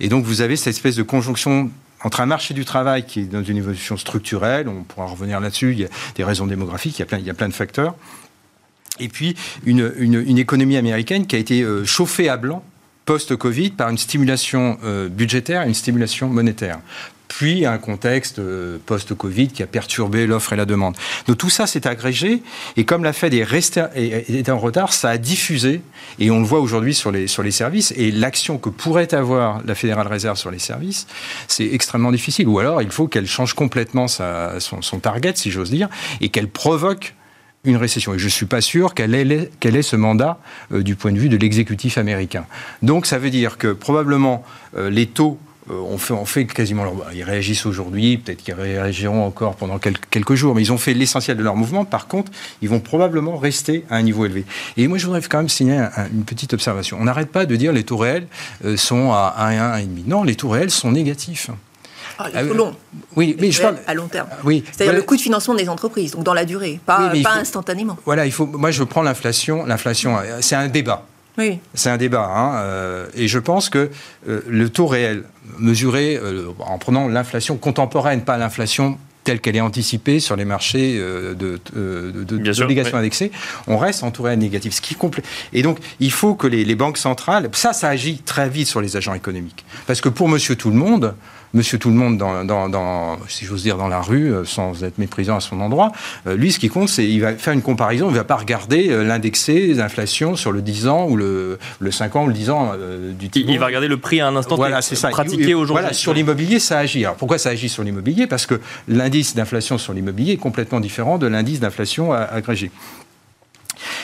Et 0.00 0.08
donc, 0.08 0.24
vous 0.24 0.40
avez 0.40 0.56
cette 0.56 0.74
espèce 0.74 0.96
de 0.96 1.02
conjonction 1.02 1.70
entre 2.02 2.20
un 2.20 2.26
marché 2.26 2.54
du 2.54 2.64
travail 2.64 3.04
qui 3.04 3.20
est 3.20 3.24
dans 3.24 3.42
une 3.42 3.58
évolution 3.58 3.96
structurelle, 3.96 4.68
on 4.68 4.82
pourra 4.84 5.06
revenir 5.06 5.38
là-dessus, 5.40 5.72
il 5.72 5.80
y 5.80 5.84
a 5.84 5.88
des 6.14 6.24
raisons 6.24 6.46
démographiques, 6.46 6.98
il 6.98 7.26
y 7.26 7.30
a 7.30 7.34
plein 7.34 7.48
de 7.48 7.54
facteurs, 7.54 7.94
et 9.00 9.08
puis 9.08 9.36
une, 9.64 10.38
économie 10.38 10.76
américaine 10.76 11.26
qui 11.26 11.36
a 11.36 11.38
été 11.38 11.62
euh, 11.62 11.84
chauffée 11.84 12.28
à 12.28 12.36
blanc 12.36 12.62
post-Covid 13.06 13.70
par 13.70 13.88
une 13.88 13.98
stimulation 13.98 14.78
budgétaire 15.10 15.62
et 15.64 15.66
une 15.66 15.74
stimulation 15.74 16.28
monétaire 16.28 16.78
puis 17.30 17.64
un 17.64 17.78
contexte 17.78 18.40
euh, 18.40 18.78
post-Covid 18.84 19.48
qui 19.48 19.62
a 19.62 19.66
perturbé 19.66 20.26
l'offre 20.26 20.52
et 20.52 20.56
la 20.56 20.66
demande. 20.66 20.96
Donc 21.26 21.38
tout 21.38 21.48
ça 21.48 21.66
s'est 21.66 21.86
agrégé, 21.86 22.42
et 22.76 22.84
comme 22.84 23.04
la 23.04 23.12
Fed 23.12 23.32
est, 23.32 24.48
en 24.48 24.58
retard, 24.58 24.92
ça 24.92 25.10
a 25.10 25.16
diffusé, 25.16 25.80
et 26.18 26.30
on 26.30 26.40
le 26.40 26.44
voit 26.44 26.60
aujourd'hui 26.60 26.92
sur 26.92 27.12
les, 27.12 27.28
services, 27.28 27.94
et 27.96 28.10
l'action 28.10 28.58
que 28.58 28.68
pourrait 28.68 29.14
avoir 29.14 29.62
la 29.64 29.74
Fédérale 29.74 30.08
Réserve 30.08 30.36
sur 30.36 30.50
les 30.50 30.58
services, 30.58 31.06
c'est 31.46 31.72
extrêmement 31.72 32.10
difficile. 32.10 32.48
Ou 32.48 32.58
alors, 32.58 32.82
il 32.82 32.90
faut 32.90 33.06
qu'elle 33.06 33.26
change 33.26 33.54
complètement 33.54 34.06
son, 34.08 34.98
target, 35.00 35.32
si 35.36 35.50
j'ose 35.50 35.70
dire, 35.70 35.88
et 36.20 36.30
qu'elle 36.30 36.48
provoque 36.48 37.14
une 37.64 37.76
récession. 37.76 38.14
Et 38.14 38.18
je 38.18 38.24
ne 38.24 38.30
suis 38.30 38.46
pas 38.46 38.60
sûr 38.60 38.94
qu'elle 38.94 39.14
ait, 39.14 39.82
ce 39.82 39.96
mandat 39.96 40.38
euh, 40.72 40.82
du 40.82 40.96
point 40.96 41.12
de 41.12 41.18
vue 41.18 41.28
de 41.28 41.36
l'exécutif 41.36 41.98
américain. 41.98 42.46
Donc 42.82 43.06
ça 43.06 43.18
veut 43.18 43.30
dire 43.30 43.58
que 43.58 43.72
probablement 43.72 44.44
euh, 44.76 44.90
les 44.90 45.06
taux 45.06 45.38
euh, 45.70 45.74
on 45.74 45.98
fait, 45.98 46.14
on 46.14 46.24
fait 46.24 46.46
quasiment. 46.46 46.84
Ils 47.14 47.22
réagissent 47.22 47.66
aujourd'hui, 47.66 48.16
peut-être 48.16 48.42
qu'ils 48.42 48.54
réagiront 48.54 49.24
encore 49.24 49.56
pendant 49.56 49.78
quelques 49.78 50.34
jours, 50.34 50.54
mais 50.54 50.62
ils 50.62 50.72
ont 50.72 50.78
fait 50.78 50.94
l'essentiel 50.94 51.36
de 51.36 51.42
leur 51.42 51.54
mouvement. 51.54 51.84
Par 51.84 52.06
contre, 52.06 52.32
ils 52.62 52.68
vont 52.68 52.80
probablement 52.80 53.36
rester 53.36 53.84
à 53.90 53.96
un 53.96 54.02
niveau 54.02 54.24
élevé. 54.24 54.46
Et 54.78 54.88
moi, 54.88 54.96
je 54.96 55.04
voudrais 55.04 55.20
quand 55.20 55.38
même 55.38 55.50
signer 55.50 55.86
une 56.12 56.24
petite 56.24 56.54
observation. 56.54 56.96
On 56.98 57.04
n'arrête 57.04 57.30
pas 57.30 57.44
de 57.44 57.56
dire 57.56 57.72
les 57.72 57.84
taux 57.84 57.98
réels 57.98 58.26
sont 58.76 59.12
à 59.12 59.34
1 59.38 59.82
1,5. 59.82 59.88
Non, 60.06 60.24
les 60.24 60.34
taux 60.34 60.48
réels 60.48 60.70
sont 60.70 60.92
négatifs. 60.92 61.50
Ah, 62.24 62.42
les 62.42 62.48
taux 62.48 62.54
longs. 62.54 62.74
Oui, 63.16 63.36
mais 63.40 63.50
je 63.50 63.62
parle 63.62 63.78
à 63.86 63.94
long 63.94 64.08
terme. 64.08 64.28
Oui, 64.44 64.64
c'est-à-dire 64.72 64.94
le 64.94 65.02
coût 65.02 65.16
de 65.16 65.20
financement 65.20 65.54
des 65.54 65.68
entreprises, 65.68 66.12
donc 66.12 66.24
dans 66.24 66.34
la 66.34 66.44
durée, 66.44 66.80
pas, 66.84 67.12
pas 67.22 67.34
instantanément. 67.34 67.96
Voilà, 68.04 68.26
il 68.26 68.32
faut. 68.32 68.46
Moi, 68.46 68.70
je 68.70 68.82
prends 68.84 69.02
l'inflation. 69.02 69.64
L'inflation, 69.66 70.18
c'est 70.40 70.56
un 70.56 70.68
débat. 70.68 71.06
C'est 71.74 71.90
un 71.90 71.96
débat. 71.96 72.30
Hein, 72.34 72.56
euh, 72.56 73.06
et 73.14 73.28
je 73.28 73.38
pense 73.38 73.68
que 73.68 73.90
euh, 74.28 74.40
le 74.46 74.68
taux 74.68 74.86
réel, 74.86 75.24
mesuré 75.58 76.18
euh, 76.22 76.48
en 76.58 76.78
prenant 76.78 77.08
l'inflation 77.08 77.56
contemporaine, 77.56 78.22
pas 78.22 78.36
l'inflation 78.36 78.98
telle 79.24 79.40
qu'elle 79.40 79.56
est 79.56 79.60
anticipée 79.60 80.18
sur 80.18 80.34
les 80.34 80.46
marchés 80.46 80.98
de, 80.98 81.60
d'obligations 81.74 82.96
indexées, 82.96 83.30
on 83.66 83.76
reste 83.76 84.02
en 84.02 84.10
taux 84.10 84.22
réel 84.22 84.38
négatif. 84.38 84.72
Ce 84.72 84.80
qui 84.80 84.94
complète. 84.94 85.26
Et 85.52 85.62
donc, 85.62 85.78
il 86.00 86.10
faut 86.10 86.34
que 86.34 86.46
les, 86.46 86.64
les 86.64 86.74
banques 86.74 86.96
centrales, 86.96 87.50
ça, 87.52 87.74
ça 87.74 87.88
agit 87.88 88.18
très 88.18 88.48
vite 88.48 88.66
sur 88.66 88.80
les 88.80 88.96
agents 88.96 89.12
économiques. 89.12 89.64
Parce 89.86 90.00
que 90.00 90.08
pour 90.08 90.26
monsieur 90.26 90.56
tout 90.56 90.70
le 90.70 90.76
monde, 90.76 91.14
monsieur 91.54 91.78
tout 91.78 91.88
le 91.88 91.96
monde 91.96 92.16
dans, 92.18 93.18
si 93.28 93.44
j'ose 93.44 93.62
dire, 93.62 93.76
dans 93.76 93.88
la 93.88 94.00
rue, 94.00 94.32
euh, 94.32 94.44
sans 94.44 94.84
être 94.84 94.98
méprisant 94.98 95.36
à 95.36 95.40
son 95.40 95.60
endroit. 95.60 95.92
Euh, 96.26 96.36
lui, 96.36 96.52
ce 96.52 96.58
qui 96.58 96.68
compte, 96.68 96.88
c'est 96.88 97.04
qu'il 97.04 97.20
va 97.20 97.34
faire 97.34 97.52
une 97.52 97.62
comparaison, 97.62 98.08
il 98.08 98.12
ne 98.12 98.18
va 98.18 98.24
pas 98.24 98.36
regarder 98.36 98.90
euh, 98.90 99.02
l'indexé, 99.02 99.74
l'inflation 99.74 100.36
sur 100.36 100.52
le 100.52 100.62
10 100.62 100.88
ans 100.88 101.06
ou 101.08 101.16
le, 101.16 101.58
le 101.78 101.90
5 101.90 102.16
ans 102.16 102.24
ou 102.24 102.28
le 102.28 102.34
10 102.34 102.50
ans 102.50 102.72
du 103.18 103.28
type. 103.28 103.46
Il 103.48 103.58
va 103.58 103.66
regarder 103.66 103.88
le 103.88 103.96
prix 103.96 104.20
à 104.20 104.28
un 104.28 104.36
instant 104.36 104.56
voilà, 104.56 104.82
c'est 104.82 104.96
ça. 104.96 105.08
pratiqué 105.08 105.54
aujourd'hui. 105.54 105.82
Voilà, 105.82 105.92
sur 105.92 106.14
l'immobilier, 106.14 106.58
ça 106.58 106.78
agit. 106.78 107.04
Alors 107.04 107.16
pourquoi 107.16 107.38
ça 107.38 107.50
agit 107.50 107.68
sur 107.68 107.82
l'immobilier? 107.82 108.26
Parce 108.26 108.46
que 108.46 108.60
l'indice 108.88 109.34
d'inflation 109.34 109.78
sur 109.78 109.92
l'immobilier 109.92 110.34
est 110.34 110.38
complètement 110.38 110.80
différent 110.80 111.18
de 111.18 111.26
l'indice 111.26 111.60
d'inflation 111.60 112.12
agrégé. 112.12 112.70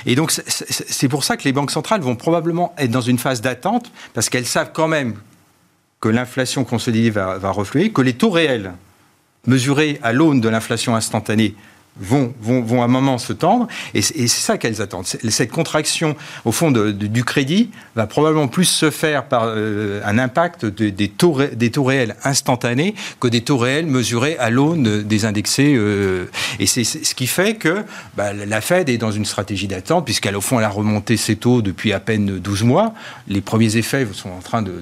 Et 0.07 0.15
donc, 0.15 0.31
c'est 0.31 1.09
pour 1.09 1.25
ça 1.25 1.37
que 1.37 1.45
les 1.45 1.53
banques 1.53 1.71
centrales 1.71 2.01
vont 2.01 2.17
probablement 2.17 2.75
être 2.79 2.91
dans 2.91 3.01
une 3.01 3.19
phase 3.19 3.41
d'attente, 3.41 3.91
parce 4.15 4.29
qu'elles 4.29 4.47
savent 4.47 4.71
quand 4.73 4.89
même 4.89 5.15
que 6.07 6.11
l'inflation 6.12 6.62
consolidée 6.62 7.11
va, 7.11 7.37
va 7.37 7.51
refluer, 7.51 7.90
que 7.90 8.01
les 8.01 8.12
taux 8.12 8.31
réels 8.31 8.75
mesurés 9.45 9.99
à 10.05 10.12
l'aune 10.12 10.40
de 10.40 10.49
l'inflation 10.49 10.95
instantanée 10.95 11.57
vont, 12.01 12.35
vont, 12.41 12.63
vont 12.63 12.83
à 12.83 12.85
un 12.85 12.89
moment 12.89 13.19
se 13.19 13.33
tendre, 13.33 13.67
et 13.95 14.03
c'est 14.03 14.29
ça 14.29 14.59
qu'elles 14.59 14.83
attendent. 14.83 15.07
Cette 15.07 15.51
contraction, 15.51 16.17
au 16.45 16.53
fond, 16.53 16.71
du 16.71 17.25
crédit 17.25 17.71
va 17.95 18.07
probablement 18.07 18.49
plus 18.49 18.65
se 18.65 18.91
faire 18.91 19.25
par 19.25 19.45
euh, 19.47 20.01
un 20.05 20.19
impact 20.19 20.67
des, 20.67 21.09
taux, 21.09 21.33
réels 21.33 22.17
instantanés 22.25 22.95
que 23.21 23.29
des 23.29 23.43
taux 23.43 23.59
réels 23.59 23.87
mesurés 23.87 24.37
à 24.39 24.51
l'aune 24.51 25.03
des 25.03 25.25
indexés. 25.25 25.75
Euh, 25.77 26.27
et 26.59 26.67
c'est 26.67 26.85
ce 26.85 27.15
qui 27.15 27.27
fait 27.27 27.55
que 27.55 27.85
bah, 28.17 28.33
la 28.33 28.61
Fed 28.61 28.89
est 28.89 28.99
dans 28.99 29.13
une 29.13 29.25
stratégie 29.25 29.69
d'attente, 29.69 30.05
puisqu'elle, 30.05 30.37
au 30.37 30.41
fond, 30.41 30.59
elle 30.59 30.65
a 30.65 30.71
remonté 30.71 31.17
ses 31.17 31.37
taux 31.37 31.63
depuis 31.63 31.93
à 31.93 32.01
peine 32.01 32.39
12 32.39 32.65
mois. 32.65 32.95
Les 33.29 33.41
premiers 33.41 33.77
effets 33.77 34.07
sont 34.13 34.31
en 34.31 34.41
train 34.41 34.63
de, 34.63 34.73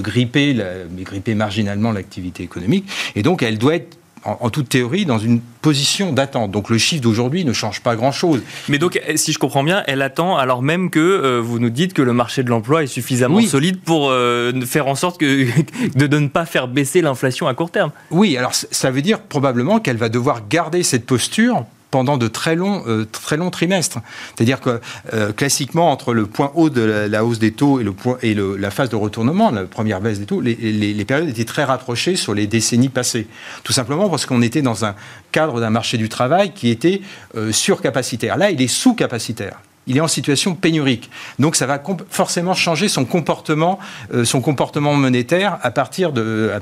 gripper, 0.00 0.54
la, 0.54 0.84
gripper 1.00 1.34
marginalement 1.34 1.92
l'activité 1.92 2.42
économique, 2.42 2.88
et 3.16 3.22
donc 3.22 3.42
elle 3.42 3.58
doit 3.58 3.76
être 3.76 3.96
en, 4.24 4.50
toute 4.50 4.68
théorie, 4.68 5.04
dans 5.04 5.18
une 5.18 5.40
position 5.40 6.12
d'attente. 6.12 6.50
Donc 6.50 6.70
le 6.70 6.78
chiffre 6.78 7.02
d'aujourd'hui 7.02 7.44
ne 7.44 7.52
change 7.52 7.80
pas 7.80 7.96
grand-chose. 7.96 8.42
Mais 8.68 8.78
donc, 8.78 9.00
eh, 9.06 9.16
si 9.16 9.32
je 9.32 9.38
comprends 9.38 9.64
bien, 9.64 9.82
elle 9.86 10.02
attend 10.02 10.36
alors 10.36 10.62
même 10.62 10.90
que 10.90 11.00
euh, 11.00 11.40
vous 11.40 11.58
nous 11.58 11.70
dites 11.70 11.92
que 11.92 12.02
le 12.02 12.12
marché 12.12 12.42
de 12.42 12.50
l'emploi 12.50 12.82
est 12.82 12.88
suffisamment 12.88 13.40
solide 13.42 13.80
pour 13.80 14.10
euh, 14.10 14.52
faire 14.62 14.88
en 14.88 14.94
sorte 14.94 15.18
que, 15.18 15.46
de, 15.96 16.06
de, 16.06 16.18
ne 16.18 16.28
pas 16.28 16.46
faire 16.46 16.68
baisser 16.68 17.00
l'inflation 17.02 17.46
à 17.46 17.54
court 17.54 17.70
terme. 17.70 17.90
Oui, 18.10 18.36
alors 18.36 18.54
ça 18.54 18.90
veut 18.90 19.02
dire 19.02 19.20
probablement 19.20 19.80
qu'elle 19.80 19.96
va 19.96 20.08
devoir 20.08 20.48
garder 20.48 20.82
cette 20.82 21.06
posture 21.06 21.64
pendant 21.92 22.16
de 22.16 22.26
très 22.26 22.56
longs, 22.56 22.82
euh, 22.88 23.04
très 23.04 23.36
longs 23.36 23.50
trimestres. 23.50 24.00
C'est-à-dire 24.34 24.60
que 24.60 24.80
euh, 25.12 25.32
classiquement, 25.32 25.92
entre 25.92 26.14
le 26.14 26.26
point 26.26 26.50
haut 26.56 26.70
de 26.70 26.80
la, 26.80 27.24
hausse 27.24 27.38
des 27.38 27.52
taux 27.52 27.78
et, 27.78 27.84
le 27.84 27.92
point, 27.92 28.16
et 28.22 28.34
la 28.34 28.70
phase 28.72 28.88
de 28.88 28.96
retournement, 28.96 29.52
la 29.52 29.64
première 29.64 30.00
baisse 30.00 30.18
des 30.18 30.26
taux, 30.26 30.40
les, 30.40 30.54
les, 30.54 31.04
périodes 31.04 31.28
étaient 31.28 31.44
très 31.44 31.64
rapprochées 31.64 32.16
sur 32.16 32.34
les 32.34 32.48
décennies 32.48 32.88
passées. 32.88 33.28
Tout 33.62 33.74
simplement 33.74 34.08
parce 34.08 34.26
qu'on 34.26 34.42
était 34.42 34.62
dans 34.62 34.84
un 34.84 34.96
cadre 35.30 35.60
d'un 35.60 35.70
marché 35.70 35.98
du 35.98 36.08
travail 36.08 36.52
qui 36.52 36.70
était 36.70 37.02
euh, 37.36 37.52
surcapacitaire. 37.52 38.38
Là, 38.38 38.50
il 38.50 38.60
est 38.60 38.68
sous-capacitaire 38.68 39.60
il 39.86 39.96
est 39.96 40.00
en 40.00 40.08
situation 40.08 40.54
pénurique. 40.54 41.10
Donc 41.38 41.56
ça 41.56 41.66
va 41.66 41.82
forcément 42.08 42.54
changer 42.54 42.88
son 42.88 43.04
comportement, 43.04 43.78
euh, 44.14 44.24
son 44.24 44.40
comportement 44.40 44.94
monétaire 44.94 45.58
à 45.62 45.70
partir, 45.70 46.12
de, 46.12 46.52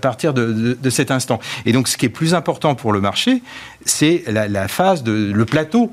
cet 0.91 1.11
instant. 1.11 1.41
Et 1.67 1.73
donc 1.73 1.89
ce 1.89 1.97
qui 1.97 2.07
est 2.07 2.11
plus 2.11 2.35
important 2.35 2.75
pour 2.75 2.93
le 2.93 3.01
marché, 3.01 3.43
c'est 3.85 4.25
la, 4.27 4.69
phase 4.69 5.03
de 5.03 5.33
le 5.33 5.45
plateau 5.45 5.93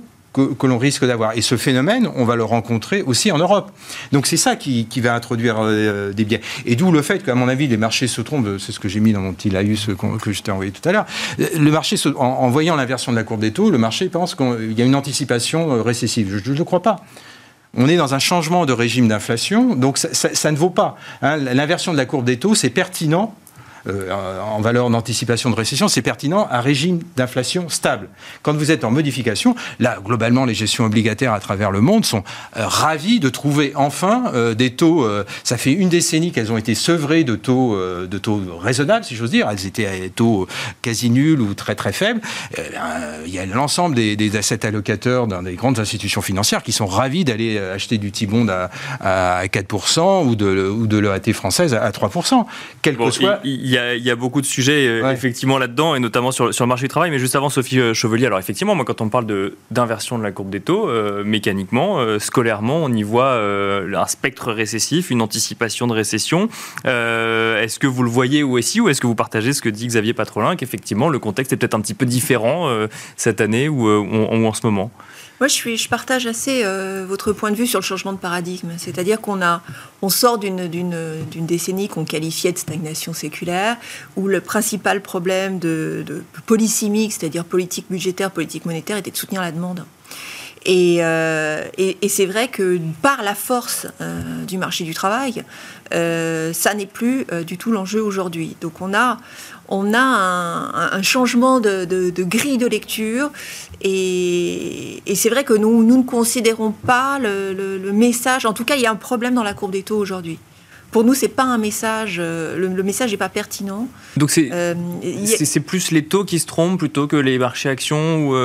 que, 0.58 0.68
l'on 0.68 0.78
risque 0.78 1.06
d'avoir. 1.06 1.38
Et 1.38 1.42
ce 1.42 1.58
phénomène, 1.58 2.10
on 2.16 2.26
va 2.26 2.36
le 2.36 2.44
rencontrer 2.44 3.02
aussi 3.02 3.32
en 3.32 3.38
Europe. 3.38 3.72
Donc 4.12 4.28
c'est 4.28 4.38
ça 4.38 4.56
qui, 4.56 4.88
va 4.98 5.14
introduire 5.14 5.58
euh, 5.60 6.14
des 6.14 6.26
biais. 6.26 6.42
Et 6.66 6.76
d'où 6.76 6.92
le 6.92 7.02
fait 7.02 7.24
qu'à 7.24 7.36
mon 7.36 7.48
avis, 7.48 7.68
les 7.68 7.78
marchés 7.78 8.08
se 8.08 8.22
trompent, 8.22 8.58
c'est 8.60 8.72
ce 8.72 8.80
que 8.80 8.90
j'ai 8.90 9.00
mis 9.00 9.14
dans 9.14 9.22
mon 9.22 9.34
petit 9.34 9.50
laïus 9.50 9.88
que 10.22 10.32
je 10.32 10.42
t'ai 10.42 10.52
envoyé 10.52 10.72
tout 10.72 10.88
à 10.88 10.92
l'heure. 10.92 11.06
Le 11.38 11.72
marché, 11.72 11.96
en, 12.16 12.50
voyant 12.50 12.76
l'inversion 12.76 13.12
de 13.12 13.18
la 13.18 13.24
courbe 13.24 13.42
des 13.42 13.52
taux, 13.52 13.70
le 13.70 13.78
marché 13.78 14.10
pense 14.10 14.36
qu'il 14.36 14.74
y 14.78 14.82
a 14.82 14.86
une 14.86 14.96
anticipation 14.96 15.72
euh, 15.72 15.82
récessive. 15.82 16.42
Je 16.44 16.52
ne 16.52 16.58
le 16.58 16.64
crois 16.64 16.82
pas. 16.82 16.98
On 17.76 17.88
est 17.88 17.98
dans 17.98 18.14
un 18.14 18.20
changement 18.20 18.66
de 18.66 18.74
régime 18.74 19.08
d'inflation, 19.08 19.76
donc 19.76 19.98
ça, 19.98 20.52
ne 20.52 20.58
vaut 20.58 20.70
pas. 20.70 20.96
Hein. 21.22 21.38
L'inversion 21.38 21.92
de 21.92 21.98
la 21.98 22.06
courbe 22.06 22.26
des 22.26 22.38
taux, 22.38 22.56
c'est 22.56 22.70
pertinent 22.70 23.36
euh, 23.88 24.42
en 24.42 24.62
valeur 24.62 24.90
d'anticipation 24.90 25.50
de 25.50 25.56
récession, 25.56 25.88
c'est 25.88 26.02
pertinent 26.02 26.48
un 26.52 26.62
régime 26.62 27.00
d'inflation 27.16 27.70
stable. 27.70 28.10
Quand 28.42 28.54
vous 28.54 28.72
êtes 28.72 28.84
en 28.84 28.92
modification, 28.92 29.56
là, 29.80 29.98
globalement, 30.04 30.46
les 30.46 30.54
gestions 30.54 30.86
obligataires 30.86 31.34
à 31.34 31.40
travers 31.40 31.72
le 31.72 31.82
monde 31.82 32.06
sont 32.06 32.24
euh, 32.58 32.68
ravis 32.68 33.20
de 33.20 33.30
trouver 33.30 33.74
enfin 33.76 34.32
euh, 34.34 34.54
des 34.54 34.72
taux. 34.72 35.08
ça 35.44 35.58
fait 35.58 35.72
une 35.72 35.90
décennie 35.90 36.32
qu'elles 36.32 36.52
ont 36.52 36.58
été 36.58 36.76
sevrées 36.76 37.24
de 37.24 37.36
taux, 37.36 37.78
de 37.78 38.18
taux 38.18 38.42
raisonnables, 38.60 39.06
si 39.06 39.16
j'ose 39.16 39.32
dire. 39.32 39.48
Elles 39.50 39.66
étaient 39.66 39.86
à 39.86 39.98
des 39.98 40.10
taux 40.10 40.48
quasi 40.82 41.10
nuls 41.10 41.42
ou 41.42 41.54
très 41.54 41.76
très 41.76 41.94
faibles. 41.94 42.22
il 43.26 43.32
y 43.34 43.40
a 43.40 43.46
l'ensemble 43.46 43.96
des, 43.96 44.16
des, 44.16 44.36
assets 44.36 44.66
allocateurs 44.66 45.28
dans 45.28 45.42
des 45.44 45.56
grandes 45.56 45.80
institutions 45.80 46.22
financières 46.22 46.64
qui 46.64 46.72
sont 46.72 46.86
ravis 46.86 47.26
d'aller 47.26 47.58
acheter 47.58 47.98
du 47.98 48.12
T-bond 48.12 48.48
à, 48.50 49.46
4% 49.46 50.26
ou 50.26 50.36
de, 50.36 50.70
ou 50.70 50.88
de 50.88 50.98
l'EAT 50.98 51.34
française 51.34 51.74
à, 51.74 51.90
3%. 51.90 52.46
Quel 52.82 52.98
que 52.98 53.12
soit 53.12 53.40
il 53.96 54.04
y, 54.04 54.12
a 54.12 54.16
beaucoup 54.16 54.42
de 54.42 54.46
sujets 54.46 54.88
euh, 54.88 55.12
effectivement 55.12 55.58
là-dedans, 55.58 55.96
et 55.96 56.00
notamment 56.00 56.32
sur, 56.32 56.54
sur, 56.54 56.66
le 56.66 56.70
marché 56.70 56.84
du 56.84 56.90
travail. 56.90 57.12
Mais 57.12 57.20
juste 57.20 57.36
avant, 57.36 57.50
Sophie 57.50 57.80
euh, 57.80 57.94
Chevelier, 57.94 58.26
alors 58.26 58.40
effectivement, 58.40 58.76
moi, 58.76 58.86
quand 58.86 59.02
on 59.02 59.10
parle 59.10 59.26
d'inversion 59.72 60.18
de, 60.18 60.24
la 60.24 60.32
courbe 60.32 60.50
des 60.50 60.60
taux, 60.60 60.90
euh, 60.90 61.24
mécaniquement, 61.24 62.20
scolairement, 62.20 62.84
on 62.84 62.94
y 62.94 63.04
voit 63.04 63.38
un 63.38 64.08
spectre 64.08 64.52
récessif, 64.52 65.10
une 65.10 65.22
anticipation 65.22 65.88
de 65.88 65.94
récession. 65.94 66.50
est-ce 66.86 67.80
que 67.80 67.88
vous 67.88 68.04
le 68.04 68.10
voyez 68.10 68.44
ou 68.44 68.58
aussi, 68.58 68.82
ou 68.82 68.90
est-ce 68.90 69.02
que 69.02 69.08
vous 69.08 69.16
partagez 69.16 69.54
ce 69.54 69.62
que 69.62 69.70
dit 69.70 69.88
Xavier 69.88 70.14
Patrolin, 70.14 70.56
qu'effectivement, 70.56 71.10
le 71.10 71.20
contexte 71.20 71.54
est 71.54 71.58
peut-être 71.58 71.76
un 71.76 71.82
petit 71.82 71.94
peu 71.94 72.06
différent 72.06 72.70
cette 73.16 73.42
année 73.42 73.70
ou, 73.70 73.88
ou 73.88 74.46
en 74.46 74.54
ce 74.54 74.66
moment? 74.66 74.92
Moi, 75.40 75.48
je, 75.48 75.54
suis, 75.54 75.78
je 75.78 75.88
partage 75.88 76.26
assez 76.26 76.64
euh, 76.64 77.06
votre 77.08 77.32
point 77.32 77.52
de 77.52 77.56
vue 77.56 77.68
sur 77.68 77.80
le 77.80 77.86
changement 77.86 78.12
de 78.12 78.18
paradigme. 78.18 78.72
C'est-à-dire 78.78 79.22
qu'on 79.22 79.42
a, 79.42 79.62
on 80.02 80.10
sort 80.10 80.40
d'une, 80.40 80.68
décennie 81.36 81.88
qu'on 81.88 82.06
qualifiait 82.06 82.52
de 82.52 82.58
stagnation 82.58 83.14
séculaire, 83.14 83.78
où 84.16 84.28
le 84.28 84.42
principal 84.42 85.02
problème 85.02 85.60
de, 85.60 86.04
de 86.06 86.24
polysémique, 86.48 87.14
c'est-à-dire 87.14 87.46
politique 87.46 87.86
budgétaire, 87.90 88.32
politique 88.32 88.66
monétaire, 88.66 88.98
était 88.98 89.12
de 89.12 89.18
soutenir 89.18 89.42
la 89.42 89.52
demande. 89.52 89.86
Et, 90.66 90.98
euh, 91.02 91.64
c'est 92.08 92.26
vrai 92.26 92.48
que 92.48 92.80
par 93.02 93.22
la 93.22 93.36
force 93.36 93.88
euh, 94.02 94.44
du 94.46 94.58
marché 94.58 94.84
du 94.84 94.94
travail, 94.94 95.44
ça 95.92 96.74
n'est 96.74 96.88
plus 96.88 97.26
du 97.46 97.58
tout 97.58 97.72
l'enjeu 97.72 98.02
aujourd'hui. 98.02 98.58
Donc 98.60 98.82
on 98.82 98.94
a, 98.94 99.18
on 99.70 99.94
a 99.94 100.00
un, 100.00 101.02
changement 101.02 101.60
de, 101.60 102.24
grille 102.24 102.58
de 102.58 102.68
lecture 102.68 103.32
et, 103.82 105.02
c'est 105.16 105.30
vrai 105.30 105.44
que 105.44 105.54
nous, 105.54 105.84
nous 105.84 105.98
ne 105.98 106.04
considérons 106.04 106.72
pas 106.72 107.20
le, 107.20 107.92
message, 107.92 108.46
en 108.46 108.54
tout 108.54 108.66
cas 108.66 108.76
il 108.76 108.82
y 108.82 108.86
a 108.86 108.92
un 108.92 108.96
problème 108.96 109.34
dans 109.34 109.44
la 109.44 109.54
courbe 109.54 109.72
des 109.72 109.84
taux 109.84 109.98
aujourd'hui. 109.98 110.40
pour 110.92 111.04
nous, 111.04 111.14
c'est 111.14 111.28
pas 111.28 111.44
un 111.44 111.58
message. 111.58 112.20
le, 112.20 112.84
message 112.84 113.12
n'est 113.12 113.18
pas 113.18 113.30
pertinent. 113.30 113.88
Donc 114.16 114.30
c'est 114.30 114.50
c'est 115.26 115.60
plus 115.60 115.92
les 115.92 116.06
taux 116.06 116.26
qui 116.26 116.40
se 116.40 116.46
trompent 116.46 116.80
plutôt 116.80 117.08
que 117.08 117.16
les 117.16 117.38
marchés 117.38 117.70
actions 117.70 118.28
ou 118.28 118.36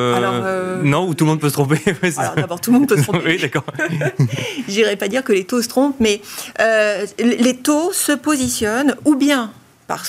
non 0.85 1.09
ou 1.09 1.15
tout 1.15 1.25
le 1.25 1.31
monde 1.31 1.41
peut 1.41 1.49
se 1.49 1.55
tromper. 1.55 1.81
Alors 2.19 2.35
d'abord, 2.35 2.61
tout 2.61 2.73
le 2.73 2.79
monde 2.79 2.89
peut 2.89 2.97
se 2.97 3.03
tromper. 3.03 3.21
oui, 3.27 3.39
d'accord. 3.41 3.65
J'irai 4.69 4.97
pas 4.97 5.09
dire 5.09 5.25
que 5.25 5.33
les 5.33 5.45
taux 5.45 5.63
se 5.63 5.69
trompent, 5.69 6.01
mais 6.01 6.21
les 7.19 7.57
taux 7.57 7.93
se 7.93 8.13
positionnent 8.13 8.97
ou 9.05 9.15
bien 9.15 9.53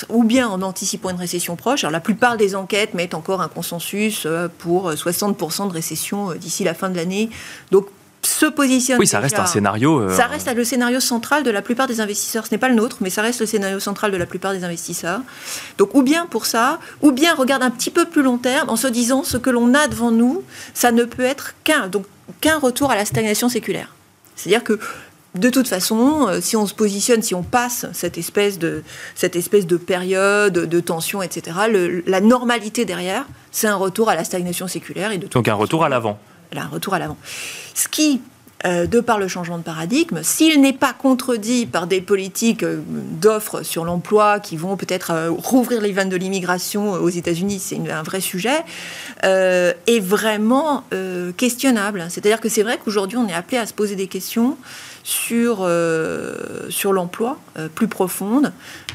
ou 0.08 0.24
bien 0.24 0.48
en 0.48 0.62
anticipant 0.62 1.10
une 1.10 1.18
récession 1.18 1.56
proche. 1.56 1.84
Alors 1.84 1.92
la 1.92 2.00
plupart 2.00 2.36
des 2.36 2.54
enquêtes 2.54 2.94
mettent 2.94 3.14
encore 3.14 3.40
un 3.40 3.48
consensus 3.48 4.24
euh, 4.26 4.48
pour 4.58 4.92
60% 4.92 5.68
de 5.68 5.72
récession 5.72 6.30
euh, 6.30 6.34
d'ici 6.34 6.64
la 6.64 6.74
fin 6.74 6.88
de 6.88 6.96
l'année. 6.96 7.30
Donc 7.70 7.86
se 8.26 8.46
positionne. 8.46 8.98
Oui, 8.98 9.06
ça 9.06 9.20
reste 9.20 9.38
un 9.38 9.46
scénario. 9.46 10.00
Euh, 10.00 10.16
ça 10.16 10.26
reste 10.26 10.52
le 10.52 10.64
scénario 10.64 11.00
central 11.00 11.42
de 11.42 11.50
la 11.50 11.62
plupart 11.62 11.86
des 11.86 12.00
investisseurs. 12.00 12.46
Ce 12.46 12.50
n'est 12.52 12.58
pas 12.58 12.68
le 12.68 12.74
nôtre, 12.74 12.98
mais 13.00 13.10
ça 13.10 13.22
reste 13.22 13.40
le 13.40 13.46
scénario 13.46 13.80
central 13.80 14.10
de 14.10 14.16
la 14.16 14.26
plupart 14.26 14.52
des 14.52 14.64
investisseurs. 14.64 15.20
Donc, 15.78 15.94
ou 15.94 16.02
bien 16.02 16.26
pour 16.26 16.46
ça, 16.46 16.80
ou 17.02 17.12
bien 17.12 17.34
regarde 17.34 17.62
un 17.62 17.70
petit 17.70 17.90
peu 17.90 18.04
plus 18.04 18.22
long 18.22 18.38
terme 18.38 18.70
en 18.70 18.76
se 18.76 18.86
disant 18.86 19.22
ce 19.22 19.36
que 19.36 19.50
l'on 19.50 19.74
a 19.74 19.88
devant 19.88 20.10
nous, 20.10 20.42
ça 20.72 20.92
ne 20.92 21.04
peut 21.04 21.22
être 21.22 21.54
qu'un 21.64 21.88
donc 21.88 22.04
qu'un 22.40 22.58
retour 22.58 22.90
à 22.90 22.96
la 22.96 23.04
stagnation 23.04 23.48
séculaire. 23.48 23.94
C'est-à-dire 24.36 24.64
que 24.64 24.78
de 25.34 25.50
toute 25.50 25.66
façon, 25.66 26.28
euh, 26.28 26.40
si 26.40 26.56
on 26.56 26.66
se 26.66 26.74
positionne, 26.74 27.22
si 27.22 27.34
on 27.34 27.42
passe 27.42 27.86
cette 27.92 28.18
espèce 28.18 28.58
de, 28.58 28.84
cette 29.14 29.34
espèce 29.34 29.66
de 29.66 29.76
période 29.76 30.52
de 30.52 30.80
tension, 30.80 31.22
etc., 31.22 31.56
la 32.06 32.20
normalité 32.20 32.84
derrière, 32.84 33.26
c'est 33.50 33.66
un 33.66 33.76
retour 33.76 34.08
à 34.08 34.14
la 34.14 34.24
stagnation 34.24 34.68
séculaire. 34.68 35.10
Et 35.10 35.18
de 35.18 35.26
Donc 35.26 35.48
un 35.48 35.54
retour 35.54 35.84
à 35.84 35.88
l'avant. 35.88 36.18
Un 36.56 36.68
retour 36.68 36.94
à 36.94 37.00
l'avant. 37.00 37.16
Ce 37.74 37.88
qui, 37.88 38.20
euh, 38.64 38.86
de 38.86 39.00
par 39.00 39.18
le 39.18 39.26
changement 39.26 39.58
de 39.58 39.64
paradigme, 39.64 40.20
s'il 40.22 40.60
n'est 40.60 40.72
pas 40.72 40.92
contredit 40.92 41.66
par 41.66 41.88
des 41.88 42.00
politiques 42.00 42.62
euh, 42.62 42.80
d'offres 42.86 43.64
sur 43.64 43.84
l'emploi 43.84 44.38
qui 44.38 44.56
vont 44.56 44.76
peut-être 44.76 45.30
rouvrir 45.30 45.80
les 45.80 45.90
vannes 45.90 46.10
de 46.10 46.16
l'immigration 46.16 46.92
aux 46.92 47.08
États-Unis, 47.08 47.58
c'est 47.58 47.90
un 47.90 48.04
vrai 48.04 48.20
sujet, 48.20 48.62
est 49.24 50.00
vraiment 50.00 50.84
questionnable. 51.36 52.04
C'est-à-dire 52.08 52.40
que 52.40 52.48
c'est 52.48 52.62
vrai 52.62 52.78
qu'aujourd'hui, 52.82 53.18
on 53.18 53.26
est 53.26 53.34
appelé 53.34 53.58
à 53.58 53.66
se 53.66 53.72
poser 53.74 53.96
des 53.96 54.06
questions 54.06 54.56
sur, 55.04 55.58
euh, 55.60 56.68
sur 56.70 56.92
l'emploi 56.92 57.38
euh, 57.58 57.68
plus 57.68 57.88
profonde, 57.88 58.52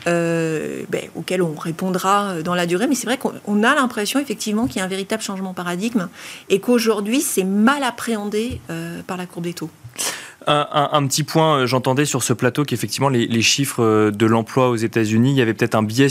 euh, 0.07 0.83
ben, 0.89 1.03
auquel 1.15 1.41
on 1.41 1.53
répondra 1.53 2.41
dans 2.41 2.55
la 2.55 2.65
durée. 2.65 2.87
Mais 2.87 2.95
c'est 2.95 3.05
vrai 3.05 3.17
qu'on 3.17 3.63
a 3.63 3.75
l'impression 3.75 4.19
effectivement 4.19 4.67
qu'il 4.67 4.77
y 4.77 4.79
a 4.81 4.85
un 4.85 4.89
véritable 4.89 5.21
changement 5.21 5.51
de 5.51 5.55
paradigme 5.55 6.09
et 6.49 6.59
qu'aujourd'hui 6.59 7.21
c'est 7.21 7.43
mal 7.43 7.83
appréhendé 7.83 8.59
par 9.07 9.15
la 9.15 9.25
courbe 9.27 9.45
des 9.45 9.53
taux. 9.53 9.69
Un, 10.47 11.05
petit 11.07 11.23
point, 11.23 11.65
j'entendais 11.65 12.05
sur 12.05 12.23
ce 12.23 12.33
plateau 12.33 12.63
qu'effectivement 12.63 13.09
les, 13.09 13.41
chiffres 13.41 14.11
de 14.11 14.25
l'emploi 14.25 14.69
aux 14.69 14.75
États-Unis, 14.75 15.31
il 15.31 15.37
y 15.37 15.41
avait 15.41 15.53
peut-être 15.53 15.75
un 15.75 15.83
biais 15.83 16.07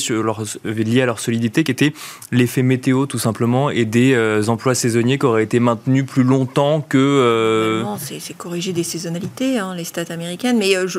lié 0.64 1.03
à 1.03 1.07
leur 1.07 1.21
solidité 1.21 1.64
qui 1.64 1.73
était 1.73 1.93
l'effet 2.31 2.62
météo 2.62 3.07
tout 3.07 3.19
simplement 3.19 3.71
et 3.71 3.85
des 3.85 4.17
emplois 4.49 4.75
saisonniers 4.75 5.19
qui 5.19 5.27
auraient 5.27 5.45
été 5.45 5.61
maintenus 5.61 6.05
plus 6.07 6.23
longtemps 6.23 6.81
que. 6.81 7.85
C'est 7.99 8.37
corriger 8.37 8.73
des 8.73 8.83
saisonnalités, 8.83 9.59
hein, 9.59 9.75
les 9.75 9.85
stats 9.85 10.12
américaines, 10.12 10.59
mais 10.59 10.75
je, 10.87 10.99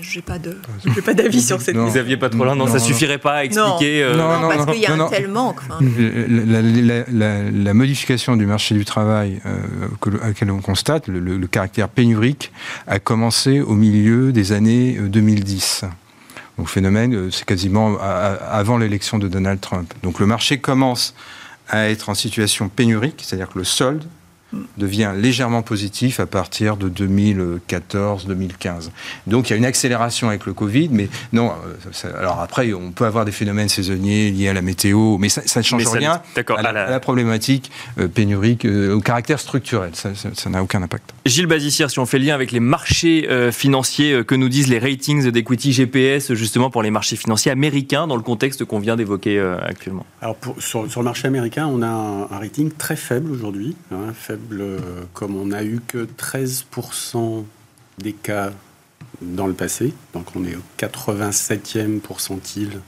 j'ai 0.00 0.22
pas 0.22 0.38
de, 0.38 0.56
pas 1.04 1.14
d'avis 1.14 1.42
sur 1.42 1.60
cette. 1.60 1.76
Vous 1.76 1.96
aviez 1.96 2.16
pas 2.16 2.30
trop 2.30 2.44
là, 2.44 2.54
non, 2.54 2.66
ça 2.66 2.78
suffirait 2.78 3.18
pas 3.18 3.34
à 3.34 3.44
expliquer. 3.44 4.02
Euh, 4.02 4.16
non, 4.16 4.40
non, 4.40 4.48
parce 4.48 4.72
qu'il 4.72 4.80
y 4.80 4.86
a 4.86 4.94
un 4.94 5.08
tel 5.08 5.28
manque. 5.28 5.60
La, 7.12 7.74
modification 7.74 8.36
du 8.36 8.46
marché 8.46 8.74
du 8.74 8.84
travail 8.84 9.40
euh, 9.46 9.58
à 10.22 10.28
laquelle 10.28 10.50
on 10.50 10.60
constate, 10.60 11.08
le, 11.08 11.46
caractère 11.46 11.88
pénurique, 11.88 12.52
a 12.86 12.98
commencé 12.98 13.60
au 13.60 13.74
milieu 13.74 14.32
des 14.32 14.52
années 14.52 14.98
2010. 14.98 15.82
Euh, 15.84 15.88
Donc, 16.58 16.68
phénomène, 16.68 17.30
c'est 17.30 17.44
quasiment 17.44 17.98
avant 17.98 18.78
l'élection 18.78 19.18
de 19.18 19.28
Donald 19.28 19.60
Trump. 19.60 19.92
Donc, 20.02 20.20
le 20.20 20.26
marché 20.26 20.58
commence 20.58 21.14
à 21.68 21.88
être 21.88 22.08
en 22.10 22.14
situation 22.14 22.68
pénurique, 22.68 23.22
c'est-à-dire 23.24 23.48
que 23.48 23.58
le 23.58 23.64
solde 23.64 24.04
devient 24.78 25.12
légèrement 25.16 25.62
positif 25.62 26.20
à 26.20 26.26
partir 26.26 26.76
de 26.76 26.88
2014-2015. 26.88 28.90
Donc 29.26 29.48
il 29.48 29.52
y 29.52 29.54
a 29.54 29.56
une 29.56 29.64
accélération 29.64 30.28
avec 30.28 30.46
le 30.46 30.52
Covid, 30.52 30.88
mais 30.90 31.08
non, 31.32 31.52
euh, 32.04 32.18
alors 32.18 32.40
après 32.40 32.72
on 32.72 32.92
peut 32.92 33.04
avoir 33.04 33.24
des 33.24 33.32
phénomènes 33.32 33.68
saisonniers 33.68 34.30
liés 34.30 34.48
à 34.48 34.52
la 34.52 34.62
météo, 34.62 35.18
mais 35.18 35.28
ça, 35.28 35.42
ne 35.56 35.64
change 35.64 35.86
rien 35.86 36.22
à 36.36 36.62
la, 36.62 36.68
à, 36.68 36.90
la... 36.90 37.00
problématique 37.00 37.70
euh, 37.98 38.08
pénurique, 38.08 38.64
euh, 38.64 38.94
au 38.94 39.00
caractère 39.00 39.40
structurel, 39.40 39.92
ça 39.94 40.50
n'a 40.50 40.62
aucun 40.62 40.82
impact. 40.82 41.12
Gilles 41.26 41.46
Bazissière, 41.46 41.90
si 41.90 41.98
on 41.98 42.06
fait 42.06 42.18
lien 42.18 42.34
avec 42.34 42.52
les 42.52 42.60
marchés 42.60 43.28
financiers 43.52 44.24
que 44.24 44.34
nous 44.34 44.48
disent 44.48 44.68
les 44.68 44.78
ratings 44.78 45.30
d'equity 45.30 45.72
GPS, 45.72 46.32
justement 46.34 46.70
pour 46.70 46.82
les 46.82 46.90
marchés 46.90 47.16
financiers 47.16 47.50
américains, 47.50 48.06
dans 48.06 48.16
le 48.16 48.22
contexte 48.22 48.64
qu'on 48.64 48.78
vient 48.78 48.96
d'évoquer 48.96 49.40
actuellement 49.40 50.04
Alors 50.20 50.36
sur, 50.58 50.84
le 50.84 51.02
marché 51.02 51.26
américain, 51.26 51.66
on 51.66 51.82
a 51.82 51.86
un, 51.86 52.38
rating 52.38 52.70
très 52.70 52.96
faible 52.96 53.30
aujourd'hui, 53.30 53.76
hein, 53.92 54.12
faible 54.14 54.42
comme 55.12 55.36
on 55.36 55.46
n'a 55.46 55.64
eu 55.64 55.80
que 55.86 56.06
13% 56.18 57.44
des 57.98 58.12
cas 58.12 58.52
dans 59.22 59.46
le 59.46 59.54
passé. 59.54 59.92
Donc 60.12 60.36
on 60.36 60.44
est 60.44 60.56
au 60.56 60.62
87e 60.78 62.00
pourcentile 62.00 62.80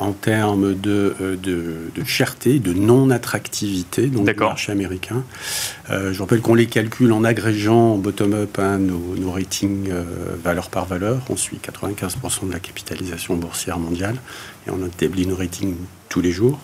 en 0.00 0.12
termes 0.12 0.74
de, 0.74 1.14
euh, 1.20 1.36
de, 1.36 1.90
de 1.94 2.04
cherté, 2.04 2.60
de 2.60 2.72
non-attractivité 2.72 4.06
du 4.06 4.34
marché 4.34 4.72
américain. 4.72 5.24
Euh, 5.90 6.12
je 6.12 6.20
rappelle 6.20 6.40
qu'on 6.40 6.54
les 6.54 6.66
calcule 6.66 7.12
en 7.12 7.24
agrégeant 7.24 7.96
bottom-up 7.96 8.58
hein, 8.58 8.78
nos, 8.78 9.30
ratings 9.30 9.90
euh, 9.90 10.04
valeur 10.42 10.70
par 10.70 10.86
valeur. 10.86 11.22
On 11.28 11.36
suit 11.36 11.58
95% 11.58 12.46
de 12.46 12.52
la 12.52 12.60
capitalisation 12.60 13.36
boursière 13.36 13.78
mondiale 13.78 14.16
et 14.66 14.70
on 14.70 14.84
établit 14.86 15.26
nos 15.26 15.36
ratings 15.36 15.74
tous 16.08 16.20
les 16.20 16.32
jours. 16.32 16.60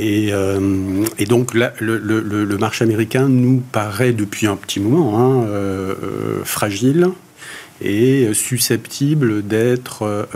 Euh, 0.00 1.04
et, 1.18 1.24
donc 1.24 1.54
le, 1.54 2.56
marché 2.58 2.84
américain 2.84 3.28
nous 3.28 3.62
paraît 3.72 4.12
depuis 4.12 4.46
un 4.46 4.56
petit 4.56 4.80
moment 4.80 5.18
hein, 5.18 5.44
euh, 5.44 5.94
euh, 6.02 6.44
fragile 6.44 7.08
et 7.80 8.32
susceptible 8.34 9.46
d'être 9.46 10.28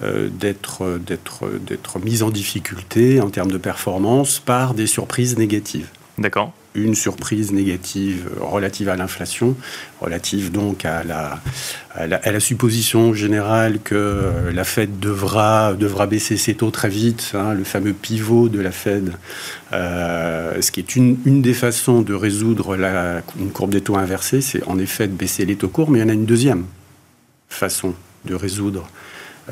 d'être 0.00 0.98
d'être 0.98 1.98
mis 1.98 2.22
en 2.22 2.30
difficulté 2.30 3.20
en 3.20 3.30
termes 3.30 3.50
de 3.50 3.58
performance 3.58 4.38
par 4.38 4.74
des 4.74 4.86
surprises 4.86 5.36
négatives. 5.36 5.88
D'accord 6.18 6.52
une 6.74 6.94
surprise 6.94 7.52
négative 7.52 8.28
relative 8.40 8.88
à 8.88 8.96
l'inflation, 8.96 9.56
relative 10.00 10.50
donc 10.50 10.84
à 10.84 11.04
la, 11.04 12.40
supposition 12.40 13.14
générale 13.14 13.78
que 13.78 13.94
euh, 13.94 14.52
la 14.52 14.64
Fed 14.64 14.98
devra, 14.98 15.74
baisser 16.08 16.36
ses 16.36 16.54
taux 16.54 16.70
très 16.70 16.88
vite, 16.88 17.32
hein, 17.34 17.54
le 17.54 17.64
fameux 17.64 17.92
pivot 17.92 18.48
de 18.48 18.60
la 18.60 18.72
Fed, 18.72 19.12
euh, 19.72 20.60
ce 20.60 20.72
qui 20.72 20.80
est 20.80 20.96
une, 20.96 21.16
des 21.42 21.54
façons 21.54 22.02
de 22.02 22.14
résoudre 22.14 22.76
une 23.38 23.50
courbe 23.50 23.70
des 23.70 23.80
taux 23.80 23.96
inversée, 23.96 24.40
c'est 24.40 24.64
en 24.64 24.78
effet 24.78 25.06
de 25.06 25.12
baisser 25.12 25.46
les 25.46 25.56
taux 25.56 25.68
courts, 25.68 25.90
mais 25.90 26.00
il 26.00 26.02
y 26.02 26.04
en 26.04 26.08
a 26.08 26.14
une 26.14 26.26
deuxième 26.26 26.64
façon 27.48 27.94
de 28.24 28.34
résoudre 28.34 28.88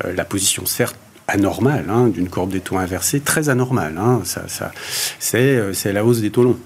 euh, 0.03 0.13
la 0.13 0.25
position 0.25 0.65
certes 0.65 0.97
anormale 1.27 1.85
hein, 1.89 2.07
d'une 2.07 2.27
courbe 2.27 2.51
des 2.51 2.59
taux 2.59 2.77
inversée, 2.77 3.21
très 3.21 3.47
anormale. 3.47 3.97
Hein, 3.97 4.21
ça, 4.25 4.71
c'est 5.19 5.93
la 5.93 6.03
hausse 6.03 6.19
des 6.19 6.29
taux 6.29 6.43
longs. 6.43 6.59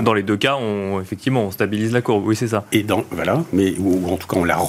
Dans 0.00 0.14
les 0.14 0.22
deux 0.22 0.36
cas, 0.36 0.56
on, 0.56 1.00
effectivement, 1.00 1.44
on 1.44 1.50
stabilise 1.50 1.92
la 1.92 2.02
courbe. 2.02 2.26
Oui, 2.26 2.36
c'est 2.36 2.48
ça. 2.48 2.64
Et 2.72 2.82
dans, 2.82 3.04
voilà, 3.10 3.44
mais 3.52 3.74
ou, 3.78 4.08
en 4.08 4.16
tout 4.16 4.26
cas, 4.26 4.36
on 4.36 4.44
la, 4.44 4.60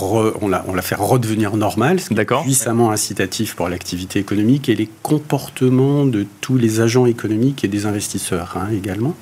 on 0.41 0.47
la, 0.47 0.63
on 0.67 0.73
la 0.73 0.81
fait 0.81 0.95
redevenir 0.95 1.55
normale, 1.55 1.99
ce 1.99 2.09
qui 2.09 2.19
est 2.19 2.41
puissamment 2.43 2.91
incitatif 2.91 3.55
pour 3.55 3.69
l'activité 3.69 4.19
économique 4.19 4.69
et 4.69 4.75
les 4.75 4.89
comportements 5.03 6.05
de 6.05 6.25
tous 6.41 6.57
les 6.57 6.79
agents 6.79 7.05
économiques 7.05 7.63
et 7.63 7.67
des 7.67 7.85
investisseurs 7.85 8.55
hein, 8.57 8.69
également. 8.73 9.15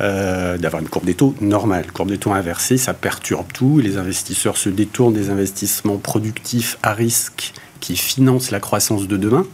Euh, 0.00 0.58
d'avoir 0.58 0.82
une 0.82 0.88
courbe 0.88 1.04
des 1.06 1.14
taux 1.14 1.34
normale. 1.40 1.92
Courbe 1.92 2.10
des 2.10 2.18
taux 2.18 2.32
inversée, 2.32 2.76
ça 2.76 2.94
perturbe 2.94 3.52
tout. 3.52 3.78
Les 3.78 3.96
investisseurs 3.96 4.56
se 4.56 4.68
détournent 4.68 5.14
des 5.14 5.30
investissements 5.30 5.96
productifs 5.96 6.78
à 6.82 6.92
risque 6.92 7.52
qui 7.80 7.96
financent 7.96 8.50
la 8.50 8.60
croissance 8.60 9.08
de 9.08 9.16
demain 9.16 9.46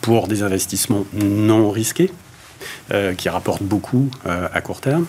pour 0.00 0.28
des 0.28 0.42
investissements 0.42 1.04
non 1.14 1.70
risqués. 1.70 2.10
Euh, 2.92 3.14
qui 3.14 3.28
rapportent 3.28 3.64
beaucoup 3.64 4.08
euh, 4.28 4.46
à 4.54 4.60
court 4.60 4.80
terme 4.80 5.06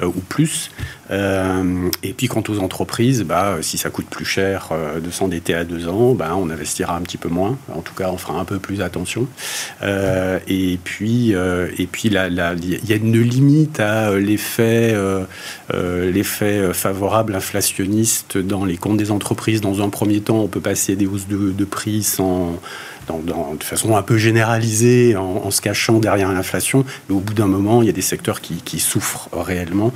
euh, 0.00 0.06
ou 0.06 0.20
plus. 0.28 0.70
et 1.10 2.12
puis 2.16 2.28
quant 2.28 2.42
aux 2.48 2.60
entreprises, 2.60 3.24
bah, 3.24 3.56
si 3.62 3.78
ça 3.78 3.90
coûte 3.90 4.06
plus 4.06 4.24
cher 4.24 4.70
de 5.02 5.10
s'endetter 5.10 5.54
à 5.54 5.64
deux 5.64 5.88
ans, 5.88 6.14
bah, 6.14 6.34
on 6.36 6.50
investira 6.50 6.96
un 6.96 7.00
petit 7.00 7.16
peu 7.16 7.28
moins. 7.28 7.58
En 7.72 7.80
tout 7.80 7.94
cas, 7.94 8.10
on 8.12 8.16
fera 8.16 8.38
un 8.38 8.44
peu 8.44 8.58
plus 8.58 8.80
attention. 8.80 9.26
et 9.82 10.78
puis, 10.82 11.30
et 11.32 11.86
puis, 11.90 12.08
il 12.08 12.12
y 12.12 12.92
a 12.92 12.96
une 12.96 13.20
limite 13.20 13.80
à 13.80 14.16
l'effet, 14.16 14.96
l'effet 15.72 16.72
favorable 16.72 17.34
inflationniste 17.34 18.38
dans 18.38 18.64
les 18.64 18.76
comptes 18.76 18.98
des 18.98 19.10
entreprises. 19.10 19.60
Dans 19.60 19.80
un 19.82 19.88
premier 19.88 20.20
temps, 20.20 20.40
on 20.40 20.48
peut 20.48 20.60
passer 20.60 20.96
des 20.96 21.06
hausses 21.06 21.28
de, 21.28 21.52
de 21.52 21.64
prix 21.64 22.02
sans 22.02 22.60
de 23.12 23.64
façon 23.64 23.96
un 23.96 24.02
peu 24.02 24.16
généralisée, 24.18 25.16
en, 25.16 25.50
se 25.50 25.60
cachant 25.60 25.98
derrière 25.98 26.32
l'inflation. 26.32 26.84
Mais 27.08 27.14
au 27.14 27.20
bout 27.20 27.34
d'un 27.34 27.46
moment, 27.46 27.82
il 27.82 27.86
y 27.86 27.88
a 27.88 27.92
des 27.92 28.02
secteurs 28.02 28.40
qui, 28.40 28.78
souffrent 28.78 29.28
réellement. 29.32 29.92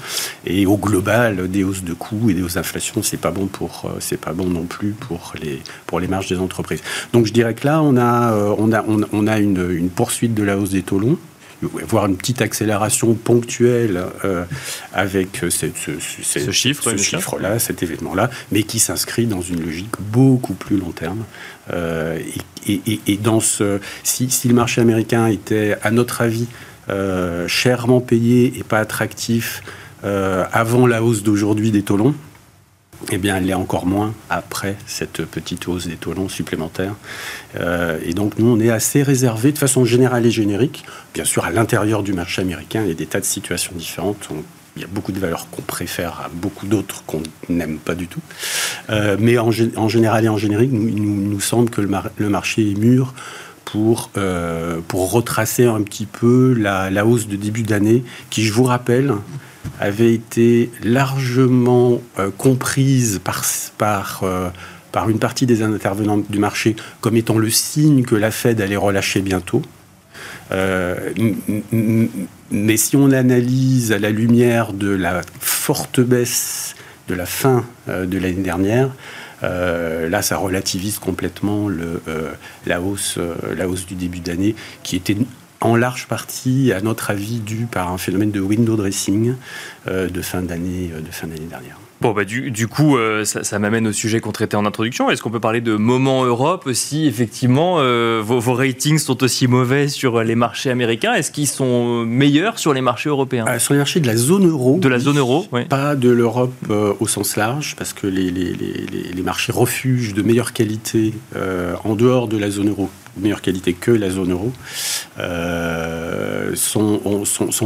Et 0.46 0.66
au 0.66 0.77
global, 0.77 1.51
des 1.51 1.64
hausses 1.64 1.85
de 1.85 1.92
coûts 1.92 2.31
et 2.31 2.35
des 2.35 2.42
hausses 2.42 2.55
d'inflation, 2.55 3.03
c'est 3.03 3.20
pas 3.20 3.31
bon 3.31 3.46
pour, 3.46 3.83
euh, 3.85 3.99
c'est 4.01 4.20
pas 4.20 4.33
bon 4.33 4.46
non 4.46 4.64
plus 4.64 4.92
pour 4.92 5.35
les, 5.40 5.61
pour 5.87 6.01
les 6.01 6.09
marges 6.09 6.29
des 6.29 6.38
entreprises. 6.38 6.83
Donc 7.12 7.27
je 7.27 7.33
dirais 7.33 7.55
que 7.55 7.66
là, 7.66 7.83
on 7.83 7.96
a, 7.96 8.33
euh, 8.33 8.55
on 8.59 8.73
a, 8.73 9.33
a 9.33 9.38
une, 9.38 9.70
une 9.70 9.90
poursuite 9.90 10.35
de 10.35 10.42
la 10.42 10.57
hausse 10.57 10.70
des 10.70 10.83
taux 10.83 10.99
longs 10.99 11.18
voir 11.62 12.07
une 12.07 12.16
petite 12.16 12.42
accélération 12.42 13.14
ponctuelle 13.14 14.03
euh, 14.25 14.44
avec 14.92 15.44
ce, 15.49 15.66
ce, 15.70 16.51
chiffre, 16.51 16.96
chiffre-là, 16.96 17.59
cet 17.59 17.83
événement-là, 17.83 18.31
mais 18.51 18.62
qui 18.62 18.79
s'inscrit 18.79 19.27
dans 19.27 19.42
une 19.42 19.62
logique 19.62 19.94
beaucoup 20.01 20.55
plus 20.55 20.79
long 20.79 20.92
terme. 20.92 21.25
Euh, 21.73 22.18
et, 22.66 23.16
dans 23.23 23.40
ce, 23.40 23.81
si, 24.03 24.31
si, 24.31 24.49
le 24.49 24.55
marché 24.55 24.81
américain 24.81 25.27
était, 25.27 25.77
à 25.83 25.90
notre 25.90 26.20
avis, 26.20 26.46
euh, 26.88 27.46
chèrement 27.49 28.01
payé 28.01 28.53
et 28.59 28.62
pas 28.62 28.79
attractif 28.79 29.62
avant 30.03 30.87
la 30.87 31.03
hausse 31.03 31.23
d'aujourd'hui 31.23 31.70
des 31.70 31.83
taux 31.83 31.99
longs, 31.99 32.14
eh 33.10 33.18
bien, 33.18 33.36
elle 33.36 33.46
l'est 33.46 33.54
encore 33.54 33.86
moins 33.86 34.14
après 34.28 34.76
cette 34.86 35.24
petite 35.24 35.66
hausse 35.68 35.86
des 35.86 35.96
taux 35.96 36.12
longs 36.12 36.28
supplémentaires. 36.28 36.94
Euh, 37.58 37.98
et 38.04 38.12
donc, 38.12 38.38
nous, 38.38 38.46
on 38.46 38.60
est 38.60 38.70
assez 38.70 39.02
réservé 39.02 39.52
de 39.52 39.58
façon 39.58 39.84
générale 39.84 40.26
et 40.26 40.30
générique. 40.30 40.84
Bien 41.14 41.24
sûr, 41.24 41.44
à 41.44 41.50
l'intérieur 41.50 42.02
du 42.02 42.12
marché 42.12 42.42
américain, 42.42 42.82
il 42.82 42.88
y 42.88 42.92
a 42.92 42.94
des 42.94 43.06
tas 43.06 43.20
de 43.20 43.24
situations 43.24 43.72
différentes. 43.74 44.28
il 44.76 44.82
y 44.82 44.84
a 44.84 44.88
beaucoup 44.88 45.12
de 45.12 45.18
valeurs 45.18 45.48
qu'on 45.50 45.62
préfère 45.62 46.20
à 46.20 46.30
beaucoup 46.32 46.66
d'autres 46.66 47.02
qu'on 47.04 47.22
n'aime 47.48 47.78
pas 47.78 47.94
du 47.94 48.06
tout. 48.06 48.20
Euh, 48.90 49.16
mais 49.18 49.38
en, 49.38 49.50
général 49.50 50.24
et 50.24 50.28
en 50.28 50.36
générique, 50.36 50.72
nous, 50.72 50.88
il 50.88 51.02
nous, 51.02 51.40
semble 51.40 51.70
que 51.70 51.80
le, 51.80 52.28
marché 52.28 52.70
est 52.70 52.74
mûr 52.74 53.14
pour, 53.64 54.10
euh, 54.16 54.80
pour 54.86 55.10
retracer 55.10 55.64
un 55.64 55.82
petit 55.82 56.06
peu 56.06 56.54
la, 56.54 56.90
la 56.90 57.06
hausse 57.06 57.28
de 57.28 57.36
début 57.36 57.62
d'année, 57.62 58.04
qui, 58.28 58.44
je 58.44 58.52
vous 58.52 58.64
rappelle, 58.64 59.14
avait 59.79 60.12
été 60.12 60.70
largement 60.83 62.01
euh, 62.18 62.31
comprise 62.37 63.20
par, 63.23 63.44
par, 63.79 64.20
euh, 64.23 64.49
par 64.92 65.09
une 65.09 65.18
partie 65.18 65.46
des 65.46 65.62
intervenants 65.62 66.18
du 66.18 66.38
marché 66.38 66.77
comme 67.01 67.16
étant 67.16 67.38
le 67.38 67.51
signe 67.51 68.03
que 68.03 68.14
la 68.14 68.31
Fed 68.31 68.61
allait 68.61 68.77
relâcher 68.77 69.20
bientôt. 69.20 69.62
Euh, 70.53 71.12
mais 72.51 72.77
si 72.77 72.96
on 72.96 73.11
analyse 73.12 73.92
à 73.92 73.99
la 73.99 74.11
lumière 74.11 74.73
de 74.73 74.90
la 74.90 75.23
forte 75.38 76.01
baisse 76.01 76.75
de 77.09 77.14
la 77.14 77.27
fin 77.27 77.64
de 77.88 78.18
l'année 78.18 78.42
dernière, 78.42 78.90
là, 79.42 80.23
ça 80.23 80.37
relativise 80.37 80.99
complètement 80.99 81.68
la, 82.66 82.81
hausse, 82.81 83.18
la 83.57 83.68
hausse 83.68 83.87
du 83.87 83.94
début 83.94 84.20
d'année, 84.20 84.55
qui 84.83 84.96
était 84.96 85.16
en 85.61 85.77
large 85.77 86.07
partie, 86.07 86.73
à 86.73 86.81
notre 86.81 87.11
avis, 87.11 87.38
dû 87.38 87.66
par 87.70 87.92
un 87.92 87.99
phénomène 87.99 88.31
de 88.31 88.40
window 88.40 88.77
dressing 88.77 89.35
euh, 89.88 90.09
de 90.09 90.23
fin 90.23 90.42
d'année 90.42 90.90
euh, 90.94 91.01
de 91.01 91.11
fin 91.11 91.27
d'année 91.27 91.46
dernière. 91.49 91.77
Bon, 92.01 92.12
bah, 92.12 92.25
du, 92.25 92.51
du 92.51 92.66
coup, 92.66 92.96
euh, 92.96 93.27
ça, 93.27 93.59
m'amène 93.59 93.87
au 93.87 93.92
sujet 93.92 94.20
qu'on 94.20 94.33
traitait 94.33 94.57
en 94.57 94.64
introduction. 94.64 95.11
Est-ce 95.11 95.23
qu'on 95.23 95.31
peut 95.31 95.38
parler 95.38 95.61
de 95.61 95.77
moment 95.77 96.25
Europe 96.25 96.70
si 96.73 97.07
effectivement 97.07 97.75
vos, 98.23 98.40
vos, 98.40 98.55
ratings 98.55 98.99
sont 98.99 99.23
aussi 99.23 99.46
mauvais 99.46 99.88
sur 99.88 100.23
les 100.23 100.35
marchés 100.35 100.70
américains 100.70 101.12
Est-ce 101.12 101.31
qu'ils 101.31 101.46
sont 101.46 102.07
meilleurs 102.07 102.59
sur 102.59 102.73
les 102.73 102.81
marchés 102.81 103.11
européens? 103.11 103.44
Sur 103.59 103.75
les 103.75 103.79
marchés 103.79 104.01
de 104.01 104.07
la 104.07 104.16
zone 104.16 104.49
euro. 104.49 104.79
De 104.79 104.88
la 104.88 104.99
zone 104.99 105.18
euro, 105.18 105.46
oui. 105.53 105.66
Pas 105.66 105.94
de 105.94 106.09
l'Europe 106.09 106.55
au 106.70 107.07
sens 107.07 107.37
large, 107.37 107.77
parce 107.77 107.92
que 107.92 108.07
les, 108.07 108.31
les, 108.31 108.55
les, 108.55 109.12
les, 109.12 109.23
marchés 109.23 109.53
refuges 109.53 110.14
de 110.14 110.23
meilleure 110.23 110.55
qualité 110.55 111.12
en 111.85 111.96
dehors 111.96 112.29
de 112.29 112.38
la 112.38 112.51
zone 112.51 112.70
euro 112.70 112.88
meilleure 113.16 113.42
qualité 113.42 113.73
que 113.73 113.90
la 113.90 114.11
zone 114.11 114.33
euro, 114.33 114.53
euh, 115.18 116.55
sont, 116.55 117.01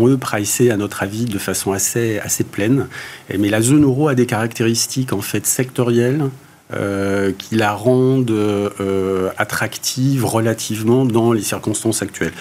eux 0.06 0.18
pricés, 0.18 0.70
à 0.70 0.76
notre 0.76 1.02
avis, 1.02 1.24
de 1.24 1.38
façon 1.38 1.72
assez, 1.72 2.18
assez 2.18 2.44
pleine. 2.44 2.88
Mais 3.36 3.48
la 3.48 3.60
zone 3.60 3.84
euro 3.84 4.08
a 4.08 4.14
des 4.14 4.26
caractéristiques 4.26 5.12
en 5.12 5.20
fait 5.20 5.46
sectorielles 5.46 6.30
euh, 6.72 7.32
qui 7.36 7.56
la 7.56 7.72
rendent 7.72 8.30
euh, 8.30 9.28
attractive 9.36 10.24
relativement 10.24 11.04
dans 11.04 11.32
les 11.32 11.42
circonstances 11.42 12.02
actuelles. 12.02 12.32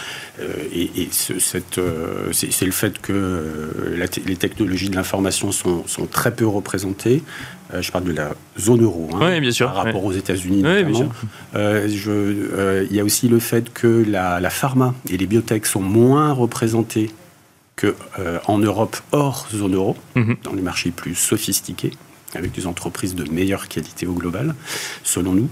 Et, 0.74 1.10
c'est 1.12 2.66
le 2.66 2.72
fait 2.72 3.00
que 3.00 3.44
les 4.26 4.36
technologies 4.38 4.89
de 4.89 4.96
l'information 4.96 5.52
sont, 5.52 5.84
très 6.10 6.34
peu 6.34 6.48
représentées. 6.48 7.22
Je 7.82 7.92
parle 7.92 8.04
de 8.04 8.14
la 8.14 8.32
zone 8.60 8.84
euro, 8.84 9.10
hein, 9.20 9.40
bien 9.40 9.52
sûr, 9.52 9.68
par 9.68 9.86
rapport 9.86 10.04
aux 10.04 10.14
États-Unis 10.14 10.62
notamment. 10.62 11.10
il 11.56 12.88
y 12.92 13.00
a 13.00 13.04
aussi 13.04 13.28
le 13.28 13.40
fait 13.40 13.72
que 13.74 14.06
la, 14.08 14.40
la, 14.40 14.50
pharma 14.50 14.94
et 15.10 15.18
les 15.18 15.26
biotech 15.26 15.66
sont 15.66 15.82
moins 15.82 16.32
représentées 16.32 17.10
qu'en 17.76 18.58
Europe 18.60 18.98
hors 19.12 19.48
zone 19.54 19.76
euro, 19.76 19.96
mhm. 20.16 20.38
dans 20.44 20.54
les 20.54 20.62
marchés 20.62 20.92
plus 20.92 21.16
sophistiqués 21.16 21.92
avec 22.36 22.52
des 22.52 22.67
entreprises 22.67 23.15
de 23.15 23.30
meilleure 23.32 23.67
qualité 23.67 24.06
au 24.06 24.13
global, 24.13 24.56
selon 25.04 25.34
nous. 25.34 25.50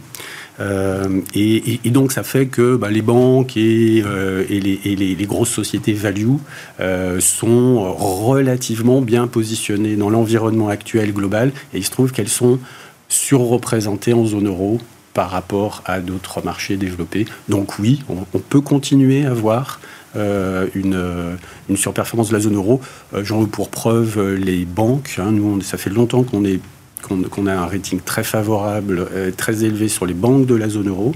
Euh, 0.60 1.22
et, 1.34 1.80
donc 1.86 2.12
ça 2.12 2.24
fait 2.24 2.48
que 2.48 2.76
bah, 2.76 2.92
les 2.92 3.02
banques 3.02 3.58
et, 3.58 4.04
euh, 4.06 4.46
les, 4.50 5.26
grosses 5.26 5.50
sociétés 5.50 5.94
value 5.94 6.36
euh, 6.80 7.20
sont 7.20 7.94
relativement 7.94 9.02
bien 9.02 9.28
positionnées 9.28 9.96
dans 9.96 10.10
l'environnement 10.10 10.68
actuel 10.68 11.14
global 11.14 11.52
et 11.74 11.78
il 11.78 11.86
se 11.86 11.92
trouve 11.92 12.12
qu'elles 12.12 12.30
sont 12.30 12.60
surreprésentées 13.08 14.14
en 14.14 14.26
zone 14.26 14.48
euro 14.48 14.80
par 15.14 15.30
rapport 15.30 15.84
à 15.86 16.00
d'autres 16.00 16.44
marchés 16.44 16.78
développés. 16.78 17.26
Donc 17.50 17.80
oui, 17.80 18.02
on, 18.10 18.40
peut 18.40 18.62
continuer 18.62 19.26
à 19.26 19.34
voir 19.34 19.82
une, 20.16 21.38
une, 21.70 21.78
surperformance 21.78 22.30
de 22.30 22.34
la 22.34 22.40
zone 22.40 22.56
euro. 22.56 22.82
J'en 23.24 23.42
veux 23.42 23.48
pour 23.48 23.70
preuve 23.70 24.36
les 24.36 24.66
banques. 24.66 25.16
Hein. 25.18 25.32
nous, 25.32 25.62
ça 25.62 25.78
fait 25.78 25.90
longtemps 25.90 26.24
qu'on 26.24 26.46
est 26.46 26.60
qu'on 27.02 27.48
a 27.48 27.54
un 27.54 27.66
rating 27.66 28.00
très 28.00 28.24
favorable, 28.24 29.08
euh, 29.12 29.32
très 29.32 29.64
élevé 29.64 29.88
sur 29.88 30.06
les 30.06 30.14
banques 30.14 30.46
de 30.46 30.56
la 30.56 30.70
zone 30.70 30.90
euro. 30.90 31.14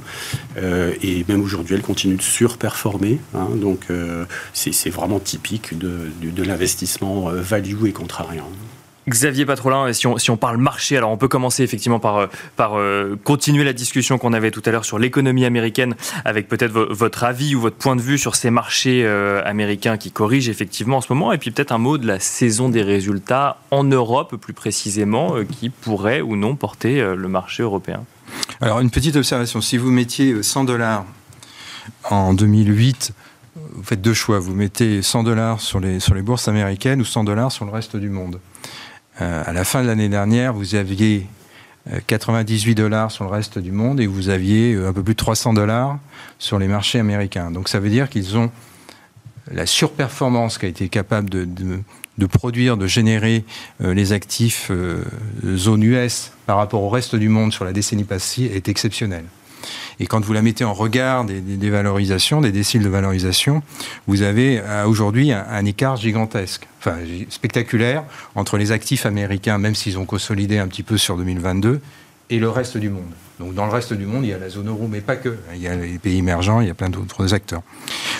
Euh, 0.57 0.93
et 1.01 1.25
même 1.27 1.41
aujourd'hui, 1.41 1.75
elles 1.75 1.81
continuent 1.81 2.17
de 2.17 2.21
surperformer. 2.21 3.19
Hein. 3.33 3.49
donc, 3.55 3.85
euh, 3.89 4.25
c'est 4.53 4.89
vraiment 4.89 5.19
typique 5.19 5.77
de, 5.77 6.09
de 6.21 6.43
l'investissement 6.43 7.29
value 7.29 7.85
et 7.87 7.91
contrariant. 7.91 8.49
Xavier 9.07 9.45
Patrolin, 9.45 9.93
si 9.93 10.07
on, 10.07 10.17
si 10.17 10.31
on 10.31 10.37
parle 10.37 10.57
marché, 10.57 10.97
alors 10.97 11.11
on 11.11 11.17
peut 11.17 11.27
commencer 11.27 11.63
effectivement 11.63 11.99
par, 11.99 12.17
euh, 12.17 12.27
euh, 12.59 13.15
continuer 13.23 13.63
la 13.63 13.73
discussion 13.73 14.17
qu'on 14.17 14.33
avait 14.33 14.49
tout 14.49 14.63
à 14.65 14.71
l'heure 14.71 14.85
sur 14.85 14.97
l'économie 14.97 15.45
américaine, 15.45 15.95
avec 16.23 16.47
peut-être 16.47 16.71
votre 16.71 17.23
avis 17.23 17.55
ou 17.55 17.61
votre 17.61 17.75
point 17.75 17.95
de 17.95 18.01
vue 18.01 18.17
sur 18.17 18.35
ces 18.35 18.49
marchés 18.49 19.03
euh, 19.05 19.43
américains 19.45 19.97
qui 19.97 20.11
corrigent 20.11 20.49
effectivement 20.49 20.97
en 20.97 21.01
ce 21.01 21.13
moment, 21.13 21.31
et 21.33 21.37
puis 21.37 21.51
peut-être 21.51 21.71
un 21.71 21.77
mot 21.77 21.99
de 21.99 22.07
la 22.07 22.19
saison 22.19 22.69
des 22.69 22.81
résultats 22.81 23.57
en 23.69 23.83
Europe 23.83 24.35
plus 24.37 24.53
précisément, 24.53 25.35
qui 25.59 25.69
pourrait 25.69 26.21
ou 26.21 26.35
non 26.35 26.55
porter 26.55 27.01
le 27.15 27.27
marché 27.27 27.61
européen. 27.61 28.03
Alors 28.61 28.79
une 28.79 28.89
petite 28.89 29.15
observation, 29.15 29.61
si 29.61 29.77
vous 29.77 29.91
mettiez 29.91 30.41
100 30.41 30.63
dollars 30.63 31.05
en 32.09 32.33
2008, 32.33 33.13
vous 33.73 33.83
faites 33.83 34.01
deux 34.01 34.13
choix, 34.13 34.39
vous 34.39 34.53
mettez 34.53 35.01
100 35.01 35.23
dollars 35.23 35.61
sur 35.61 35.79
les 35.79 36.21
bourses 36.21 36.47
américaines 36.47 37.01
ou 37.01 37.05
100 37.05 37.23
dollars 37.23 37.51
sur 37.51 37.65
le 37.65 37.71
reste 37.71 37.95
du 37.95 38.09
monde. 38.09 38.39
Euh, 39.21 39.43
à 39.45 39.53
la 39.53 39.63
fin 39.63 39.81
de 39.81 39.87
l'année 39.87 40.09
dernière, 40.09 40.53
vous 40.53 40.75
aviez 40.75 41.27
98 42.07 42.71
euh, 42.71 42.75
dollars 42.75 43.11
sur 43.11 43.23
le 43.23 43.29
reste 43.29 43.59
du 43.59 43.71
monde 43.71 43.99
et 43.99 44.07
vous 44.07 44.29
aviez 44.29 44.73
euh, 44.73 44.89
un 44.89 44.93
peu 44.93 45.03
plus 45.03 45.13
de 45.13 45.19
300 45.19 45.53
dollars 45.53 45.99
sur 46.37 46.59
les 46.59 46.67
marchés 46.67 46.99
américains. 46.99 47.51
Donc 47.51 47.69
ça 47.69 47.79
veut 47.79 47.89
dire 47.89 48.09
qu'ils 48.09 48.37
ont 48.37 48.51
la 49.51 49.65
surperformance 49.65 50.57
qu'a 50.57 50.67
été 50.67 50.89
capable 50.89 51.29
de, 51.29 51.47
de, 52.17 52.25
produire, 52.25 52.77
de 52.77 52.87
générer 52.87 53.45
les 53.79 54.11
actifs 54.11 54.71
zone 55.43 55.83
US 55.83 56.31
par 56.47 56.57
rapport 56.57 56.81
au 56.81 56.89
reste 56.89 57.15
du 57.15 57.29
monde 57.29 57.53
sur 57.53 57.63
la 57.63 57.71
décennie 57.71 58.05
passée 58.05 58.51
est 58.55 58.67
exceptionnelle. 58.69 59.25
Et 59.99 60.07
quand 60.07 60.23
vous 60.23 60.33
la 60.33 60.41
mettez 60.41 60.63
en 60.63 60.73
regard 60.73 61.25
des, 61.25 61.69
valorisations, 61.69 62.41
des 62.41 62.51
déciles 62.51 62.83
de 62.83 62.89
valorisation, 62.89 63.63
vous 64.07 64.21
avez 64.21 64.59
euh, 64.59 64.85
aujourd'hui 64.85 65.31
un, 65.31 65.65
écart 65.65 65.95
gigantesque, 65.95 66.67
enfin 66.79 66.97
spectaculaire, 67.29 68.03
entre 68.35 68.57
les 68.57 68.71
actifs 68.71 69.05
américains, 69.05 69.57
même 69.57 69.75
s'ils 69.75 69.97
ont 69.97 70.05
consolidé 70.05 70.57
un 70.57 70.67
petit 70.67 70.83
peu 70.83 70.97
sur 70.97 71.17
2022, 71.17 71.81
et 72.29 72.39
le 72.39 72.49
reste 72.49 72.77
du 72.77 72.89
monde. 72.89 73.03
Donc 73.39 73.53
dans 73.53 73.65
le 73.65 73.71
reste 73.71 73.93
du 73.93 74.05
monde, 74.05 74.23
il 74.23 74.29
y 74.29 74.33
a 74.33 74.37
la 74.37 74.49
zone 74.49 74.69
euro, 74.69 74.87
mais 74.87 75.01
pas 75.01 75.15
que. 75.15 75.37
Il 75.53 75.61
y 75.61 75.67
a 75.67 75.75
les 75.75 75.99
pays 75.99 76.17
émergents, 76.17 76.61
il 76.61 76.67
y 76.67 76.71
a 76.71 76.73
plein 76.73 76.89
d'autres 76.89 77.33
acteurs. 77.33 77.61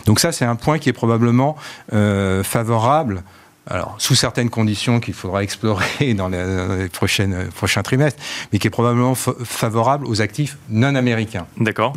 Donc 0.06 0.20
ça, 0.20 0.32
c'est 0.32 0.46
un 0.46 0.56
point 0.56 0.78
qui 0.78 0.90
est 0.90 0.94
probablement 0.94 1.56
euh, 1.94 2.44
favorable 2.44 3.24
alors 3.68 3.96
sous 3.98 4.16
certaines 4.16 4.50
conditions 4.50 5.00
qu'il 5.00 5.14
faudra 5.14 5.44
explorer 5.44 6.14
dans 6.16 6.30
les 6.30 6.90
prochaines, 6.90 7.50
prochains 7.56 7.84
trimestres, 7.84 8.22
mais 8.52 8.60
qui 8.60 8.68
est 8.68 8.72
probablement 8.72 9.16
favorable 9.16 10.06
aux 10.08 10.22
actifs 10.22 10.58
non 10.70 10.96
américains. 10.96 11.48
D'accord. 11.58 11.94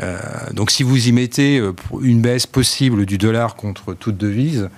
Euh, 0.00 0.18
donc 0.52 0.70
si 0.70 0.82
vous 0.82 1.08
y 1.08 1.12
mettez 1.12 1.58
euh, 1.58 1.72
une 2.02 2.20
baisse 2.20 2.46
possible 2.46 3.04
du 3.06 3.18
dollar 3.18 3.56
contre 3.56 3.94
toute 3.94 4.16
devise, 4.16 4.70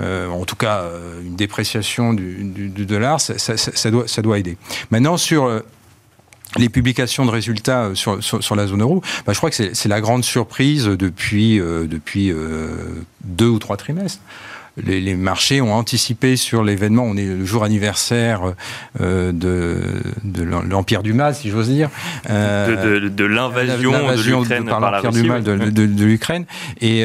euh, 0.00 0.28
en 0.28 0.44
tout 0.44 0.56
cas 0.56 0.84
une 1.24 1.36
dépréciation 1.36 2.12
du, 2.12 2.68
dollar, 2.86 3.20
ça, 3.20 3.90
doit, 3.90 4.08
ça 4.08 4.22
doit 4.22 4.38
aider. 4.38 4.56
Maintenant 4.90 5.16
sur 5.16 5.62
les 6.56 6.68
publications 6.68 7.24
de 7.24 7.30
résultats 7.30 7.84
euh, 7.84 7.94
sur, 7.94 8.22
sur, 8.22 8.56
la 8.56 8.66
zone 8.66 8.82
euro, 8.82 9.02
bah, 9.26 9.32
je 9.32 9.38
crois 9.38 9.50
que 9.50 9.74
c'est 9.74 9.88
la 9.88 10.00
grande 10.00 10.24
surprise 10.24 10.84
depuis, 10.86 11.60
euh, 11.60 11.86
depuis 11.86 12.30
euh, 12.30 13.04
deux 13.24 13.48
ou 13.48 13.58
trois 13.58 13.76
trimestres. 13.76 14.22
Les, 14.82 15.14
marchés 15.14 15.60
ont 15.60 15.72
anticipé 15.72 16.36
sur 16.36 16.64
l'événement. 16.64 17.04
On 17.04 17.16
est 17.16 17.26
le 17.26 17.44
jour 17.44 17.64
anniversaire 17.64 18.54
de, 18.98 19.32
de 19.32 20.42
l'empire 20.42 21.02
du 21.02 21.12
mal, 21.12 21.34
si 21.34 21.50
j'ose 21.50 21.68
dire, 21.68 21.90
de, 22.28 23.08
de, 23.08 23.24
l'invasion 23.24 23.92
de 23.92 24.22
l'Ukraine 24.22 24.64
par, 24.64 24.80
l'empire 24.80 25.12
du 25.12 25.22
mal 25.24 25.42
de, 25.42 26.04
l'Ukraine. 26.04 26.44
Et 26.80 27.04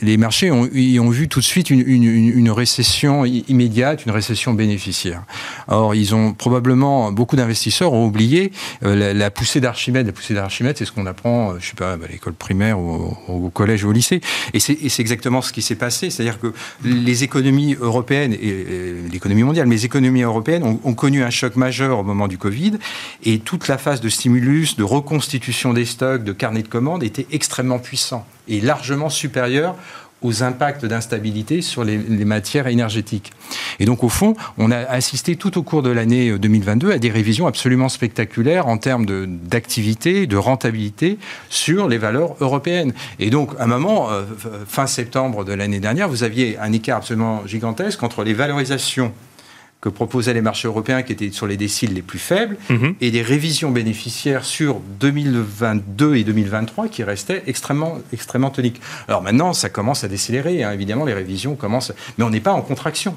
les 0.00 0.16
marchés 0.16 0.50
ont, 0.50 0.62
ont 0.62 1.10
vu 1.10 1.28
tout 1.28 1.40
de 1.40 1.44
suite 1.44 1.70
une, 1.70 2.50
récession 2.50 3.24
immédiate, 3.24 4.04
une 4.06 4.12
récession 4.12 4.54
bénéficiaire. 4.54 5.22
Or, 5.68 5.94
ils 5.94 6.14
ont 6.14 6.32
probablement, 6.32 7.12
beaucoup 7.12 7.36
d'investisseurs 7.36 7.92
ont 7.92 8.06
oublié 8.06 8.52
euh, 8.84 9.12
la, 9.12 9.30
poussée 9.30 9.60
d'Archimède. 9.60 10.06
La 10.06 10.12
poussée 10.12 10.34
d'Archimède, 10.34 10.76
c'est 10.78 10.84
ce 10.84 10.92
qu'on 10.92 11.06
apprend, 11.06 11.52
euh, 11.52 11.56
je 11.60 11.68
sais 11.68 11.74
pas, 11.74 11.92
à 11.94 11.98
l'école 12.10 12.34
primaire, 12.34 12.78
ou, 12.78 13.16
au 13.28 13.50
collège 13.50 13.84
ou 13.84 13.88
au 13.88 13.92
lycée. 13.92 14.20
Et 14.54 14.60
c'est 14.60 15.00
exactement 15.00 15.42
ce 15.42 15.52
qui 15.52 15.62
s'est 15.62 15.74
passé. 15.74 16.10
C'est-à-dire 16.10 16.40
que 16.40 16.52
les 16.84 17.24
économies 17.24 17.76
européennes, 17.80 18.32
et, 18.32 18.94
l'économie 19.10 19.42
mondiale, 19.42 19.66
mais 19.66 19.76
les 19.76 19.84
économies 19.84 20.22
européennes 20.22 20.62
ont, 20.62 20.94
connu 20.94 21.22
un 21.22 21.30
choc 21.30 21.56
majeur 21.56 21.98
au 21.98 22.02
moment 22.02 22.26
du 22.26 22.38
Covid. 22.38 22.78
Et 23.24 23.38
toute 23.38 23.68
la 23.68 23.76
phase 23.78 24.00
de 24.00 24.08
stimulus, 24.08 24.76
de 24.76 24.84
reconstitution 24.84 25.72
des 25.72 25.84
stocks, 25.84 26.24
de 26.24 26.32
carnet 26.32 26.62
de 26.62 26.68
commandes 26.68 27.02
était 27.02 27.26
extrêmement 27.30 27.78
puissant 27.78 28.26
et 28.48 28.60
largement 28.60 29.10
supérieur 29.10 29.76
aux 30.22 30.42
impacts 30.42 30.84
d'instabilité 30.84 31.60
sur 31.60 31.84
les, 31.84 31.98
matières 31.98 32.66
énergétiques. 32.66 33.32
Et 33.78 33.84
donc, 33.84 34.02
au 34.02 34.08
fond, 34.08 34.34
on 34.58 34.70
a 34.70 34.78
assisté 34.78 35.36
tout 35.36 35.58
au 35.58 35.62
cours 35.62 35.82
de 35.82 35.90
l'année 35.90 36.36
2022 36.36 36.90
à 36.90 36.98
des 36.98 37.10
révisions 37.10 37.46
absolument 37.46 37.88
spectaculaires 37.88 38.66
en 38.66 38.78
termes 38.78 39.06
d'activité, 39.06 40.26
de, 40.26 40.36
rentabilité 40.36 41.18
sur 41.50 41.86
les 41.88 41.98
valeurs 41.98 42.34
européennes. 42.40 42.92
Et 43.18 43.30
donc, 43.30 43.50
à 43.58 43.64
un 43.64 43.66
moment, 43.66 44.10
euh, 44.10 44.24
fin 44.66 44.86
septembre 44.86 45.44
de 45.44 45.52
l'année 45.52 45.80
dernière, 45.80 46.08
vous 46.08 46.24
aviez 46.24 46.58
un 46.58 46.72
écart 46.72 46.98
absolument 46.98 47.46
gigantesque 47.46 48.02
entre 48.02 48.24
les 48.24 48.34
valorisations 48.34 49.12
que 49.86 49.90
proposaient 49.90 50.34
les 50.34 50.40
marchés 50.40 50.66
européens 50.66 51.04
qui 51.04 51.12
étaient 51.12 51.30
sur 51.30 51.46
les 51.46 51.56
déciles 51.56 51.94
les 51.94 52.02
plus 52.02 52.18
faibles 52.18 52.56
mhm. 52.70 52.96
et 53.00 53.12
des 53.12 53.22
révisions 53.22 53.70
bénéficiaires 53.70 54.44
sur 54.44 54.80
2022 54.98 56.16
et 56.16 56.24
2023 56.24 56.88
qui 56.88 57.04
restaient 57.04 57.44
extrêmement, 57.46 57.98
extrêmement 58.12 58.50
toniques. 58.50 58.80
Alors 59.06 59.22
maintenant, 59.22 59.52
ça 59.52 59.68
commence 59.68 60.02
à 60.02 60.08
décélérer, 60.08 60.64
hein. 60.64 60.72
évidemment, 60.72 61.04
les 61.04 61.14
révisions 61.14 61.54
commencent, 61.54 61.92
mais 62.18 62.24
on 62.24 62.30
n'est 62.30 62.40
pas 62.40 62.52
en 62.52 62.62
contraction 62.62 63.14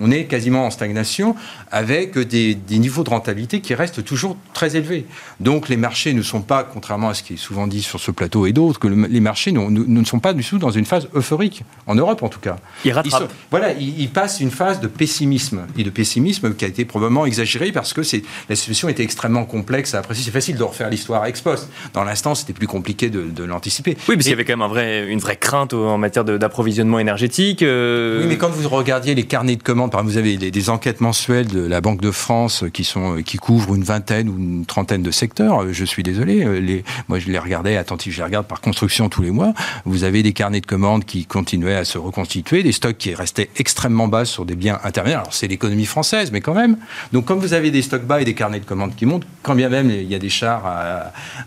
on 0.00 0.10
est 0.10 0.24
quasiment 0.24 0.66
en 0.66 0.70
stagnation 0.70 1.36
avec 1.70 2.18
des, 2.18 2.56
niveaux 2.70 3.04
de 3.04 3.10
rentabilité 3.10 3.60
qui 3.60 3.74
restent 3.74 4.04
toujours 4.04 4.36
très 4.54 4.76
élevés. 4.76 5.06
Donc 5.40 5.68
les 5.68 5.76
marchés 5.76 6.14
ne 6.14 6.22
sont 6.22 6.40
pas, 6.40 6.64
contrairement 6.64 7.10
à 7.10 7.14
ce 7.14 7.22
qui 7.22 7.34
est 7.34 7.38
souvent 7.38 7.66
dit 7.66 7.82
sur 7.82 8.00
ce 8.00 8.10
plateau 8.10 8.46
et 8.46 8.52
d'autres, 8.52 8.78
que 8.78 8.88
les 8.88 9.20
marchés 9.20 9.52
ne, 9.52 10.04
sont 10.04 10.18
pas 10.18 10.32
du 10.32 10.42
tout 10.42 10.58
dans 10.58 10.70
une 10.70 10.86
phase 10.86 11.08
euphorique, 11.14 11.64
en 11.86 11.94
Europe 11.94 12.22
en 12.22 12.28
tout 12.28 12.40
cas. 12.40 12.56
Ils 12.84 12.92
rattrapent. 12.92 13.30
voilà, 13.50 13.72
ils, 13.72 14.08
passent 14.08 14.40
une 14.40 14.50
phase 14.50 14.80
de 14.80 14.86
pessimisme, 14.86 15.66
et 15.76 15.84
de 15.84 15.90
pessimisme 15.90 16.54
qui 16.54 16.64
a 16.64 16.68
été 16.68 16.84
probablement 16.84 17.26
exagéré 17.26 17.72
parce 17.72 17.92
que 17.92 18.02
la 18.48 18.56
situation 18.56 18.88
était 18.88 19.02
extrêmement 19.02 19.44
complexe 19.44 19.94
à 19.94 19.98
apprécier. 19.98 20.24
C'est 20.24 20.30
facile 20.30 20.56
de 20.56 20.62
refaire 20.62 20.88
l'histoire 20.88 21.24
ex 21.26 21.40
post. 21.40 21.68
Dans 21.92 22.04
l'instant, 22.04 22.34
c'était 22.34 22.52
plus 22.52 22.66
compliqué 22.66 23.10
de, 23.10 23.44
l'anticiper. 23.44 23.96
Oui, 24.08 24.14
parce 24.14 24.22
qu'il 24.22 24.30
y 24.30 24.34
avait 24.34 24.44
quand 24.44 24.52
même 24.52 24.62
un 24.62 24.68
vrai, 24.68 25.08
une 25.08 25.18
vraie 25.18 25.36
crainte 25.36 25.74
en 25.74 25.98
matière 25.98 26.24
d'approvisionnement 26.24 26.98
énergétique. 26.98 27.62
Euh. 27.62 28.20
Oui, 28.20 28.26
mais 28.28 28.36
quand 28.36 28.50
vous 28.50 28.68
regardiez 28.68 29.14
les 29.14 29.24
carnets 29.24 29.56
de 29.56 29.62
commandes, 29.62 29.81
vous 30.04 30.16
avez 30.16 30.36
des, 30.36 30.70
enquêtes 30.70 31.00
mensuelles 31.00 31.46
de 31.46 31.60
la 31.60 31.80
Banque 31.80 32.00
de 32.00 32.10
France 32.10 32.64
qui, 32.72 32.84
sont, 32.84 33.22
qui 33.24 33.36
couvrent 33.36 33.74
une 33.74 33.84
vingtaine 33.84 34.28
ou 34.28 34.38
une 34.38 34.66
trentaine 34.66 35.02
de 35.02 35.10
secteurs. 35.10 35.72
Je 35.72 35.84
suis 35.84 36.02
désolé. 36.02 36.84
Moi, 37.08 37.18
je 37.18 37.28
les 37.28 37.38
regardais 37.38 37.76
attentivement, 37.76 38.14
je 38.14 38.18
les 38.18 38.24
regarde 38.24 38.46
par 38.46 38.60
construction 38.60 39.08
tous 39.08 39.22
les 39.22 39.30
mois. 39.30 39.54
Vous 39.84 40.04
avez 40.04 40.22
des 40.22 40.32
carnets 40.32 40.60
de 40.60 40.66
commandes 40.66 41.04
qui 41.04 41.26
continuaient 41.26 41.76
à 41.76 41.84
se 41.84 41.98
reconstituer, 41.98 42.62
des 42.62 42.72
stocks 42.72 42.98
qui 42.98 43.14
restaient 43.14 43.50
extrêmement 43.56 44.08
bas 44.08 44.24
sur 44.24 44.44
des 44.44 44.54
biens 44.54 44.78
intermédiaires. 44.84 45.20
Alors, 45.20 45.34
c'est 45.34 45.48
l'économie 45.48 45.86
française, 45.86 46.30
mais 46.32 46.40
quand 46.40 46.54
même. 46.54 46.76
Donc, 47.12 47.24
comme 47.24 47.38
vous 47.38 47.54
avez 47.54 47.70
des 47.70 47.82
stocks 47.82 48.04
bas 48.04 48.20
et 48.20 48.24
des 48.24 48.34
carnets 48.34 48.60
de 48.60 48.64
commandes 48.64 48.94
qui 48.94 49.06
montent, 49.06 49.26
quand 49.42 49.54
bien 49.54 49.68
même 49.68 49.90
il 49.90 50.10
y 50.10 50.14
a 50.14 50.18
des 50.18 50.28
chars 50.28 50.64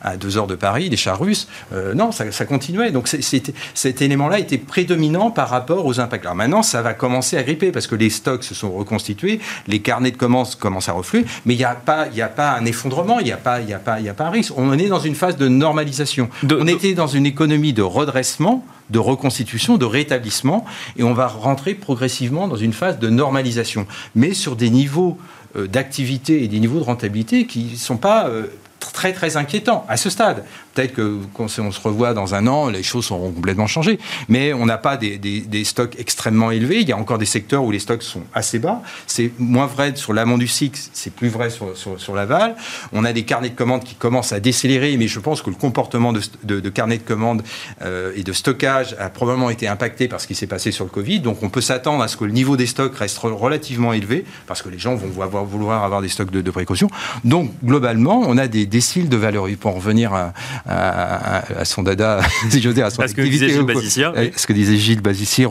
à, 0.01 0.17
deux 0.17 0.37
heures 0.37 0.47
de 0.47 0.55
Paris, 0.55 0.89
des 0.89 0.97
chars 0.97 1.19
russes, 1.19 1.47
euh, 1.73 1.93
non, 1.93 2.11
ça, 2.11 2.31
ça, 2.31 2.45
continuait. 2.45 2.91
Donc, 2.91 3.07
cet 3.07 4.01
élément-là 4.01 4.39
était 4.39 4.57
prédominant 4.57 5.31
par 5.31 5.49
rapport 5.49 5.85
aux 5.85 5.99
impacts. 5.99 6.25
Alors 6.25 6.35
maintenant, 6.35 6.63
ça 6.63 6.81
va 6.81 6.93
commencer 6.93 7.37
à 7.37 7.43
gripper 7.43 7.71
parce 7.71 7.87
que 7.87 7.95
les 7.95 8.09
stocks 8.25 8.43
se 8.43 8.55
sont 8.55 8.71
reconstitués, 8.71 9.39
les 9.67 9.79
carnets 9.79 10.09
de 10.09 10.17
commandes 10.17 10.55
commencent 10.55 10.89
à 10.89 10.93
refluer, 10.93 11.25
mais 11.45 11.53
il 11.53 11.57
n'y 11.57 11.63
a, 11.63 11.75
pas, 11.75 12.07
a 12.07 12.27
pas 12.27 12.53
un 12.53 12.65
effondrement, 12.65 13.19
il 13.19 13.25
n'y 13.25 13.31
a, 13.31 13.37
pas, 13.37 13.57
a, 13.57 13.77
pas, 13.77 13.97
a 13.97 14.13
pas 14.13 14.25
un 14.25 14.29
risque. 14.31 14.53
On 14.57 14.73
est 14.73 14.87
dans 14.87 14.99
une 14.99 15.13
phase 15.13 15.37
de 15.37 15.47
normalisation. 15.47 16.29
on 16.49 16.67
était 16.67 16.95
dans 16.95 17.07
une 17.07 17.27
économie 17.27 17.73
de 17.73 17.83
redressement, 17.83 18.65
de 18.89 18.97
reconstitution, 18.97 19.77
de 19.77 19.85
rétablissement, 19.85 20.65
et 20.97 21.03
on 21.03 21.13
va 21.13 21.27
rentrer 21.27 21.75
progressivement 21.75 22.47
dans 22.47 22.55
une 22.55 22.73
phase 22.73 22.97
de 22.97 23.09
normalisation, 23.09 23.85
mais 24.15 24.33
sur 24.33 24.55
des 24.55 24.71
niveaux 24.71 25.19
euh, 25.55 25.67
d'activité 25.67 26.43
et 26.43 26.47
des 26.47 26.59
niveaux 26.59 26.79
de 26.79 26.85
rentabilité 26.85 27.45
qui 27.45 27.65
ne 27.73 27.77
sont 27.77 27.97
pas 27.97 28.27
euh, 28.27 28.47
très 28.79 29.13
très 29.13 29.37
inquiétants 29.37 29.85
à 29.87 29.97
ce 29.97 30.09
stade. 30.09 30.45
Peut-être 30.75 30.93
que 30.93 31.19
quand 31.33 31.47
on 31.59 31.71
se 31.71 31.81
revoit 31.81 32.13
dans 32.13 32.35
un 32.35 32.47
an, 32.47 32.67
les 32.67 32.83
choses 32.83 33.09
auront 33.11 33.31
complètement 33.31 33.65
changé. 33.65 33.97
Mais 34.27 34.53
on 34.53 34.65
n'a 34.65 34.77
pas 34.77 34.97
des, 34.97 35.63
stocks 35.63 35.95
extrêmement 35.97 36.51
élevés. 36.51 36.81
Il 36.81 36.89
y 36.89 36.91
a 36.91 36.97
encore 36.97 37.17
des 37.17 37.25
secteurs 37.25 37.63
où 37.63 37.71
les 37.71 37.79
stocks 37.79 38.03
sont 38.03 38.23
assez 38.33 38.59
bas. 38.59 38.81
C'est 39.07 39.31
moins 39.39 39.67
vrai 39.67 39.93
sur 39.95 40.13
l'amont 40.13 40.37
du 40.37 40.47
cycle, 40.47 40.79
c'est 40.93 41.13
plus 41.13 41.29
vrai 41.29 41.49
sur, 41.49 41.67
sur, 41.75 42.15
l'aval. 42.15 42.55
On 42.91 43.05
a 43.05 43.13
des 43.13 43.23
carnets 43.23 43.49
de 43.49 43.55
commandes 43.55 43.83
qui 43.83 43.95
commencent 43.95 44.33
à 44.33 44.39
décélérer, 44.39 44.97
mais 44.97 45.07
je 45.07 45.19
pense 45.19 45.41
que 45.41 45.49
le 45.49 45.55
comportement 45.55 46.11
de, 46.11 46.21
de, 46.43 46.69
carnet 46.69 46.97
de 46.97 47.03
commandes 47.03 47.41
euh, 47.81 48.11
et 48.15 48.23
de 48.23 48.33
stockage 48.33 48.95
a 48.99 49.09
probablement 49.09 49.49
été 49.49 49.67
impacté 49.67 50.07
par 50.07 50.19
ce 50.19 50.27
qui 50.27 50.35
s'est 50.35 50.47
passé 50.47 50.71
sur 50.71 50.83
le 50.83 50.91
Covid. 50.91 51.21
Donc 51.21 51.41
on 51.41 51.49
peut 51.49 51.61
s'attendre 51.61 52.03
à 52.03 52.09
ce 52.09 52.17
que 52.17 52.25
le 52.25 52.31
niveau 52.31 52.57
des 52.57 52.65
stocks 52.65 52.95
reste 52.97 53.17
relativement 53.17 53.93
élevé, 53.93 54.25
parce 54.45 54.61
que 54.61 54.69
les 54.69 54.79
gens 54.79 54.95
vont 54.95 55.07
vouloir 55.45 55.83
avoir 55.85 56.01
des 56.01 56.09
stocks 56.09 56.31
de, 56.31 56.41
de 56.41 56.51
précaution. 56.51 56.89
Donc 57.23 57.51
globalement, 57.63 58.23
on 58.27 58.37
a 58.37 58.47
des 58.47 58.65
déciles 58.65 59.07
de 59.07 59.17
valeur. 59.17 59.45
Pour 59.59 59.71
en 59.71 59.75
revenir 59.75 60.31
à, 60.67 61.65
son 61.65 61.83
dada, 61.83 62.21
si 62.49 62.61
j'ose 62.61 62.73
dire, 62.73 62.85
à 62.85 62.89
son 62.89 63.01
activité. 63.01 63.49
Ce 63.49 64.47
que 64.47 64.53
disait 64.53 64.77
Gilles 64.77 65.01
Bazissier 65.01 65.47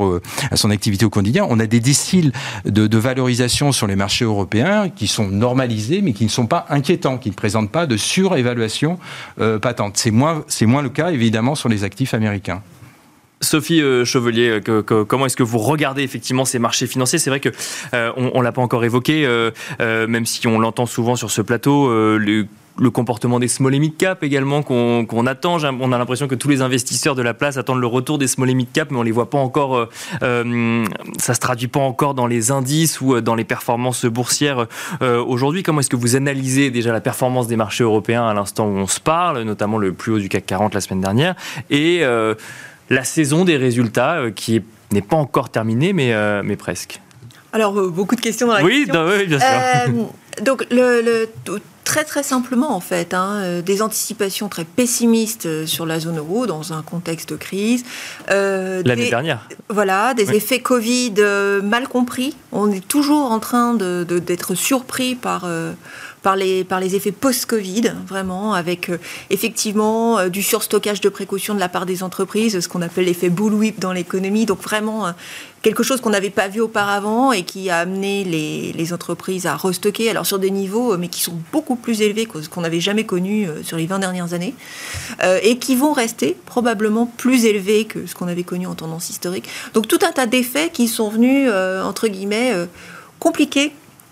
à 0.51 0.57
son 0.57 0.71
activité 0.71 1.05
au 1.05 1.11
quotidien. 1.11 1.47
On 1.49 1.61
a 1.61 1.67
des 1.67 1.81
déciles 1.81 2.33
de, 2.65 2.99
valorisation 2.99 3.73
sur 3.73 3.87
les 3.87 3.97
marchés 3.97 4.25
européens 4.25 4.89
qui 4.89 5.09
sont 5.09 5.29
normalisés, 5.29 6.01
mais 6.01 6.13
qui 6.13 6.25
ne 6.25 6.31
sont 6.31 6.47
pas 6.47 6.67
inquiétants, 6.71 7.19
qui 7.19 7.29
ne 7.31 7.35
présentent 7.35 7.71
pas 7.71 7.87
de 7.87 7.97
surévaluation 7.97 8.99
euh, 9.41 9.59
patente. 9.59 9.97
C'est 9.97 10.11
moins, 10.11 10.45
c'est 10.49 10.67
moins 10.67 10.83
le 10.83 10.89
cas, 10.89 11.11
évidemment, 11.11 11.55
sur 11.55 11.69
les 11.69 11.85
actifs 11.85 12.15
américains. 12.15 12.63
Sophie 13.45 13.81
euh, 13.81 14.05
Chevelier, 14.05 14.61
euh, 14.69 14.83
comment 14.83 15.27
est-ce 15.27 15.37
que 15.37 15.43
vous 15.43 15.59
regardez 15.59 16.03
effectivement 16.03 16.45
ces 16.45 16.59
marchés 16.59 16.87
financiers? 16.87 17.19
C'est 17.19 17.31
vrai 17.31 17.41
que 17.41 17.51
on, 17.93 18.41
l'a 18.41 18.53
pas 18.53 18.63
encore 18.63 18.85
évoqué, 18.85 19.27
même 19.79 20.27
si 20.27 20.47
on 20.47 20.59
l'entend 20.59 20.87
souvent 20.87 21.17
sur 21.17 21.31
ce 21.31 21.43
plateau. 21.43 21.91
Le 22.77 22.91
comportement 22.91 23.39
des 23.39 23.47
small 23.47 23.73
et 23.77 23.79
mid 23.79 23.97
cap 23.97 24.25
également 24.25 24.65
qu'on 24.65 25.27
attend. 25.27 25.59
On 25.63 25.93
a 25.93 25.99
l'impression 25.99 26.27
que 26.27 26.35
tous 26.35 26.49
les 26.49 26.61
investisseurs 26.61 27.15
de 27.15 27.23
la 27.23 27.33
place 27.33 27.57
attendent 27.57 27.81
le 27.81 27.87
retour 27.87 28.19
des 28.19 28.27
small 28.27 28.51
et 28.51 28.55
mid 28.55 28.73
cap, 28.73 28.91
mais 28.91 28.99
on 28.99 29.05
les 29.05 29.13
voit 29.13 29.31
pas 29.31 29.39
encore. 29.39 29.77
Euh, 29.77 29.87
euh, 30.25 30.85
ça 31.19 31.35
se 31.35 31.41
traduit 31.41 31.69
pas 31.69 31.79
encore 31.79 32.15
dans 32.15 32.27
les 32.27 32.51
indices 32.51 33.01
ou 33.01 33.15
euh, 33.15 33.21
dans 33.21 33.37
les 33.37 33.45
performances 33.45 34.07
boursières 34.07 34.67
aujourd'hui. 35.01 35.63
Comment 35.63 35.81
est-ce 35.81 35.91
que 35.91 35.97
vous 35.97 36.17
analysez 36.17 36.71
déjà 36.71 36.93
la 36.93 37.01
performance 37.01 37.47
des 37.47 37.57
marchés 37.57 37.85
européens 37.85 38.27
à 38.27 38.35
l'instant 38.35 38.67
où 38.67 38.77
on 38.77 38.87
se 38.87 39.01
parle, 39.01 39.43
notamment 39.43 39.79
le 39.79 39.93
plus 39.93 40.13
haut 40.13 40.19
du 40.19 40.29
CAC 40.29 40.47
40 40.47 40.75
la 40.75 40.81
semaine 40.81 41.01
dernière, 41.01 41.35
et 41.71 42.03
la 42.91 43.05
saison 43.05 43.45
des 43.45 43.57
résultats 43.57 44.31
qui 44.35 44.63
n'est 44.93 45.03
pas 45.03 45.17
encore 45.17 45.51
terminée, 45.51 45.93
mais, 45.93 46.15
mais 46.43 46.57
presque. 46.57 47.01
Alors, 47.53 47.73
beaucoup 47.91 48.17
de 48.17 48.21
questions 48.21 48.49
dans 48.49 48.55
la 48.55 48.65
oui, 48.65 48.87
oui, 48.89 49.27
bien 49.27 49.39
sûr. 49.39 50.09
donc, 50.43 50.67
le, 50.71 51.01
le, 51.01 51.29
très 51.85 52.05
très 52.05 52.23
simplement 52.23 52.75
en 52.75 52.81
fait, 52.81 53.15
hein, 53.15 53.41
euh, 53.43 53.63
des 53.63 53.83
anticipations 53.83 54.49
très 54.49 54.65
pessimistes 54.65 55.47
euh, 55.47 55.67
sur 55.67 55.87
la 55.87 56.01
zone 56.01 56.19
euro 56.19 56.47
dans 56.47 56.73
un 56.73 56.83
contexte 56.83 57.31
de 57.31 57.37
crise. 57.37 57.85
Euh, 58.31 58.83
L'année 58.85 59.11
dernière. 59.11 59.49
Voilà, 59.69 60.15
des 60.15 60.33
effets 60.33 60.61
Covid 60.61 61.15
mal 61.63 61.87
compris. 61.87 62.35
On 62.53 62.73
est 62.73 62.87
toujours 62.87 63.31
en 63.31 63.39
train 63.39 63.75
d'être 63.75 64.51
de, 64.53 64.57
surpris 64.57 65.15
par 65.15 65.47
par 66.25 66.37
les, 66.37 66.65
par 66.65 66.81
les 66.81 66.97
effets 66.97 67.13
post-Covid, 67.13 67.93
vraiment, 68.09 68.55
avec 68.55 68.89
euh, 68.89 68.97
effectivement 69.29 70.19
euh, 70.19 70.29
du 70.31 70.43
surstockage 70.43 71.03
de 71.03 71.11
précaution 71.11 71.55
de 71.55 71.61
la 71.61 71.69
part 71.69 71.85
des 71.85 72.03
entreprises, 72.03 72.59
ce 72.59 72.67
qu'on 72.67 72.81
appelle 72.81 73.05
l'effet 73.05 73.29
bull 73.29 73.53
whip 73.53 73.79
dans 73.79 73.93
l'économie. 73.93 74.47
Donc 74.47 74.63
vraiment 74.63 75.07
euh, 75.07 75.11
quelque 75.61 75.83
chose 75.83 76.01
qu'on 76.01 76.11
n'avait 76.11 76.31
pas 76.31 76.49
vu 76.49 76.63
auparavant 76.63 77.31
et 77.31 77.43
qui 77.43 77.69
a 77.69 77.77
amené 77.77 78.25
les, 78.25 78.73
les, 78.73 78.93
entreprises 78.95 79.45
à 79.45 79.55
restocker, 79.55 80.09
alors 80.09 80.25
sur 80.25 80.39
des 80.39 80.51
niveaux, 80.51 80.97
mais 80.97 81.09
qui 81.09 81.21
sont 81.21 81.39
beaucoup 81.53 81.77
plus 81.77 82.01
élevés 82.01 82.25
que 82.25 82.41
ce 82.41 82.49
qu'on 82.49 82.63
n'avait 82.63 82.81
jamais 82.81 83.05
connu 83.05 83.47
sur 83.63 83.77
les 83.77 83.87
20 83.87 83.99
dernières 83.99 84.33
années, 84.35 84.55
et 85.43 85.57
qui 85.59 85.75
vont 85.75 85.95
rester 85.95 86.37
probablement 86.45 87.07
plus 87.07 87.47
élevés 87.47 87.87
que 87.87 88.07
ce 88.07 88.15
qu'on 88.15 88.29
avait 88.29 88.43
connu 88.43 88.67
en 88.67 88.75
tendance 88.75 89.09
historique. 89.09 89.49
Donc 89.73 89.89
tout 89.89 90.01
un 90.03 90.13
tas 90.13 90.27
d'effets 90.27 90.69
qui 90.71 90.87
sont 90.87 91.09
venus, 91.09 91.51
entre 91.83 92.09
guillemets, 92.09 92.53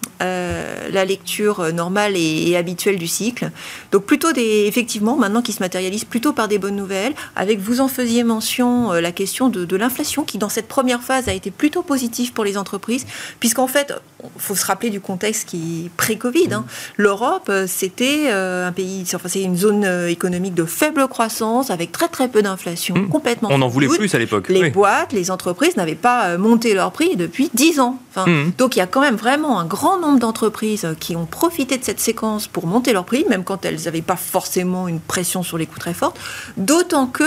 compliquer 0.02 0.92
la 0.92 1.04
lecture 1.04 1.72
normale 1.72 2.16
et, 2.16 2.56
habituelle 2.56 2.98
du 2.98 3.06
cycle. 3.06 3.50
Donc 3.90 4.04
plutôt 4.04 4.32
des, 4.32 4.66
effectivement, 4.66 5.16
maintenant 5.16 5.42
qui 5.42 5.52
se 5.52 5.60
matérialise 5.60 6.04
plutôt 6.04 6.32
par 6.32 6.48
des 6.48 6.58
bonnes 6.58 6.76
nouvelles, 6.76 7.14
avec 7.34 7.58
vous 7.58 7.80
en 7.80 7.88
faisiez 7.88 8.24
mention 8.24 8.92
la 8.92 9.12
question 9.12 9.48
de, 9.48 9.76
l'inflation 9.76 10.22
qui 10.22 10.38
dans 10.38 10.48
cette 10.48 10.68
première 10.68 11.02
phase 11.02 11.28
a 11.28 11.32
été 11.32 11.50
plutôt 11.50 11.82
positive 11.82 12.32
pour 12.32 12.44
les 12.44 12.56
entreprises, 12.58 13.06
puisqu'en 13.40 13.66
fait, 13.66 13.94
faut 14.38 14.54
se 14.54 14.64
rappeler 14.64 14.90
du 14.90 15.00
contexte 15.00 15.48
qui 15.48 15.90
pré-Covid. 15.96 16.52
Hein. 16.52 16.64
L'Europe, 16.96 17.50
c'était 17.66 18.30
un 18.30 18.72
pays, 18.72 19.04
enfin 19.14 19.28
c'est 19.28 19.42
une 19.42 19.56
zone 19.56 19.84
économique 20.08 20.54
de 20.54 20.64
faible 20.64 21.06
croissance, 21.08 21.70
avec 21.70 21.92
très 21.92 22.08
très 22.08 22.28
peu 22.28 22.42
d'inflation, 22.42 22.94
mmh. 22.94 23.08
complètement. 23.08 23.48
On 23.52 23.62
en 23.62 23.68
voulait 23.68 23.88
plus 23.88 24.14
à 24.14 24.18
l'époque. 24.18 24.48
Les 24.48 24.70
boîtes, 24.70 25.12
les 25.12 25.30
entreprises 25.30 25.76
n'avaient 25.76 25.94
pas 25.94 26.26
euh, 26.26 26.38
monté 26.38 26.74
leur 26.74 26.92
prix 26.92 27.16
depuis 27.16 27.50
10 27.54 27.80
ans. 27.80 27.98
Mmh. 28.16 28.50
Donc 28.58 28.76
il 28.76 28.78
y 28.78 28.82
a 28.82 28.86
quand 28.86 29.00
même 29.00 29.16
vraiment 29.16 29.58
un 29.58 29.64
grand 29.64 29.98
nombre 29.98 30.18
d'entreprises 30.18 30.86
qui 31.00 31.16
ont 31.16 31.26
profité 31.26 31.78
de 31.78 31.84
cette 31.84 32.00
séquence 32.00 32.46
pour 32.46 32.66
monter 32.66 32.92
leur 32.92 33.04
prix, 33.04 33.24
même 33.28 33.44
quand 33.44 33.64
elles 33.64 33.80
n'avaient 33.84 34.02
pas 34.02 34.16
forcément 34.16 34.88
une 34.88 35.00
pression 35.00 35.42
sur 35.42 35.58
les 35.58 35.66
coûts 35.66 35.78
très 35.78 35.94
forte, 35.94 36.18
d'autant 36.56 37.06
que 37.06 37.24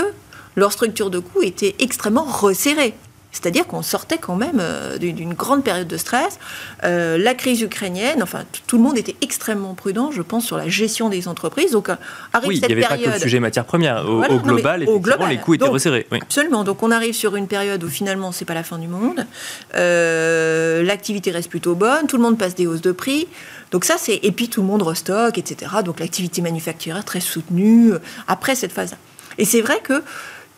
leur 0.54 0.72
structure 0.72 1.10
de 1.10 1.18
coûts 1.18 1.42
était 1.42 1.74
extrêmement 1.78 2.24
resserrée. 2.24 2.94
C'est-à-dire 3.36 3.66
qu'on 3.66 3.82
sortait 3.82 4.16
quand 4.16 4.34
même 4.34 4.60
euh, 4.60 4.96
d'une 4.96 5.34
grande 5.34 5.62
période 5.62 5.86
de 5.86 5.98
stress. 5.98 6.38
Euh, 6.84 7.18
la 7.18 7.34
crise 7.34 7.60
ukrainienne, 7.60 8.22
enfin, 8.22 8.44
tout 8.66 8.78
le 8.78 8.82
monde 8.82 8.96
était 8.96 9.14
extrêmement 9.20 9.74
prudent, 9.74 10.10
je 10.10 10.22
pense, 10.22 10.46
sur 10.46 10.56
la 10.56 10.68
gestion 10.68 11.10
des 11.10 11.28
entreprises. 11.28 11.72
Donc, 11.72 11.90
euh, 11.90 11.96
arrive 12.32 12.48
oui, 12.48 12.56
cette 12.56 12.70
il 12.70 12.76
n'y 12.76 12.84
avait 12.84 12.96
pas 12.96 13.10
que 13.10 13.14
le 13.14 13.20
sujet 13.20 13.38
matière 13.38 13.66
première. 13.66 14.08
Au, 14.08 14.22
global, 14.38 14.86
les 15.28 15.36
coûts 15.36 15.52
étaient 15.52 15.68
resserrés. 15.68 16.06
Absolument. 16.10 16.64
Donc, 16.64 16.82
on 16.82 16.90
arrive 16.90 17.14
sur 17.14 17.36
une 17.36 17.46
période 17.46 17.84
où 17.84 17.88
finalement, 17.88 18.32
c'est 18.32 18.46
pas 18.46 18.54
la 18.54 18.62
fin 18.62 18.78
du 18.78 18.88
monde. 18.88 19.26
L'activité 19.74 21.30
reste 21.30 21.50
plutôt 21.50 21.74
bonne. 21.74 22.06
Tout 22.06 22.16
le 22.16 22.22
monde 22.22 22.38
passe 22.38 22.54
des 22.54 22.66
hausses 22.66 22.80
de 22.80 22.92
prix. 22.92 23.28
Donc 23.70 23.84
ça, 23.84 23.96
c'est 23.98 24.20
et 24.22 24.32
puis 24.32 24.48
tout 24.48 24.62
le 24.62 24.66
monde 24.66 24.82
restock, 24.82 25.36
etc. 25.36 25.72
Donc 25.84 26.00
l'activité 26.00 26.40
manufacturière 26.40 27.04
très 27.04 27.20
soutenue 27.20 27.92
après 28.28 28.54
cette 28.54 28.72
phase. 28.72 28.92
-là. 28.92 28.96
Et 29.38 29.44
c'est 29.44 29.60
vrai 29.60 29.80
que 29.82 30.02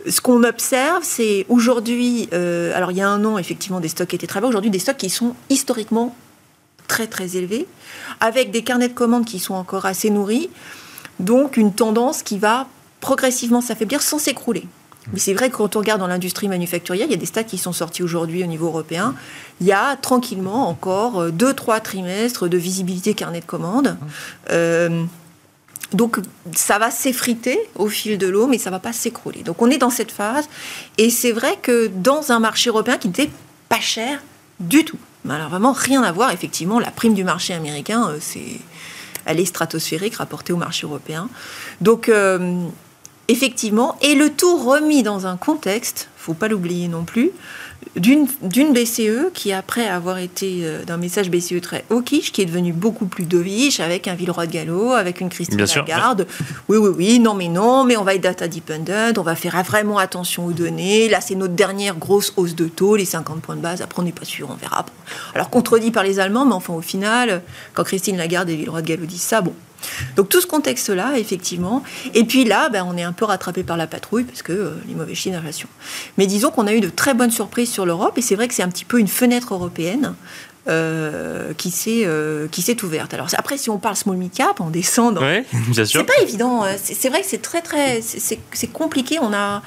ce 0.09 0.21
qu'on 0.21 0.45
observe, 0.45 1.03
c'est 1.03 1.47
aujourd'hui, 1.49 2.29
euh, 2.33 2.73
alors 2.75 2.91
il 2.91 2.99
y 2.99 3.01
a 3.01 3.09
un 3.09 3.25
an, 3.25 3.39
effectivement, 3.39 3.81
des 3.81 3.89
stocks 3.89 4.15
étaient 4.15 4.27
très 4.27 4.41
bas. 4.41 4.49
Aujourd'hui, 4.49 4.71
des 4.71 4.79
stocks 4.79 4.97
qui 4.97 5.11
sont 5.11 5.35
historiquement 5.51 6.15
très 6.87 7.07
très 7.07 7.37
élevés, 7.37 7.67
avec 8.21 8.51
des 8.51 8.63
carnets 8.63 8.89
de 8.89 8.95
commandes 8.95 9.25
qui 9.25 9.39
sont 9.39 9.55
encore 9.55 9.87
assez 9.87 10.11
nourris. 10.11 10.49
Donc 11.21 11.57
une 11.57 11.73
tendance 11.73 12.23
qui 12.23 12.39
va 12.39 12.67
progressivement 13.01 13.61
s'affaiblir 13.61 14.03
sans 14.03 14.19
s'écrouler. 14.19 14.67
Mais 15.13 15.19
c'est 15.19 15.33
vrai 15.33 15.51
que 15.51 15.57
quand 15.57 15.77
on 15.77 15.79
regarde 15.79 16.01
dans 16.01 16.07
l'industrie 16.07 16.49
manufacturière, 16.49 17.07
il 17.07 17.11
y 17.11 17.15
a 17.15 17.19
des 17.19 17.27
stats 17.27 17.45
qui 17.45 17.57
sont 17.57 17.73
sortis 17.73 18.03
aujourd'hui 18.03 18.43
au 18.43 18.47
niveau 18.47 18.67
européen. 18.67 19.15
Il 19.61 19.67
y 19.67 19.73
a 19.73 19.97
tranquillement 19.97 20.69
encore 20.69 21.29
2-3 21.29 21.77
euh, 21.77 21.81
trimestres 21.81 22.49
de 22.49 22.59
visibilité 22.59 23.15
carnet 23.15 23.41
de 23.41 23.47
commandes. 23.47 23.97
Euh, 24.51 25.05
donc 25.93 26.19
ça 26.55 26.79
va 26.79 26.91
s'effriter 26.91 27.59
au 27.75 27.89
fil 27.89 28.19
de 28.19 28.27
l'eau, 28.27 28.47
mais 28.47 28.59
ça 28.59 28.71
va 28.71 28.79
pas 28.79 28.93
s'écrouler. 28.93 29.43
Donc 29.43 29.63
on 29.63 29.71
est 29.71 29.79
dans 29.79 29.91
cette 29.91 30.13
phase, 30.13 30.49
et 30.99 31.11
c'est 31.11 31.33
vrai 31.33 31.59
que 31.61 31.87
dans 31.87 32.33
un 32.33 32.41
marché 32.41 32.71
européen 32.71 32.99
qui 32.99 33.09
n'était 33.09 33.31
pas 33.69 33.81
cher 33.81 34.23
du 34.61 34.85
tout. 34.85 34.99
Alors 35.29 35.49
vraiment 35.49 35.73
rien 35.73 36.03
à 36.03 36.13
voir. 36.13 36.31
Effectivement, 36.31 36.79
la 36.79 36.91
prime 36.91 37.15
du 37.15 37.25
marché 37.25 37.55
américain, 37.55 38.09
euh, 38.09 38.19
c'est, 38.21 38.61
elle 39.25 39.41
est 39.41 39.45
stratosphérique 39.45 40.17
rapportée 40.17 40.53
au 40.53 40.57
marché 40.57 40.87
européen. 40.87 41.29
Donc 41.81 42.09
euh, 42.09 42.67
effectivement, 43.29 43.97
et 44.01 44.15
le 44.15 44.31
tout 44.31 44.57
remis 44.57 45.03
dans 45.03 45.27
un 45.27 45.37
contexte, 45.37 46.09
faut 46.17 46.35
pas 46.35 46.49
l'oublier 46.49 46.89
non 46.89 47.05
plus, 47.05 47.31
d'une 47.97 48.73
BCE 48.73 49.33
qui, 49.35 49.53
après 49.53 49.87
avoir 49.87 50.19
été 50.19 50.61
euh, 50.63 50.85
d'un 50.85 50.97
message 50.97 51.31
BCE 51.31 51.61
très 51.61 51.85
hawkish, 51.91 52.33
qui 52.33 52.43
est 52.43 52.47
devenu 52.47 52.73
beaucoup 52.73 53.07
plus 53.07 53.25
dovish, 53.25 53.81
avec 53.81 54.09
un 54.09 54.15
Villeroy 54.15 54.47
de 54.47 54.53
Gallo, 54.53 54.93
avec 54.93 55.21
une 55.21 55.29
Christine 55.29 55.59
Lagarde. 55.59 56.27
Oui, 56.69 56.77
oui, 56.79 56.91
oui, 56.97 57.19
non, 57.19 57.35
mais 57.35 57.49
non, 57.49 57.85
mais 57.85 57.97
on 57.97 58.05
va 58.05 58.15
être 58.15 58.23
data 58.23 58.49
dependent, 58.49 59.19
on 59.19 59.23
va 59.23 59.35
faire 59.35 59.63
vraiment 59.63 59.99
attention 59.99 60.47
aux 60.47 60.53
données. 60.53 61.09
Là, 61.09 61.21
c'est 61.21 61.35
notre 61.35 61.55
dernière 61.55 61.97
grosse 61.97 62.33
hausse 62.37 62.55
de 62.55 62.67
taux, 62.67 62.97
les 62.97 63.05
50 63.05 63.41
points 63.41 63.57
de 63.57 63.61
base. 63.61 63.83
Après, 63.83 64.01
on 64.01 64.05
n'est 64.05 64.13
pas 64.13 64.25
sûr, 64.25 64.49
on 64.51 64.55
verra. 64.55 64.87
Alors, 65.35 65.51
contredit 65.51 65.91
par 65.91 66.03
les 66.03 66.21
Allemands, 66.21 66.45
mais 66.45 66.55
enfin, 66.55 66.75
au 66.75 66.81
final, 66.81 67.43
quand 67.75 67.85
Christine 67.85 68.17
Lagarde 68.17 68.49
et 68.51 68.57
Villeroy 68.57 68.83
de 68.83 68.87
Gallo 68.87 69.07
disent 69.07 69.23
ça, 69.23 69.41
bon, 69.41 69.55
donc 70.17 70.29
tout 70.29 70.41
ce 70.41 70.47
contexte-là, 70.47 71.19
effectivement. 71.19 71.83
Et 72.15 72.25
puis 72.25 72.45
là, 72.45 72.69
ben, 72.69 72.85
on 72.89 72.97
est 72.97 73.03
un 73.03 73.13
peu 73.13 73.25
rattrapé 73.25 73.63
par 73.63 73.77
la 73.77 73.87
patrouille 73.87 74.25
parce 74.25 74.43
que 74.43 74.53
euh, 74.53 74.71
les 74.87 74.95
mauvais 74.95 75.15
chiffres 75.15 75.37
d'inflation. 75.37 75.69
Mais 76.17 76.27
disons 76.27 76.51
qu'on 76.51 76.67
a 76.67 76.73
eu 76.73 76.81
de 76.81 76.89
très 76.89 77.15
bonnes 77.15 77.31
surprises 77.31 77.71
sur 77.71 77.87
l'Europe 77.87 78.19
et 78.19 78.23
c'est 78.23 78.35
vrai 78.35 78.49
que 78.49 78.55
c'est 78.55 78.63
un 78.63 78.69
petit 78.69 78.85
peu 78.85 78.99
une 78.99 79.09
fenêtre 79.09 79.55
européenne. 79.55 80.15
Euh, 80.67 81.55
qui 81.55 81.71
s'est 81.71 82.03
euh, 82.05 82.47
qui 82.49 82.61
s'est 82.61 82.85
ouverte. 82.85 83.15
Alors 83.15 83.29
après, 83.39 83.57
si 83.57 83.71
on 83.71 83.79
parle 83.79 83.97
small 83.97 84.19
mid 84.19 84.31
cap, 84.31 84.61
on 84.61 84.69
descend. 84.69 85.19
Oui, 85.19 85.59
bien 85.69 85.87
sûr. 85.87 86.01
C'est 86.01 86.07
pas 86.07 86.23
évident. 86.23 86.65
C'est 86.77 87.09
vrai 87.09 87.23
que 87.23 87.27
c'est 87.27 87.41
très 87.41 87.63
très 87.63 88.03
c'est 88.03 88.67
compliqué. 88.71 89.19
On 89.19 89.33
a 89.33 89.63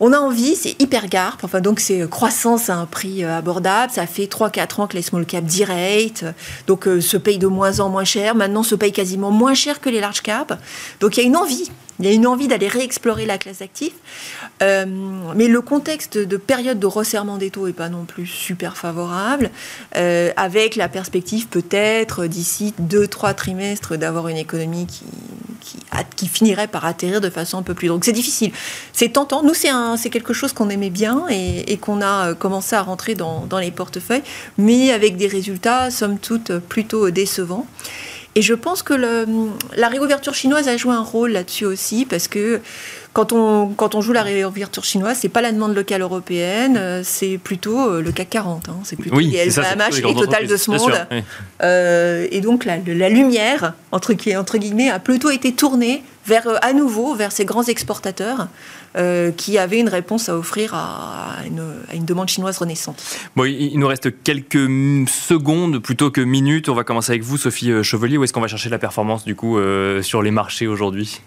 on 0.00 0.12
a 0.12 0.18
envie, 0.18 0.56
c'est 0.56 0.80
hyper 0.80 1.08
garp, 1.08 1.38
enfin 1.44 1.60
donc 1.60 1.78
c'est 1.78 2.08
croissance 2.08 2.68
à 2.68 2.76
un 2.76 2.86
prix 2.86 3.24
euh, 3.24 3.38
abordable, 3.38 3.92
ça 3.92 4.06
fait 4.06 4.24
3-4 4.24 4.80
ans 4.80 4.86
que 4.86 4.96
les 4.96 5.02
small 5.02 5.24
cap 5.24 5.44
direct, 5.44 6.26
donc 6.66 6.88
euh, 6.88 7.00
se 7.00 7.16
payent 7.16 7.38
de 7.38 7.46
moins 7.46 7.80
en 7.80 7.88
moins 7.88 8.04
cher, 8.04 8.34
maintenant 8.34 8.62
se 8.62 8.74
payent 8.74 8.92
quasiment 8.92 9.30
moins 9.30 9.54
cher 9.54 9.80
que 9.80 9.88
les 9.88 10.00
large 10.00 10.22
cap, 10.22 10.58
donc 11.00 11.16
il 11.16 11.20
y 11.20 11.22
a 11.22 11.26
une 11.26 11.36
envie, 11.36 11.70
il 12.00 12.06
y 12.06 12.08
a 12.08 12.12
une 12.12 12.26
envie 12.26 12.48
d'aller 12.48 12.66
réexplorer 12.66 13.24
la 13.24 13.38
classe 13.38 13.62
active, 13.62 13.92
euh, 14.62 14.84
mais 15.36 15.46
le 15.46 15.60
contexte 15.60 16.18
de 16.18 16.36
période 16.36 16.80
de 16.80 16.86
resserrement 16.86 17.38
des 17.38 17.50
taux 17.50 17.68
n'est 17.68 17.72
pas 17.72 17.88
non 17.88 18.04
plus 18.04 18.26
super 18.26 18.76
favorable, 18.76 19.50
avec 19.92 20.74
la 20.74 20.88
perspective 20.88 21.46
peut-être 21.46 22.26
d'ici 22.26 22.74
2-3 22.82 23.34
trimestres 23.34 23.96
d'avoir 23.96 24.26
une 24.26 24.38
économie 24.38 24.86
qui, 24.86 25.04
qui, 26.16 26.28
finirait 26.28 26.68
par 26.68 26.84
atterrir 26.84 27.20
de 27.20 27.30
façon 27.30 27.58
un 27.58 27.62
peu 27.62 27.74
plus. 27.74 27.88
Donc 27.88 28.04
c'est 28.04 28.12
difficile. 28.12 28.52
C'est 28.92 29.10
tentant. 29.10 29.42
Nous, 29.42 29.54
c'est 29.54 30.10
quelque 30.10 30.32
chose 30.32 30.52
qu'on 30.52 30.70
aimait 30.70 30.90
bien 30.90 31.26
et, 31.28 31.76
qu'on 31.78 32.00
a 32.00 32.30
euh, 32.30 32.34
commencé 32.34 32.76
à 32.76 32.82
rentrer 32.82 33.14
dans, 33.14 33.46
les 33.58 33.70
portefeuilles, 33.70 34.22
mais 34.58 34.90
avec 34.90 35.16
des 35.16 35.26
résultats, 35.26 35.90
somme 35.90 36.18
toute, 36.18 36.58
plutôt 36.58 37.10
décevants. 37.10 37.66
Et 38.36 38.42
je 38.42 38.54
pense 38.54 38.82
que 38.82 38.94
la 38.94 39.88
réouverture 39.88 40.34
chinoise 40.34 40.66
a 40.66 40.76
joué 40.76 40.92
un 40.92 41.02
rôle 41.02 41.30
là-dessus 41.30 41.66
aussi, 41.66 42.04
parce 42.04 42.26
que 42.26 42.60
quand 43.14 43.32
on, 43.32 43.68
quand 43.68 43.94
on 43.94 44.00
joue 44.00 44.12
la 44.12 44.24
réouverture 44.24 44.84
chinoise, 44.84 45.18
c'est 45.20 45.28
pas 45.28 45.40
la 45.40 45.52
demande 45.52 45.74
locale 45.74 46.02
européenne, 46.02 46.76
euh, 46.76 47.00
c'est 47.04 47.38
plutôt 47.38 47.88
euh, 47.88 48.02
le 48.02 48.10
CAC 48.10 48.28
40. 48.30 48.68
Hein. 48.68 48.76
c'est 48.82 48.96
plutôt 48.96 49.20
les 49.20 49.46
LVMH 49.46 49.98
et 49.98 50.14
Total 50.14 50.46
de 50.48 50.56
ce 50.56 50.70
monde. 50.72 51.06
Euh, 51.62 52.26
et 52.32 52.40
donc 52.40 52.64
la, 52.64 52.78
la 52.84 53.08
lumière, 53.08 53.74
entre, 53.92 54.14
entre 54.36 54.58
guillemets, 54.58 54.90
a 54.90 54.98
plutôt 54.98 55.30
été 55.30 55.54
tournée 55.54 56.02
vers, 56.26 56.46
à 56.62 56.72
nouveau 56.72 57.14
vers 57.14 57.32
ces 57.32 57.44
grands 57.44 57.64
exportateurs 57.64 58.48
euh, 58.96 59.32
qui 59.32 59.58
avait 59.58 59.80
une 59.80 59.88
réponse 59.88 60.28
à 60.28 60.36
offrir 60.36 60.72
à 60.72 61.38
une, 61.46 62.04
demande 62.04 62.28
chinoise 62.28 62.58
renaissante. 62.58 63.02
Bon, 63.34 63.44
il 63.44 63.76
nous 63.78 63.88
reste 63.88 64.22
quelques 64.22 64.68
secondes 65.08 65.80
plutôt 65.80 66.12
que 66.12 66.20
minutes. 66.20 66.68
On 66.68 66.74
va 66.74 66.84
commencer 66.84 67.10
avec 67.10 67.24
vous, 67.24 67.36
Sophie 67.36 67.72
euh, 67.72 67.82
Chevelier. 67.82 68.18
Où 68.18 68.24
est-ce 68.24 68.32
qu'on 68.32 68.40
va 68.40 68.46
chercher 68.46 68.68
la 68.68 68.78
performance 68.78 69.24
du 69.24 69.34
coup 69.34 69.58
euh, 69.58 70.00
sur 70.02 70.22
les 70.22 70.30
marchés 70.30 70.68
aujourd'hui? 70.68 71.20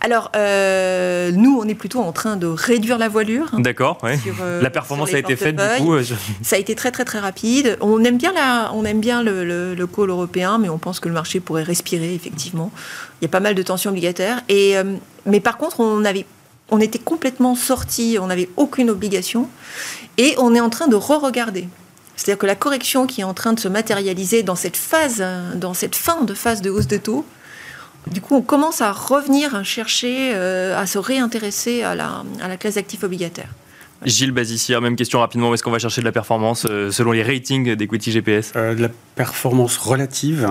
Alors, 0.00 0.30
nous, 0.34 1.60
on 1.60 1.68
est 1.68 1.74
plutôt 1.74 2.00
en 2.00 2.12
train 2.12 2.38
de 2.38 2.46
réduire 2.46 2.96
la 2.96 3.08
voilure. 3.08 3.50
D'accord, 3.58 3.98
ouais. 4.02 4.18
la 4.62 4.70
performance 4.70 5.12
a 5.12 5.18
été 5.18 5.36
faite 5.36 5.56
du 5.56 5.84
coup. 5.84 5.94
Ça 6.42 6.56
a 6.56 6.58
été 6.58 6.74
très 6.74 6.90
très 6.90 7.04
très 7.04 7.18
rapide. 7.18 7.76
On 7.82 8.02
aime 8.04 8.16
bien, 8.16 8.32
la, 8.32 8.70
on 8.72 8.86
aime 8.86 9.00
bien 9.00 9.22
le, 9.22 9.44
le, 9.44 9.74
le 9.74 9.86
call 9.86 10.08
européen, 10.08 10.56
mais 10.56 10.70
on 10.70 10.78
pense 10.78 11.00
que 11.00 11.08
le 11.08 11.14
marché 11.14 11.40
pourrait 11.40 11.64
respirer 11.64 12.14
effectivement. 12.14 12.70
Il 13.20 13.24
y 13.24 13.26
a 13.26 13.28
pas 13.28 13.40
mal 13.40 13.54
de 13.54 13.62
tensions 13.62 13.90
obligataires. 13.90 14.42
Et, 14.48 14.76
mais 15.26 15.40
par 15.40 15.58
contre, 15.58 15.80
on 15.80 16.04
avait 16.04 16.24
on 16.70 16.80
était 16.80 16.98
complètement 16.98 17.54
sorti, 17.54 18.16
on 18.20 18.28
n'avait 18.28 18.48
aucune 18.56 18.90
obligation, 18.90 19.48
et 20.18 20.34
on 20.38 20.54
est 20.54 20.60
en 20.60 20.70
train 20.70 20.88
de 20.88 20.96
re-regarder. 20.96 21.68
C'est-à-dire 22.16 22.38
que 22.38 22.46
la 22.46 22.54
correction 22.54 23.06
qui 23.06 23.22
est 23.22 23.24
en 23.24 23.34
train 23.34 23.52
de 23.52 23.60
se 23.60 23.68
matérialiser 23.68 24.42
dans 24.42 24.54
cette 24.54 24.76
phase, 24.76 25.24
dans 25.54 25.74
cette 25.74 25.96
fin 25.96 26.22
de 26.22 26.34
phase 26.34 26.60
de 26.60 26.70
hausse 26.70 26.86
de 26.86 26.98
taux, 26.98 27.24
du 28.10 28.20
coup, 28.20 28.34
on 28.34 28.42
commence 28.42 28.80
à 28.80 28.92
revenir 28.92 29.64
chercher, 29.64 30.32
euh, 30.34 30.78
à 30.78 30.86
se 30.86 30.98
réintéresser 30.98 31.82
à 31.82 31.94
la, 31.94 32.24
à 32.40 32.48
la 32.48 32.56
classe 32.56 32.74
d'actifs 32.74 33.04
obligataires. 33.04 33.50
Gilles 34.04 34.32
Bazissière, 34.32 34.80
même 34.80 34.96
question 34.96 35.18
rapidement, 35.20 35.50
où 35.50 35.54
est-ce 35.54 35.62
qu'on 35.62 35.70
va 35.70 35.78
chercher 35.78 36.00
de 36.00 36.06
la 36.06 36.12
performance 36.12 36.66
euh, 36.68 36.90
selon 36.90 37.12
les 37.12 37.22
ratings 37.22 37.74
d'Equity 37.74 38.12
GPS 38.12 38.52
euh, 38.56 38.74
De 38.74 38.82
la 38.82 38.88
performance 39.14 39.76
relative, 39.76 40.48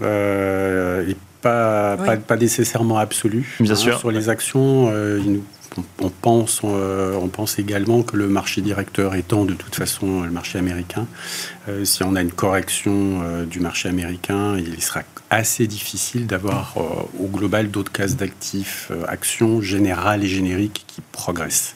et 0.00 1.16
pas, 1.46 2.16
pas, 2.16 2.36
nécessairement 2.36 2.98
absolue. 2.98 3.56
Bien 3.60 3.72
hein, 3.72 3.76
sûr. 3.76 3.98
Sur 3.98 4.10
les 4.10 4.28
actions, 4.28 4.90
il 5.18 5.32
nous 5.32 5.44
on 6.00 6.10
pense, 6.10 6.60
euh, 6.64 7.14
on 7.20 7.28
pense 7.28 7.58
également 7.58 8.02
que 8.02 8.16
le 8.16 8.28
marché 8.28 8.60
directeur 8.60 9.14
étant 9.14 9.44
de 9.44 9.54
toute 9.54 9.74
façon 9.74 10.22
le 10.22 10.30
marché 10.30 10.58
américain, 10.58 11.06
euh, 11.68 11.84
si 11.84 12.02
on 12.02 12.14
a 12.16 12.22
une 12.22 12.32
correction 12.32 13.20
euh, 13.22 13.44
du 13.44 13.60
marché 13.60 13.88
américain, 13.88 14.56
il 14.58 14.82
sera 14.82 15.02
assez 15.28 15.66
difficile 15.66 16.28
d'avoir 16.28 16.76
au 16.76 17.26
global 17.26 17.68
d'autres 17.68 17.90
cases 17.90 18.14
d'actifs, 18.14 18.92
actions 19.08 19.60
générales 19.60 20.22
et 20.22 20.28
génériques 20.28 20.84
qui 20.86 21.00
progressent. 21.10 21.74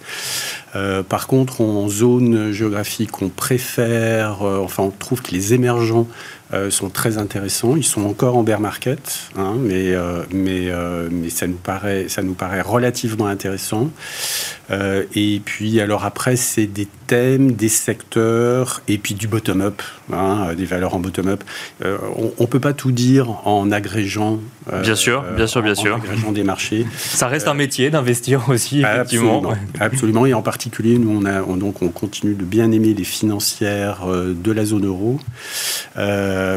par 1.08 1.26
contre, 1.26 1.60
en 1.60 1.88
zone 1.88 2.52
géographique, 2.52 3.20
on 3.22 3.28
préfère, 3.28 4.42
enfin, 4.42 4.84
on 4.84 4.90
trouve 4.90 5.20
que 5.20 5.32
les 5.32 5.52
émergents 5.52 6.06
sont 6.70 6.90
très 6.90 7.18
intéressants. 7.18 7.76
Ils 7.76 7.84
sont 7.84 8.04
encore 8.04 8.36
en 8.36 8.42
bear 8.42 8.60
market, 8.60 9.30
hein, 9.36 9.54
mais, 9.58 9.94
mais, 10.32 10.68
mais 11.10 11.30
ça, 11.30 11.46
nous 11.46 11.56
paraît, 11.56 12.08
ça 12.08 12.22
nous 12.22 12.34
paraît 12.34 12.60
relativement 12.60 13.26
intéressant. 13.26 13.90
et 14.70 15.42
puis, 15.44 15.80
alors 15.80 16.04
après, 16.04 16.36
c'est 16.36 16.66
des 16.66 16.88
thèmes, 17.06 17.52
des 17.52 17.68
secteurs, 17.68 18.82
et 18.88 18.98
puis 18.98 19.14
du 19.14 19.28
bottom-up, 19.28 19.82
hein, 20.12 20.54
des 20.56 20.64
valeurs 20.64 20.94
en 20.94 21.00
bottom-up. 21.00 21.44
on 21.84 22.32
ne 22.40 22.46
peut 22.46 22.60
pas 22.60 22.72
tout 22.72 22.92
dire 22.92 23.46
en 23.46 23.70
agrégeant. 23.70 24.40
Bien 24.82 24.94
sûr, 24.94 25.22
bien 25.36 25.46
sûr, 25.46 25.62
bien 25.62 25.74
sûr. 25.74 25.96
agrégeant 25.96 26.32
des 26.32 26.44
marchés. 26.44 26.86
Ça 26.98 27.28
reste 27.28 27.48
un 27.48 27.54
métier 27.54 27.90
d'investir 27.90 28.48
aussi, 28.48 28.80
effectivement. 28.80 29.38
Absolument, 29.38 29.56
absolument, 29.80 30.26
et 30.26 30.34
en 30.34 30.42
particulier, 30.42 30.98
nous, 30.98 31.10
on, 31.10 31.24
a, 31.24 31.42
donc, 31.56 31.82
on 31.82 31.88
continue 31.88 32.34
de 32.34 32.44
bien 32.44 32.70
aimer 32.72 32.94
les 32.94 33.04
financières 33.04 34.06
de 34.06 34.52
la 34.52 34.64
zone 34.64 34.86
euro 34.86 35.18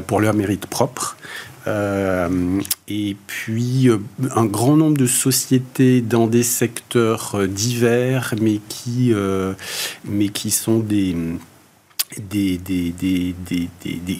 pour 0.07 0.21
leur 0.21 0.33
mérite 0.33 0.65
propre. 0.67 1.17
Euh, 1.65 2.59
et 2.89 3.15
puis 3.25 3.89
un 4.35 4.45
grand 4.45 4.75
nombre 4.75 4.97
de 4.97 5.05
sociétés 5.05 6.01
dans 6.01 6.27
des 6.27 6.43
secteurs 6.43 7.37
divers, 7.47 8.33
mais 8.41 8.59
qui, 8.67 9.13
mais 10.05 10.27
qui 10.29 10.51
sont 10.51 10.79
des 10.79 11.15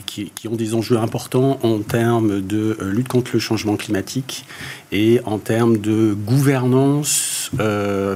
qui, 0.06 0.48
ont 0.48 0.56
des 0.56 0.74
enjeux 0.74 0.98
importants 0.98 1.60
en 1.64 1.80
termes 1.80 2.42
de 2.42 2.78
lutte 2.82 3.08
contre 3.08 3.32
le 3.34 3.40
changement 3.40 3.76
climatique 3.76 4.46
et 4.92 5.22
en 5.26 5.38
termes 5.38 5.78
de 5.78 6.14
gouvernance 6.14 7.52
euh, 7.60 8.16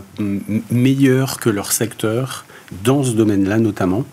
meilleure 0.71 1.39
que 1.39 1.49
leur 1.49 1.71
secteur 1.71 2.45
dans 2.83 3.03
ce 3.03 3.11
domaine-là 3.11 3.59
notamment. 3.59 4.03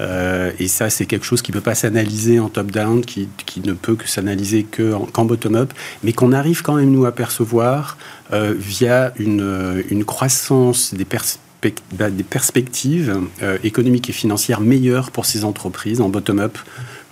Euh, 0.00 0.52
et 0.58 0.68
ça, 0.68 0.90
c'est 0.90 1.06
quelque 1.06 1.24
chose 1.24 1.42
qui 1.42 1.52
ne 1.52 1.56
peut 1.56 1.62
pas 1.62 1.74
s'analyser 1.74 2.38
en 2.38 2.48
top-down, 2.48 3.04
qui, 3.04 3.28
ne 3.64 3.72
peut 3.72 3.94
que 3.94 4.08
s'analyser 4.08 4.64
qu'en 4.64 5.24
bottom-up, 5.24 5.72
mais 6.02 6.12
qu'on 6.12 6.32
arrive 6.32 6.62
quand 6.62 6.74
même, 6.74 6.90
nous, 6.90 7.06
à 7.06 7.12
percevoir 7.12 7.96
euh, 8.32 8.54
via 8.56 9.12
une, 9.18 10.04
croissance 10.04 10.94
des 10.94 11.04
perspectives 11.04 11.40
bah, 11.40 11.43
des 11.66 12.22
perspectives 12.22 13.20
euh, 13.42 13.58
économiques 13.64 14.10
et 14.10 14.12
financières 14.12 14.60
meilleures 14.60 15.10
pour 15.10 15.26
ces 15.26 15.44
entreprises 15.44 16.00
en 16.00 16.08
bottom-up 16.08 16.58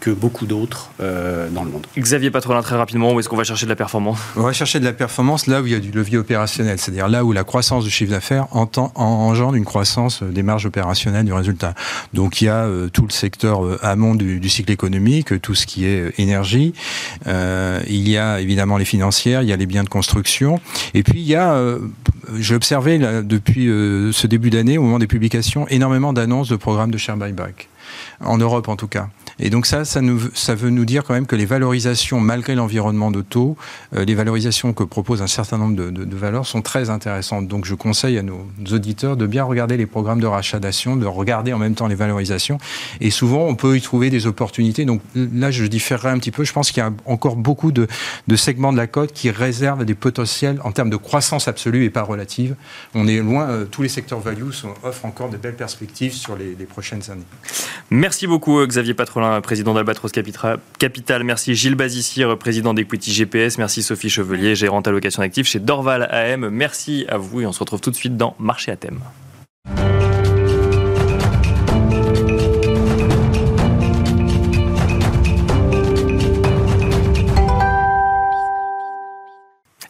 que 0.03 0.11
beaucoup 0.11 0.46
d'autres 0.46 0.90
euh, 1.00 1.48
dans 1.48 1.62
le 1.62 1.70
monde. 1.70 1.86
Xavier 1.96 2.32
Patrolin, 2.32 2.61
très 2.61 2.74
rapidement, 2.74 3.12
où 3.12 3.20
est-ce 3.20 3.28
qu'on 3.28 3.36
va 3.36 3.44
chercher 3.44 3.66
de 3.66 3.70
la 3.70 3.76
performance? 3.76 4.18
On 4.34 4.42
va 4.42 4.53
chercher 4.53 4.80
de 4.80 4.84
la 4.84 4.92
performance 4.92 5.46
là 5.46 5.62
où 5.62 5.66
il 5.66 5.72
y 5.72 5.76
a 5.76 5.78
du 5.78 5.92
levier 5.92 6.18
opérationnel, 6.18 6.76
c'est-à-dire 6.80 7.07
là 7.07 7.24
où 7.24 7.30
la 7.30 7.44
croissance 7.44 7.84
du 7.84 7.90
chiffre 7.90 8.11
d'affaires 8.11 8.48
engendre 8.53 9.55
une 9.55 9.64
croissance 9.64 10.24
des 10.24 10.42
marges 10.42 10.66
opérationnelles 10.66 11.24
du 11.24 11.32
résultat. 11.32 11.74
Donc 12.14 12.40
il 12.40 12.46
y 12.46 12.48
a 12.48 12.64
euh, 12.64 12.88
tout 12.88 13.05
le 13.05 13.12
secteur 13.12 13.64
euh, 13.64 13.78
amont 13.80 14.16
du, 14.16 14.40
du, 14.40 14.48
cycle 14.48 14.72
économique, 14.72 15.40
tout 15.40 15.55
ce 15.55 15.66
qui 15.66 15.86
est 15.86 16.18
énergie. 16.18 16.74
il 17.24 18.09
y 18.09 18.18
a 18.18 18.40
évidemment 18.40 18.78
les 18.78 18.84
financières, 18.84 19.42
il 19.42 19.48
y 19.48 19.53
a 19.53 19.57
les 19.57 19.66
biens 19.66 19.84
de 19.84 19.88
construction. 19.88 20.59
Et 20.94 21.05
puis 21.05 21.20
il 21.20 21.26
y 21.28 21.36
a, 21.36 21.57
j'ai 22.38 22.57
observé 22.57 22.98
là, 22.98 23.22
depuis 23.22 23.66
ce 23.66 24.26
début 24.26 24.50
d'année, 24.50 24.78
au 24.78 24.82
moment 24.82 24.98
des 24.98 25.07
publications, 25.07 25.68
énormément 25.68 26.12
d'annonces 26.12 26.48
de 26.48 26.57
programmes 26.57 26.90
de 26.90 26.98
share 26.98 27.16
buyback 27.16 27.68
en 28.20 28.38
Europe 28.38 28.68
en 28.68 28.76
tout 28.76 28.88
cas. 28.88 29.09
Et 29.43 29.51
donc 29.51 29.66
ça, 29.66 29.84
ça, 29.84 30.01
veut 30.55 30.70
nous 30.70 30.84
dire 30.84 31.03
quand 31.03 31.14
même 31.14 31.26
que 31.26 31.34
les 31.34 31.47
valorisations, 31.47 32.20
malgré 32.20 32.55
l'environnement 32.55 33.11
de 33.11 33.22
taux, 33.22 33.57
euh, 33.95 34.05
les 34.05 34.14
valorisations 34.14 34.72
que 34.72 34.84
propose 34.84 35.20
un 35.20 35.26
certain 35.26 35.59
nombre 35.59 35.74
de, 35.74 36.16
valeurs 36.16 36.47
sont 36.47 36.62
très 36.62 36.90
intéressantes. 36.90 37.49
Donc 37.49 37.64
je 37.64 37.74
conseille 37.74 38.18
à 38.18 38.22
nos 38.22 38.47
auditeurs 38.70 39.16
de 39.16 39.26
bien 39.26 39.43
regarder 39.43 39.76
les 39.76 39.86
programmes 39.86 40.20
de 40.20 40.26
rachat 40.26 40.61
d'actions, 40.61 40.95
de 40.95 41.07
regarder 41.07 41.53
en 41.53 41.59
même 41.59 41.74
temps 41.74 41.88
les 41.88 41.97
valorisations. 41.97 42.59
Et 43.01 43.11
souvent, 43.11 43.47
on 43.47 43.57
peut 43.57 43.76
y 43.76 43.80
trouver 43.80 44.11
des 44.11 44.28
opportunités. 44.28 44.84
Donc 44.84 45.01
là, 45.16 45.51
je 45.51 45.64
différerai 45.64 46.11
un 46.11 46.18
petit 46.18 46.30
peu. 46.30 46.45
Je 46.45 46.53
pense 46.53 46.70
qu'il 46.70 46.80
y 46.80 46.86
a 46.86 46.93
encore 47.05 47.34
beaucoup 47.34 47.72
de, 47.72 47.88
segments 48.36 48.72
de 48.72 48.76
la 48.76 48.86
cote 48.86 49.12
qui 49.12 49.30
réservent 49.30 49.84
des 49.84 49.97
potentiels 49.97 50.61
en 50.62 50.70
termes 50.70 50.90
de 50.90 50.97
croissance 50.97 51.49
absolue 51.49 51.84
et 51.84 51.90
pas 51.90 52.03
relative. 52.03 52.55
On 52.95 53.09
est 53.09 53.18
loin, 53.18 53.51
euh, 53.51 53.64
tous 53.64 53.82
les 53.82 53.88
secteurs 53.88 54.20
value 54.20 54.51
offrent 54.84 55.05
encore 55.05 55.30
de 55.30 55.36
belles 55.36 55.57
perspectives 55.57 56.12
sur 56.12 56.36
les, 56.36 56.55
les 56.55 56.64
prochaines 56.64 57.11
années. 57.11 57.26
Merci 57.90 58.28
beaucoup 58.28 58.64
Xavier 58.64 58.95
Patrolin, 58.95 59.32
président 59.41 59.74
d'Albatros 59.74 60.12
Capital. 60.12 61.24
Merci 61.24 61.55
Gilles 61.55 61.74
Bazissir, 61.74 62.37
président 62.39 62.74
d'Equity 62.74 63.12
GPS. 63.12 63.59
Merci 63.59 63.83
Sophie 63.83 64.11
Chevelier, 64.11 64.55
gérante 64.55 64.87
allocation 64.89 65.22
active 65.22 65.47
chez 65.47 65.61
Dorval 65.61 66.09
AM. 66.11 66.49
Merci 66.49 67.07
à 67.09 67.16
vous 67.16 67.41
et 67.41 67.47
on 67.47 67.53
se 67.53 67.61
retrouve 67.61 67.80
tout 67.80 67.91
de 67.91 67.97
suite 67.97 68.16
dans 68.16 68.35
Marché 68.39 68.70
à 68.70 68.76
thème. 68.76 69.01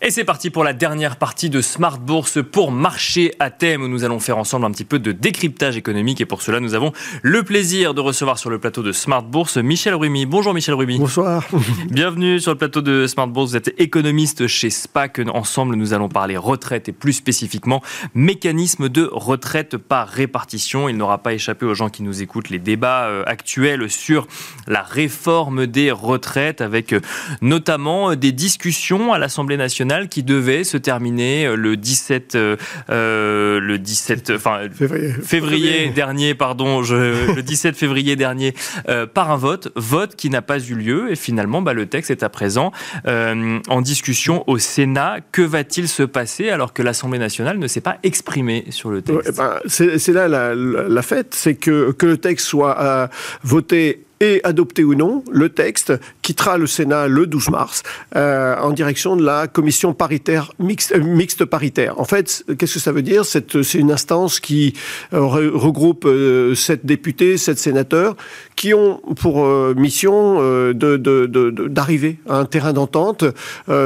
Et 0.05 0.11
c'est 0.11 0.25
parti 0.25 0.51
pour 0.51 0.65
la 0.65 0.73
dernière 0.73 1.15
partie 1.15 1.49
de 1.49 1.61
Smart 1.61 1.97
Bourse 1.97 2.41
pour 2.43 2.73
marché 2.73 3.37
à 3.39 3.51
thème 3.51 3.85
où 3.85 3.89
nous 3.89 4.03
allons 4.03 4.19
faire 4.19 4.37
ensemble 4.37 4.65
un 4.65 4.73
petit 4.73 4.85
peu 4.85 4.99
de 4.99 5.13
décryptage 5.13 5.77
économique. 5.77 6.21
Et 6.21 6.27
pour 6.27 6.43
cela, 6.43 6.59
nous 6.59 6.75
avons 6.75 6.91
le 7.23 7.45
plaisir 7.45 7.95
de 7.95 8.01
recevoir 8.01 8.37
sur 8.37 8.51
le 8.51 8.59
plateau 8.59 8.83
de 8.83 8.91
Smart 8.91 9.23
Bourse 9.23 9.59
Michel 9.59 9.95
Rumi. 9.95 10.27
Bonjour 10.27 10.55
Michel 10.55 10.75
Rumi. 10.75 10.99
Bonsoir. 10.99 11.47
Bienvenue 11.89 12.41
sur 12.41 12.51
le 12.51 12.59
plateau 12.59 12.81
de 12.81 13.07
Smart 13.07 13.29
Bourse. 13.29 13.51
Vous 13.51 13.57
êtes 13.57 13.81
économiste 13.81 14.49
chez 14.49 14.71
SPAC. 14.71 15.21
Ensemble, 15.33 15.77
nous 15.77 15.95
allons 15.95 16.09
parler 16.09 16.37
retraite 16.37 16.89
et 16.89 16.93
plus 16.93 17.13
spécifiquement 17.13 17.81
mécanisme 18.13 18.89
de 18.89 19.09
retraite 19.13 19.77
par 19.77 20.09
répartition. 20.09 20.89
Il 20.89 20.97
n'aura 20.97 21.19
pas 21.19 21.33
échappé 21.33 21.65
aux 21.65 21.75
gens 21.75 21.91
qui 21.91 22.03
nous 22.03 22.23
écoutent 22.23 22.51
les 22.51 22.59
débats 22.59 23.05
euh, 23.05 23.23
actuels 23.27 23.89
sur 23.89 24.27
la 24.67 24.83
réforme 24.83 25.69
des 25.69 25.93
retraites 25.93 26.61
avec 26.61 26.93
euh, 26.93 27.01
notamment 27.41 28.17
des 28.17 28.33
discussions 28.33 29.13
à 29.13 29.21
l'Assemblée 29.21 29.57
nationale 29.57 29.92
qui 30.09 30.23
devait 30.23 30.65
se 30.65 30.77
terminer 30.77 31.47
euh, 31.47 31.57
le 31.57 31.77
17, 31.77 32.35
euh, 32.35 32.57
euh, 32.91 33.61
le 33.61 33.79
17, 33.79 34.33
enfin 34.35 34.61
février, 34.73 35.13
février 35.13 35.89
dernier, 35.91 36.35
pardon, 36.35 36.83
je, 36.83 37.35
le 37.37 37.43
17 37.43 37.77
février 37.77 38.17
dernier, 38.17 38.55
euh, 38.89 39.07
par 39.07 39.31
un 39.31 39.37
vote, 39.37 39.69
vote 39.77 40.17
qui 40.17 40.31
n'a 40.31 40.43
pas 40.43 40.59
eu 40.59 40.75
lieu. 40.75 41.11
Et 41.11 41.17
finalement, 41.17 41.63
bah, 41.63 41.75
le 41.75 41.87
texte 41.87 42.11
est 42.11 42.23
à 42.23 42.29
présent 42.29 42.73
euh, 43.07 43.59
en 43.69 43.81
discussion 43.81 44.45
au 44.49 44.59
Sénat. 44.59 45.19
Que 45.33 45.43
va-t-il 45.43 45.89
se 45.89 46.03
passer 46.03 46.49
alors 46.49 46.73
que 46.73 46.83
l'Assemblée 46.83 47.19
nationale 47.19 47.59
ne 47.59 47.67
s'est 47.67 47.81
pas 47.81 47.99
exprimée 48.03 48.65
sur 48.71 48.91
le 48.91 49.03
texte? 49.03 49.29
ouais, 49.29 49.35
ben, 49.37 49.59
C'est 49.67 50.13
là 50.13 50.29
la, 50.29 50.55
la, 50.55 50.89
la 50.89 51.03
fête, 51.03 51.35
c'est 51.35 51.55
que 51.55 51.93
que 51.93 52.07
le 52.07 52.17
texte 52.17 52.47
soit 52.47 53.11
voté 53.43 54.05
et 54.23 54.41
adopté 54.45 54.85
ou 54.85 54.95
non, 54.95 55.25
le 55.31 55.49
texte 55.49 55.93
quittera 56.23 56.57
le 56.57 56.67
Sénat 56.67 57.09
le 57.09 57.27
12 57.27 57.51
mars 57.51 57.83
euh, 58.17 58.57
en 58.59 58.71
direction 58.71 59.17
de 59.17 59.25
la 59.25 59.49
commission 59.49 59.93
paritaire 59.93 60.53
mixte, 60.59 60.93
euh, 60.93 61.03
mixte 61.03 61.45
paritaire. 61.45 61.99
En 62.01 62.05
fait, 62.05 62.45
qu'est-ce 62.59 62.75
que 62.75 62.81
ça 62.81 62.93
veut 62.93 63.03
dire? 63.03 63.25
C'est 63.25 63.75
une 63.75 63.91
instance 63.91 64.41
qui 64.41 64.75
euh, 65.13 65.21
regroupe 65.21 66.05
euh, 66.07 66.55
sept 66.55 66.87
députés, 66.87 67.37
sept 67.37 67.59
sénateurs, 67.59 68.17
qui 68.57 68.73
ont 68.73 69.01
pour 69.21 69.45
euh, 69.45 69.75
mission 69.77 70.39
euh, 70.41 70.73
d'arriver 70.73 72.19
à 72.29 72.39
un 72.39 72.45
terrain 72.45 72.73
d'entente 72.73 73.25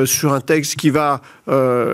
sur 0.04 0.32
un 0.32 0.40
texte 0.40 0.76
qui 0.76 0.90
va 0.90 1.22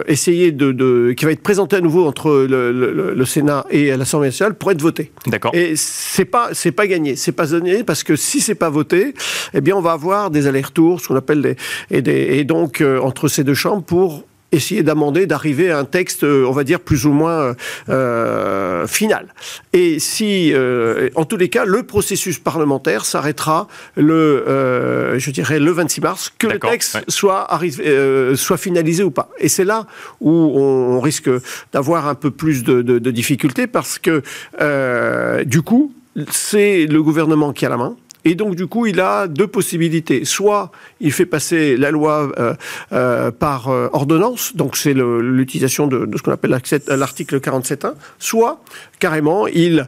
essayer 0.09 0.51
de, 0.51 0.73
de, 0.73 1.13
qui 1.17 1.25
va 1.25 1.33
être 1.33 1.43
présenté 1.43 1.77
à 1.77 1.81
nouveau 1.81 2.07
entre 2.07 2.47
le, 2.49 2.73
le, 2.73 3.15
le 3.15 3.25
Sénat 3.25 3.67
et 3.71 3.95
l'Assemblée 3.97 4.29
nationale 4.29 4.55
pour 4.55 4.71
être 4.71 4.83
voté. 4.83 5.13
D'accord. 5.27 5.55
Et 5.55 5.75
c'est 5.77 6.25
pas 6.25 6.51
c'est 6.53 6.73
pas 6.73 6.87
gagné, 6.87 7.17
c'est 7.17 7.33
pas 7.33 7.47
gagné 7.47 7.85
parce 7.85 8.03
que 8.03 8.17
si 8.17 8.41
c'est 8.41 8.55
pas 8.55 8.71
voté, 8.71 9.15
eh 9.55 9.61
bien 9.61 9.77
on 9.77 9.81
va 9.81 9.93
avoir 9.93 10.31
des 10.33 10.47
allers-retours, 10.47 11.01
ce 11.01 11.09
qu'on 11.09 11.17
appelle 11.17 11.43
des 11.43 11.57
et, 11.91 12.03
des 12.03 12.39
et 12.39 12.45
donc 12.45 12.81
euh, 12.81 13.01
entre 13.01 13.29
ces 13.29 13.45
deux 13.45 13.55
chambres 13.55 13.83
pour 13.83 14.25
essayer 14.53 14.83
d'amender, 14.83 15.27
d'arriver 15.27 15.71
à 15.71 15.79
un 15.79 15.85
texte, 15.85 16.25
on 16.25 16.53
va 16.53 16.63
dire, 16.63 16.79
plus 16.79 17.07
ou 17.07 17.13
moins 17.13 17.57
euh, 17.89 18.87
final. 18.87 19.35
Et 19.73 19.99
si, 19.99 20.53
euh, 20.53 21.09
en 21.15 21.25
tous 21.25 21.39
les 21.39 21.49
cas, 21.49 21.65
le 21.65 21.83
processus 21.83 22.39
parlementaire 22.39 23.05
s'arrêtera 23.05 23.67
le, 23.97 24.45
euh, 24.47 25.19
je 25.19 25.31
dirais, 25.31 25.59
le 25.59 25.73
26 25.73 26.01
mars, 26.03 26.33
que 26.39 26.47
le 26.47 26.59
texte 26.59 26.95
ouais. 26.97 27.05
soit, 27.09 27.53
arrivé, 27.53 27.85
euh, 27.87 28.37
soit 28.37 28.59
finalisé 28.59 29.03
ou 29.03 29.11
pas. 29.11 29.31
Et 29.39 29.49
c'est 29.49 29.65
là 29.65 29.87
où 30.21 30.31
on, 30.31 31.01
risque 31.03 31.31
d'avoir 31.73 32.07
un 32.07 32.15
peu 32.15 32.31
plus 32.31 32.63
de, 32.63 32.83
de, 32.83 33.01
de 33.01 33.11
difficultés 33.11 33.67
parce 33.67 33.99
que, 33.99 34.23
euh, 34.61 35.43
du 35.43 35.63
coup, 35.63 35.93
c'est 36.31 36.87
le 36.87 37.03
gouvernement 37.03 37.53
qui 37.53 37.67
a 37.67 37.69
la 37.69 37.77
main. 37.77 37.97
Et 38.25 38.35
donc, 38.35 38.55
du 38.55 38.67
coup, 38.67 38.87
il 38.87 39.01
a 39.01 39.27
deux 39.27 39.47
possibilités. 39.47 40.25
Soit 40.25 40.71
il 41.03 41.13
fait 41.13 41.27
passer 41.27 41.77
la 41.77 41.91
loi 41.91 42.33
euh, 42.39 42.55
euh, 42.93 43.31
par 43.31 43.69
euh, 43.69 43.89
ordonnance, 43.93 44.57
donc 44.57 44.77
c'est 44.77 44.95
l'utilisation 44.95 45.87
de, 45.87 46.07
de, 46.07 46.17
ce 46.17 46.23
qu'on 46.23 46.33
appelle 46.33 46.59
l'article 46.89 47.41
47.1, 47.41 47.95
soit 48.19 48.63
carrément, 48.99 49.49
il 49.49 49.87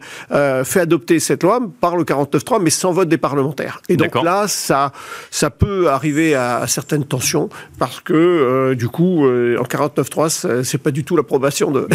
fait 0.64 0.80
adopter 0.80 1.20
cette 1.20 1.44
loi 1.44 1.60
par 1.80 1.96
le 1.96 2.02
49.3, 2.02 2.60
mais 2.60 2.70
sans 2.70 2.92
vote 2.92 3.08
des 3.08 3.16
parlementaires. 3.16 3.80
Et 3.88 3.96
donc 3.96 4.20
là, 4.20 4.48
ça, 4.48 4.92
ça 5.30 5.50
peut 5.50 5.88
arriver 5.88 6.34
à, 6.34 6.66
certaines 6.66 7.04
tensions, 7.04 7.48
parce 7.78 8.00
que 8.00 8.74
du 8.74 8.88
coup, 8.88 9.24
en 9.24 9.62
49.3, 9.62 10.64
c'est 10.64 10.78
pas 10.78 10.90
du 10.90 11.04
tout 11.04 11.16
l'approbation 11.16 11.70
de... 11.70 11.86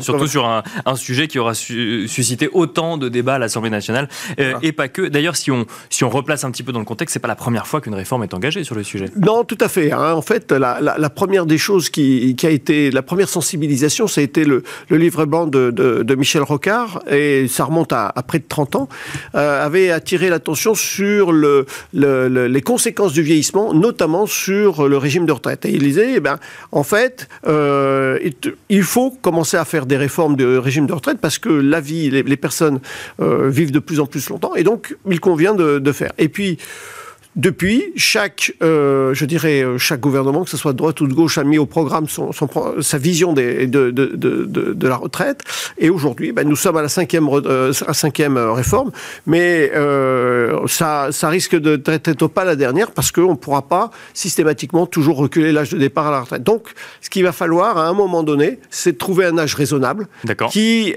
surtout 0.00 0.28
sur 0.28 0.46
un, 0.46 0.62
sujet 0.94 1.26
qui 1.26 1.40
aura 1.40 1.54
suscité 1.54 2.48
autant 2.52 2.96
de 2.96 3.08
débats 3.08 3.34
à 3.34 3.38
l'Assemblée 3.38 3.70
nationale, 3.70 4.08
et 4.38 4.70
pas 4.70 4.86
que. 4.86 5.02
D'ailleurs, 5.02 5.34
si 5.34 5.50
on, 5.50 5.66
si 5.90 6.04
on 6.04 6.10
replace 6.10 6.44
un 6.44 6.52
petit 6.52 6.62
peu 6.62 6.70
dans 6.70 6.78
le 6.78 6.84
contexte, 6.84 7.14
c'est 7.14 7.20
pas 7.20 7.28
la 7.28 7.36
première 7.36 7.66
fois 7.66 7.80
qu'une 7.80 7.94
réforme 7.94 8.22
est 8.22 8.34
engagée 8.34 8.62
Non, 9.16 9.44
tout 9.44 9.58
à 9.60 9.68
fait. 9.68 9.92
Hein. 9.92 10.12
En 10.12 10.22
fait, 10.22 10.52
la, 10.52 11.10
première 11.10 11.46
des 11.46 11.58
choses 11.58 11.90
qui, 11.90 12.36
a 12.42 12.50
été, 12.50 12.90
la 12.90 13.02
première 13.02 13.28
sensibilisation, 13.28 14.06
ça 14.06 14.20
a 14.20 14.24
été 14.24 14.44
le, 14.44 14.62
livre 14.90 15.24
blanc 15.24 15.46
de, 15.46 16.14
Michel 16.14 16.42
Rocard, 16.42 17.02
et 17.10 17.46
ça 17.48 17.64
remonte 17.64 17.92
à, 17.92 18.12
près 18.26 18.38
de 18.38 18.44
30 18.48 18.76
ans, 18.76 18.88
euh, 19.34 19.64
avait 19.64 19.90
attiré 19.90 20.28
l'attention 20.28 20.74
sur 20.74 21.32
le, 21.32 21.66
les 21.92 22.60
conséquences 22.62 23.12
du 23.12 23.22
vieillissement, 23.22 23.72
notamment 23.74 24.26
sur 24.26 24.88
le 24.88 24.96
régime 24.96 25.26
de 25.26 25.32
retraite. 25.32 25.64
Et 25.64 25.70
il 25.70 25.82
disait, 25.82 26.14
eh 26.16 26.20
ben, 26.20 26.38
en 26.72 26.82
fait, 26.82 27.28
euh, 27.46 28.18
il 28.68 28.82
faut 28.82 29.10
commencer 29.10 29.56
à 29.56 29.64
faire 29.64 29.86
des 29.86 29.96
réformes 29.96 30.36
de 30.36 30.56
régime 30.56 30.86
de 30.86 30.92
retraite 30.92 31.18
parce 31.20 31.38
que 31.38 31.48
la 31.48 31.80
vie, 31.80 32.10
les, 32.10 32.36
personnes 32.36 32.80
euh, 33.20 33.48
vivent 33.48 33.72
de 33.72 33.78
plus 33.78 34.00
en 34.00 34.06
plus 34.06 34.28
longtemps, 34.28 34.54
et 34.54 34.62
donc 34.62 34.96
il 35.08 35.20
convient 35.20 35.54
de, 35.54 35.78
de 35.78 35.92
faire. 35.92 36.12
Et 36.18 36.28
puis, 36.28 36.58
depuis, 37.36 37.92
chaque, 37.96 38.52
euh, 38.62 39.14
je 39.14 39.24
dirais, 39.24 39.62
euh, 39.62 39.78
chaque 39.78 40.00
gouvernement, 40.00 40.44
que 40.44 40.50
ce 40.50 40.56
soit 40.56 40.72
de 40.72 40.78
droite 40.78 41.00
ou 41.00 41.06
de 41.06 41.14
gauche, 41.14 41.38
a 41.38 41.44
mis 41.44 41.58
au 41.58 41.66
programme 41.66 42.08
son, 42.08 42.30
sa 42.80 42.98
vision 42.98 43.32
des, 43.32 43.66
de, 43.66 43.90
de, 43.90 44.06
de, 44.14 44.44
de, 44.72 44.88
la 44.88 44.96
retraite. 44.96 45.42
Et 45.78 45.90
aujourd'hui, 45.90 46.32
ben, 46.32 46.48
nous 46.48 46.56
sommes 46.56 46.76
à 46.76 46.82
la 46.82 46.88
cinquième, 46.88 47.28
euh, 47.28 47.72
cinquième 47.72 48.38
réforme, 48.38 48.90
mais 49.26 49.70
euh, 49.74 50.66
ça, 50.66 51.08
ça 51.12 51.28
risque 51.28 51.54
de 51.54 51.76
d'être 51.76 52.26
pas 52.26 52.44
la 52.44 52.56
dernière 52.56 52.90
parce 52.90 53.12
qu'on 53.12 53.32
ne 53.32 53.36
pourra 53.36 53.62
pas 53.62 53.90
systématiquement 54.14 54.86
toujours 54.86 55.16
reculer 55.18 55.52
l'âge 55.52 55.70
de 55.70 55.78
départ 55.78 56.08
à 56.08 56.10
la 56.10 56.20
retraite. 56.20 56.42
Donc, 56.42 56.68
ce 57.00 57.10
qu'il 57.10 57.22
va 57.22 57.32
falloir 57.32 57.78
à 57.78 57.88
un 57.88 57.92
moment 57.92 58.22
donné, 58.22 58.58
c'est 58.70 58.92
de 58.92 58.98
trouver 58.98 59.26
un 59.26 59.38
âge 59.38 59.54
raisonnable 59.54 60.08
qui 60.50 60.94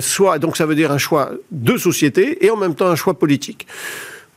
soit, 0.00 0.38
donc 0.38 0.56
ça 0.56 0.66
veut 0.66 0.74
dire 0.74 0.92
un 0.92 0.98
choix 0.98 1.30
de 1.50 1.76
société 1.76 2.44
et 2.44 2.50
en 2.50 2.56
même 2.56 2.74
temps 2.74 2.86
un 2.86 2.96
choix 2.96 3.18
politique. 3.18 3.66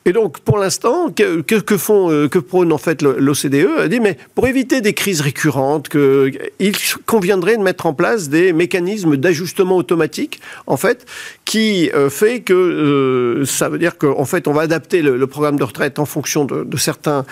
Et 0.08 0.14
donc, 0.14 0.40
pour 0.42 0.60
l'instant, 0.60 1.10
que, 1.10 1.42
que, 1.42 1.78
font, 1.78 2.12
euh, 2.12 2.28
que 2.28 2.38
prône 2.38 2.72
en 2.72 2.78
fait 2.78 3.02
l'OCDE 3.02 3.68
Elle 3.80 3.90
dit, 3.90 4.00
mais 4.00 4.18
pour 4.36 4.46
éviter 4.46 4.80
des 4.82 4.94
crises 4.94 5.22
récurrentes, 5.22 5.90
que, 5.90 6.32
il 6.60 6.76
conviendrait 7.08 7.58
de 7.58 7.64
mettre 7.64 7.88
en 7.88 7.96
place 7.96 8.30
des 8.30 8.54
mécanismes 8.54 9.18
d'ajustement 9.18 9.76
automatique, 9.76 10.42
en 10.68 10.78
fait, 10.78 11.08
qui 11.44 11.90
euh, 11.96 12.12
fait 12.12 12.42
que 12.42 12.54
euh, 12.54 13.46
ça 13.46 13.68
veut 13.68 13.80
dire 13.80 13.98
qu'en 13.98 14.26
fait, 14.26 14.48
on 14.48 14.54
va 14.54 14.62
adapter 14.62 15.02
le, 15.02 15.26
programme 15.26 15.58
de 15.58 15.64
retraite 15.64 15.98
en 15.98 16.06
fonction 16.06 16.46
de, 16.46 16.64
de 16.64 16.78
certains 16.78 17.26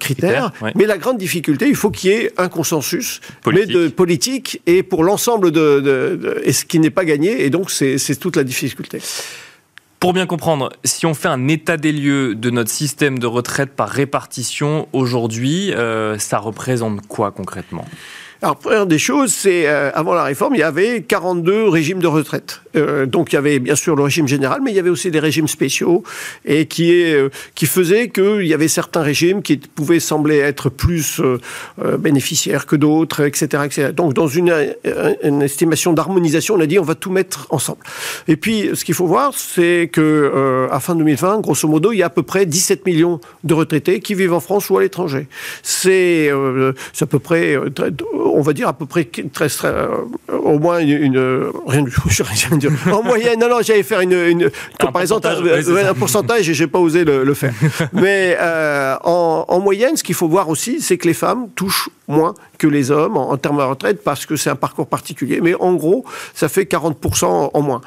critères. 0.00 0.52
Mais 0.74 0.84
la 0.84 0.98
grande 0.98 1.16
difficulté, 1.16 1.68
il 1.68 1.76
faut 1.76 1.90
qu'il 1.90 2.10
y 2.10 2.14
ait 2.14 2.32
un 2.38 2.48
consensus, 2.48 3.20
politique. 3.42 3.68
mais 3.68 3.72
de 3.72 3.88
politique 3.88 4.60
et 4.66 4.82
pour 4.82 5.04
l'ensemble 5.04 5.52
de, 5.52 5.78
de, 5.80 6.40
et 6.42 6.52
ce 6.52 6.64
qui 6.64 6.80
n'est 6.80 6.90
pas 6.90 7.04
gagné. 7.04 7.44
Et 7.44 7.50
donc, 7.50 7.70
c'est 7.70 8.16
toute 8.18 8.34
la 8.34 8.42
difficulté. 8.42 9.00
Pour 10.00 10.14
bien 10.14 10.24
comprendre, 10.24 10.70
si 10.82 11.04
on 11.04 11.12
fait 11.12 11.28
un 11.28 11.46
état 11.46 11.76
des 11.76 11.92
lieux 11.92 12.34
de 12.34 12.48
notre 12.48 12.70
système 12.70 13.18
de 13.18 13.26
retraite 13.26 13.76
par 13.76 13.90
répartition 13.90 14.88
aujourd'hui, 14.94 15.74
euh, 15.74 16.18
ça 16.18 16.38
représente 16.38 17.06
quoi 17.06 17.32
concrètement? 17.32 17.84
Alors, 18.42 18.56
première 18.56 18.86
des 18.86 18.98
choses, 18.98 19.34
c'est 19.34 19.68
euh, 19.68 19.90
avant 19.92 20.14
la 20.14 20.24
réforme, 20.24 20.54
il 20.54 20.60
y 20.60 20.62
avait 20.62 21.02
42 21.02 21.68
régimes 21.68 21.98
de 21.98 22.06
retraite. 22.06 22.62
Euh, 22.74 23.04
donc, 23.04 23.32
il 23.32 23.34
y 23.34 23.38
avait 23.38 23.58
bien 23.58 23.74
sûr 23.74 23.96
le 23.96 24.02
régime 24.02 24.26
général, 24.26 24.62
mais 24.64 24.70
il 24.70 24.76
y 24.76 24.78
avait 24.78 24.88
aussi 24.88 25.10
des 25.10 25.18
régimes 25.18 25.48
spéciaux 25.48 26.04
et 26.46 26.64
qui 26.64 26.90
est 26.90 27.14
euh, 27.14 27.28
qui 27.54 27.66
faisait 27.66 28.08
qu'il 28.08 28.46
y 28.46 28.54
avait 28.54 28.68
certains 28.68 29.02
régimes 29.02 29.42
qui 29.42 29.58
pouvaient 29.58 30.00
sembler 30.00 30.38
être 30.38 30.70
plus 30.70 31.20
bénéficiaires 31.98 32.64
que 32.64 32.76
d'autres, 32.76 33.24
etc., 33.24 33.62
etc. 33.66 33.92
Donc, 33.92 34.14
dans 34.14 34.26
une, 34.26 34.54
une 35.22 35.42
estimation 35.42 35.92
d'harmonisation, 35.92 36.54
on 36.54 36.60
a 36.60 36.66
dit 36.66 36.78
on 36.78 36.84
va 36.84 36.94
tout 36.94 37.10
mettre 37.10 37.46
ensemble. 37.50 37.80
Et 38.26 38.36
puis, 38.36 38.70
ce 38.72 38.84
qu'il 38.84 38.94
faut 38.94 39.06
voir, 39.06 39.34
c'est 39.34 39.90
que 39.92 40.68
à 40.70 40.80
fin 40.80 40.94
2020, 40.94 41.40
grosso 41.40 41.68
modo, 41.68 41.92
il 41.92 41.98
y 41.98 42.02
a 42.02 42.06
à 42.06 42.10
peu 42.10 42.22
près 42.22 42.46
17 42.46 42.86
millions 42.86 43.20
de 43.44 43.54
retraités 43.54 44.00
qui 44.00 44.14
vivent 44.14 44.32
en 44.32 44.40
France 44.40 44.70
ou 44.70 44.78
à 44.78 44.82
l'étranger. 44.82 45.26
C'est 45.62 46.30
à 46.30 47.06
peu 47.06 47.18
près 47.18 47.56
on 48.32 48.40
va 48.40 48.52
dire 48.52 48.68
à 48.68 48.72
peu 48.72 48.86
près 48.86 49.08
très, 49.32 49.48
euh, 49.64 49.88
au 50.28 50.58
moins 50.58 50.78
une, 50.80 51.50
rien 51.66 51.82
du 51.82 51.90
tout. 51.90 52.08
en 52.92 53.02
moyenne, 53.02 53.38
non, 53.38 53.48
non, 53.48 53.62
j'allais 53.62 53.82
faire 53.82 54.00
une, 54.00 54.50
comparaison, 54.78 55.16
un 55.16 55.20
pourcentage, 55.20 55.68
euh, 55.68 55.90
un 55.90 55.94
pourcentage 55.94 56.48
et 56.48 56.54
j'ai 56.54 56.66
pas 56.66 56.78
osé 56.78 57.04
le, 57.04 57.34
faire. 57.34 57.54
Mais 57.92 58.36
euh, 58.40 58.96
en, 59.04 59.60
moyenne, 59.60 59.96
ce 59.96 60.02
qu'il 60.02 60.14
faut 60.14 60.28
voir 60.28 60.48
aussi, 60.48 60.80
c'est 60.80 60.98
que 60.98 61.06
les 61.06 61.14
femmes 61.14 61.48
touchent 61.54 61.88
moins 62.08 62.34
que 62.58 62.66
les 62.66 62.90
hommes 62.90 63.16
en, 63.16 63.30
en 63.30 63.36
termes 63.36 63.58
de 63.58 63.62
retraite 63.62 64.02
parce 64.02 64.26
que 64.26 64.36
c'est 64.36 64.50
un 64.50 64.56
parcours 64.56 64.86
particulier. 64.86 65.40
Mais 65.40 65.54
en 65.54 65.74
gros, 65.74 66.04
ça 66.34 66.48
fait 66.48 66.64
40% 66.64 67.50
en 67.52 67.62
moins. 67.62 67.80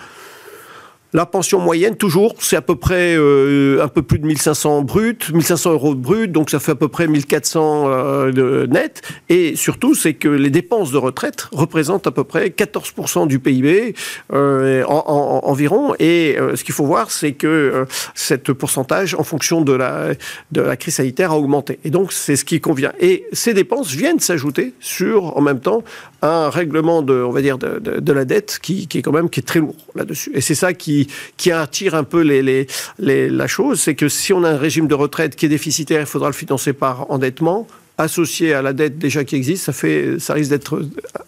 La 1.16 1.28
pension 1.28 1.60
moyenne, 1.60 1.96
toujours, 1.96 2.34
c'est 2.40 2.56
à 2.56 2.64
peu 2.64 2.76
près 2.76 3.16
euh, 3.16 3.84
un 3.84 3.88
peu 3.88 4.02
plus 4.02 4.18
de 4.18 4.26
1500 4.26 4.82
bruts, 4.82 5.16
1500 5.32 5.74
euros 5.74 5.94
de 5.94 6.00
brut, 6.00 6.32
donc 6.32 6.50
ça 6.50 6.60
fait 6.60 6.72
à 6.72 6.76
peu 6.76 6.88
près 6.88 7.08
1400 7.08 7.84
euh, 7.86 8.32
de 8.32 8.66
net. 8.66 9.04
Et 9.30 9.56
surtout, 9.56 9.94
c'est 9.94 10.16
que 10.16 10.28
les 10.28 10.50
dépenses 10.50 10.92
de 10.92 10.98
retraite 10.98 11.50
représentent 11.52 12.08
à 12.08 12.12
peu 12.12 12.24
près 12.24 12.48
14% 12.48 13.28
du 13.28 13.38
PIB 13.38 13.94
euh, 14.34 14.84
environ. 14.88 15.94
Et 16.00 16.36
ce 16.56 16.64
qu'il 16.64 16.74
faut 16.74 16.86
voir, 16.86 17.12
c'est 17.12 17.34
que 17.34 17.86
cette 18.16 18.52
pourcentage, 18.52 19.14
en 19.14 19.24
fonction 19.24 19.62
de 19.62 19.74
la, 19.74 20.14
de 20.52 20.62
la 20.62 20.76
crise 20.78 20.96
sanitaire, 20.96 21.32
a 21.32 21.38
augmenté. 21.38 21.78
Et 21.84 21.92
donc, 21.92 22.12
c'est 22.12 22.36
ce 22.36 22.44
qui 22.44 22.60
convient. 22.60 22.92
Et 23.00 23.28
ces 23.34 23.54
dépenses 23.54 23.92
viennent 23.92 24.20
s'ajouter 24.20 24.74
sur, 24.80 25.38
en 25.38 25.42
même 25.42 25.60
temps, 25.60 25.84
un 26.24 26.50
règlement 26.50 27.02
de, 27.02 27.14
on 27.14 27.32
va 27.32 27.42
dire, 27.42 27.58
de, 27.58 27.80
de, 27.80 28.14
la 28.14 28.26
dette 28.26 28.60
qui, 28.62 28.88
qui, 28.88 29.00
est 29.00 29.02
quand 29.02 29.12
même 29.12 29.30
qui 29.30 29.42
est 29.42 29.44
très 29.44 29.60
lourd 29.60 29.76
là-dessus. 29.96 30.32
Et 30.34 30.42
c'est 30.42 30.56
ça 30.56 30.74
qui, 30.74 31.08
qui 31.38 31.52
attire 31.52 31.96
un 31.96 32.04
peu 32.04 32.22
les, 32.22 32.42
les, 32.42 32.68
les 33.00 33.30
la 33.30 33.48
chose, 33.48 33.82
c'est 33.82 33.96
que 33.96 34.08
si 34.08 34.32
on 34.34 34.44
a 34.44 34.50
un 34.50 34.58
régime 34.58 34.88
de 34.88 34.96
retraite 34.96 35.36
qui 35.36 35.46
est 35.46 35.50
déficitaire, 35.50 36.00
il 36.00 36.06
faudra 36.06 36.30
le 36.30 36.34
financer 36.34 36.74
par 36.74 37.12
endettement 37.12 37.68
associé 37.98 38.54
à 38.54 38.62
la 38.62 38.74
dette 38.74 38.98
déjà 38.98 39.24
qui 39.24 39.36
existe, 39.36 39.66
ça, 39.66 39.74
fait, 39.74 40.20
ça 40.20 40.34
risque 40.34 40.50
d'être 40.50 40.82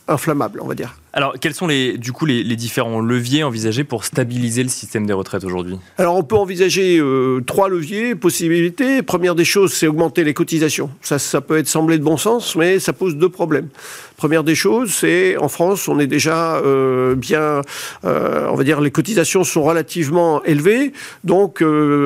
inflammable, 0.08 0.60
on 0.62 0.68
va 0.68 0.76
dire. 0.76 0.96
Alors, 1.18 1.36
quels 1.40 1.54
sont 1.54 1.66
les, 1.66 1.98
du 1.98 2.12
coup 2.12 2.26
les, 2.26 2.44
différents 2.58 3.00
leviers 3.00 3.44
envisagés 3.44 3.86
pour 3.86 4.04
stabiliser 4.04 4.64
le 4.64 4.70
système 4.70 5.06
des 5.06 5.14
retraites 5.14 5.46
aujourd'hui? 5.46 5.78
Alors, 5.98 6.18
on 6.18 6.24
peut 6.24 6.36
envisager 6.36 7.00
euh, 7.00 7.40
trois 7.48 7.70
leviers, 7.70 8.16
possibilités. 8.16 9.02
Première 9.02 9.34
des 9.34 9.46
choses, 9.46 9.72
c'est 9.72 9.88
augmenter 9.88 10.26
les 10.26 10.34
cotisations. 10.34 10.90
Ça, 11.02 11.18
ça 11.18 11.40
peut 11.40 11.58
être 11.58 11.70
semblé 11.70 11.98
de 11.98 12.04
bon 12.04 12.18
sens, 12.18 12.58
mais 12.58 12.80
ça 12.80 12.92
pose 12.92 13.16
deux 13.16 13.30
problèmes. 13.30 13.70
Première 14.18 14.44
des 14.44 14.56
choses, 14.56 14.94
c'est 14.94 15.38
en 15.38 15.48
France, 15.48 15.88
on 15.88 16.00
est 16.00 16.08
déjà 16.08 16.58
euh, 16.58 17.16
bien, 17.16 17.62
euh, 18.04 18.48
on 18.50 18.56
va 18.56 18.64
dire, 18.66 18.82
les 18.82 18.92
cotisations 18.92 19.46
sont 19.46 19.64
relativement 19.64 20.44
élevées, 20.44 20.92
donc 21.24 21.64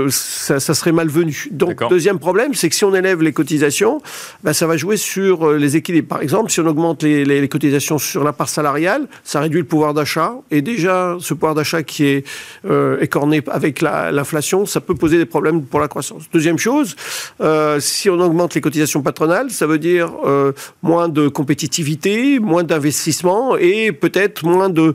ça, 0.10 0.60
ça, 0.60 0.74
serait 0.76 0.92
malvenu. 0.92 1.48
Donc, 1.52 1.88
deuxième 1.90 2.20
problème, 2.20 2.54
c'est 2.54 2.70
que 2.70 2.76
si 2.76 2.86
on 2.86 2.94
élève 2.94 3.24
les 3.24 3.34
cotisations, 3.34 4.02
ben, 4.44 4.54
ça 4.54 4.68
va 4.68 4.78
jouer 4.78 4.98
sur 4.98 5.52
les 5.52 5.78
équilibres. 5.78 6.08
Par 6.08 6.22
exemple, 6.22 6.52
si 6.52 6.60
on 6.60 6.68
augmente 6.68 7.02
les, 7.02 7.26
les 7.26 7.48
cotisations 7.48 7.98
sur 7.98 8.24
la 8.24 8.34
part 8.34 8.50
salariale, 8.50 8.99
ça 9.24 9.40
réduit 9.40 9.60
le 9.60 9.66
pouvoir 9.66 9.94
d'achat. 9.94 10.36
Et 10.52 10.62
déjà, 10.62 11.18
ce 11.20 11.34
pouvoir 11.34 11.56
d'achat 11.56 11.84
qui 11.84 12.06
est 12.06 12.26
euh, 12.66 13.00
écorné 13.00 13.42
avec 13.52 13.82
l'inflation, 13.82 14.66
ça 14.66 14.82
peut 14.82 14.96
poser 14.96 15.18
des 15.18 15.26
problèmes 15.26 15.64
pour 15.64 15.80
la 15.80 15.88
croissance. 15.88 16.24
Deuxième 16.32 16.58
chose, 16.58 16.96
euh, 17.42 17.80
si 17.80 18.10
on 18.10 18.20
augmente 18.20 18.56
les 18.56 18.62
cotisations 18.62 19.02
patronales, 19.02 19.52
ça 19.52 19.68
veut 19.68 19.80
dire 19.80 20.12
euh, 20.26 20.52
moins 20.82 21.10
de 21.10 21.28
compétitivité, 21.28 22.40
moins 22.40 22.64
d'investissement 22.64 23.58
et 23.58 23.92
peut-être 23.92 24.46
moins 24.46 24.70
de, 24.70 24.94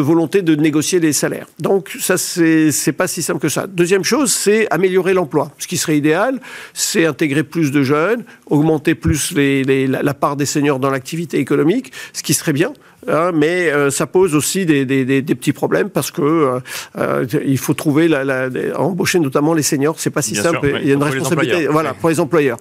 volonté 0.00 0.42
de 0.42 0.54
négocier 0.54 1.00
les 1.00 1.12
salaires. 1.12 1.46
Donc 1.58 1.96
ça, 2.00 2.16
c'est 2.16 2.92
pas 2.96 3.06
si 3.06 3.22
simple 3.22 3.40
que 3.40 3.48
ça. 3.48 3.66
Deuxième 3.66 4.04
chose, 4.04 4.32
c'est 4.32 4.66
améliorer 4.70 5.14
l'emploi. 5.14 5.50
Ce 5.58 5.66
qui 5.66 5.76
serait 5.76 5.96
idéal, 5.96 6.40
c'est 6.74 7.06
intégrer 7.06 7.42
plus 7.42 7.70
de 7.70 7.82
jeunes, 7.82 8.24
augmenter 8.46 8.94
plus 8.94 9.32
la, 9.34 10.14
part 10.14 10.36
des 10.36 10.46
seniors 10.46 10.78
dans 10.78 10.90
l'activité 10.90 11.38
économique, 11.38 11.92
ce 12.12 12.22
qui 12.22 12.34
serait 12.34 12.52
bien. 12.52 12.72
Hein, 13.08 13.30
mais 13.32 13.70
euh, 13.70 13.90
ça 13.90 14.06
pose 14.06 14.34
aussi 14.34 14.66
des, 14.66 14.84
des, 14.84 15.04
des, 15.04 15.34
petits 15.34 15.52
problèmes 15.52 15.90
parce 15.90 16.10
que 16.10 16.22
euh, 16.22 16.58
euh, 16.98 17.24
il 17.44 17.58
faut 17.58 17.74
trouver 17.74 18.08
la, 18.08 18.24
la, 18.24 18.48
embaucher 18.76 19.20
notamment 19.20 19.54
les 19.54 19.62
seniors, 19.62 20.00
c'est 20.00 20.10
pas 20.10 20.22
si 20.22 20.34
simple. 20.34 20.78
il 20.82 20.88
y 20.88 20.90
a 20.90 20.94
une 20.94 21.02
responsabilité, 21.02 21.68
voilà, 21.68 21.94
pour 21.94 22.08
les 22.08 22.18
employeurs. 22.18 22.58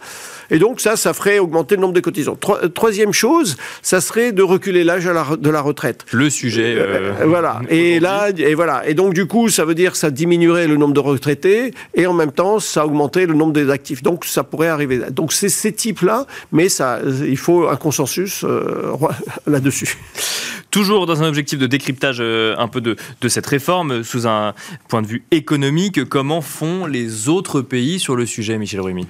Et 0.52 0.60
donc 0.60 0.82
ça, 0.82 0.96
ça 0.98 1.14
ferait 1.14 1.40
augmenter 1.40 1.76
le 1.76 1.82
nombre 1.82 1.94
de 1.94 2.00
cotisants. 2.00 2.38
troisième 2.76 3.12
chose, 3.12 3.58
ça 3.82 4.02
serait 4.02 4.32
de 4.32 4.44
reculer 4.44 4.84
l'âge 4.84 5.06
de 5.06 5.50
la 5.50 5.62
retraite. 5.62 6.06
Le 6.12 6.30
sujet. 6.30 6.78
voilà. 7.26 7.62
Et 7.70 8.00
là, 8.00 8.30
et 8.38 8.54
voilà. 8.54 8.88
Et 8.88 8.94
donc 8.94 9.16
du 9.16 9.26
coup, 9.26 9.50
ça 9.50 9.66
veut 9.66 9.74
dire 9.74 9.94
que 9.94 9.98
ça 9.98 10.12
diminuerait 10.12 10.68
le 10.68 10.78
nombre 10.78 10.94
de 10.94 11.00
retraités 11.00 11.74
et 11.96 12.06
en 12.06 12.14
même 12.14 12.32
temps, 12.32 12.60
ça 12.60 12.86
augmenterait 12.86 13.26
le 13.26 13.34
nombre 13.34 13.54
des 13.54 13.72
actifs. 13.72 14.04
Donc 14.04 14.26
ça 14.26 14.44
pourrait 14.44 14.68
arriver. 14.68 15.00
Donc 15.10 15.34
c'est 15.34 15.50
ces 15.50 15.72
types-là, 15.72 16.28
mais 16.52 16.70
ça, 16.70 17.00
il 17.28 17.38
faut 17.38 17.68
un 17.68 17.78
consensus 17.78 18.46
là-dessus. 19.48 19.98
Toujours 20.72 21.06
dans 21.06 21.24
un 21.24 21.28
objectif 21.28 21.60
de 21.60 21.68
décryptage 21.68 22.18
euh, 22.20 22.56
un 22.58 22.68
peu 22.68 22.82
de, 22.82 22.96
cette 23.28 23.46
réforme, 23.46 24.04
sous 24.04 24.28
un 24.28 24.54
point 24.88 25.02
de 25.02 25.08
vue 25.08 25.24
économique, 25.32 26.04
comment 26.06 26.42
font 26.42 26.86
les 26.86 27.30
autres 27.30 27.62
pays 27.62 28.00
sur 28.00 28.16
le 28.16 28.26
sujet, 28.26 28.58
Michel 28.58 28.82
Rumi? 28.82 29.08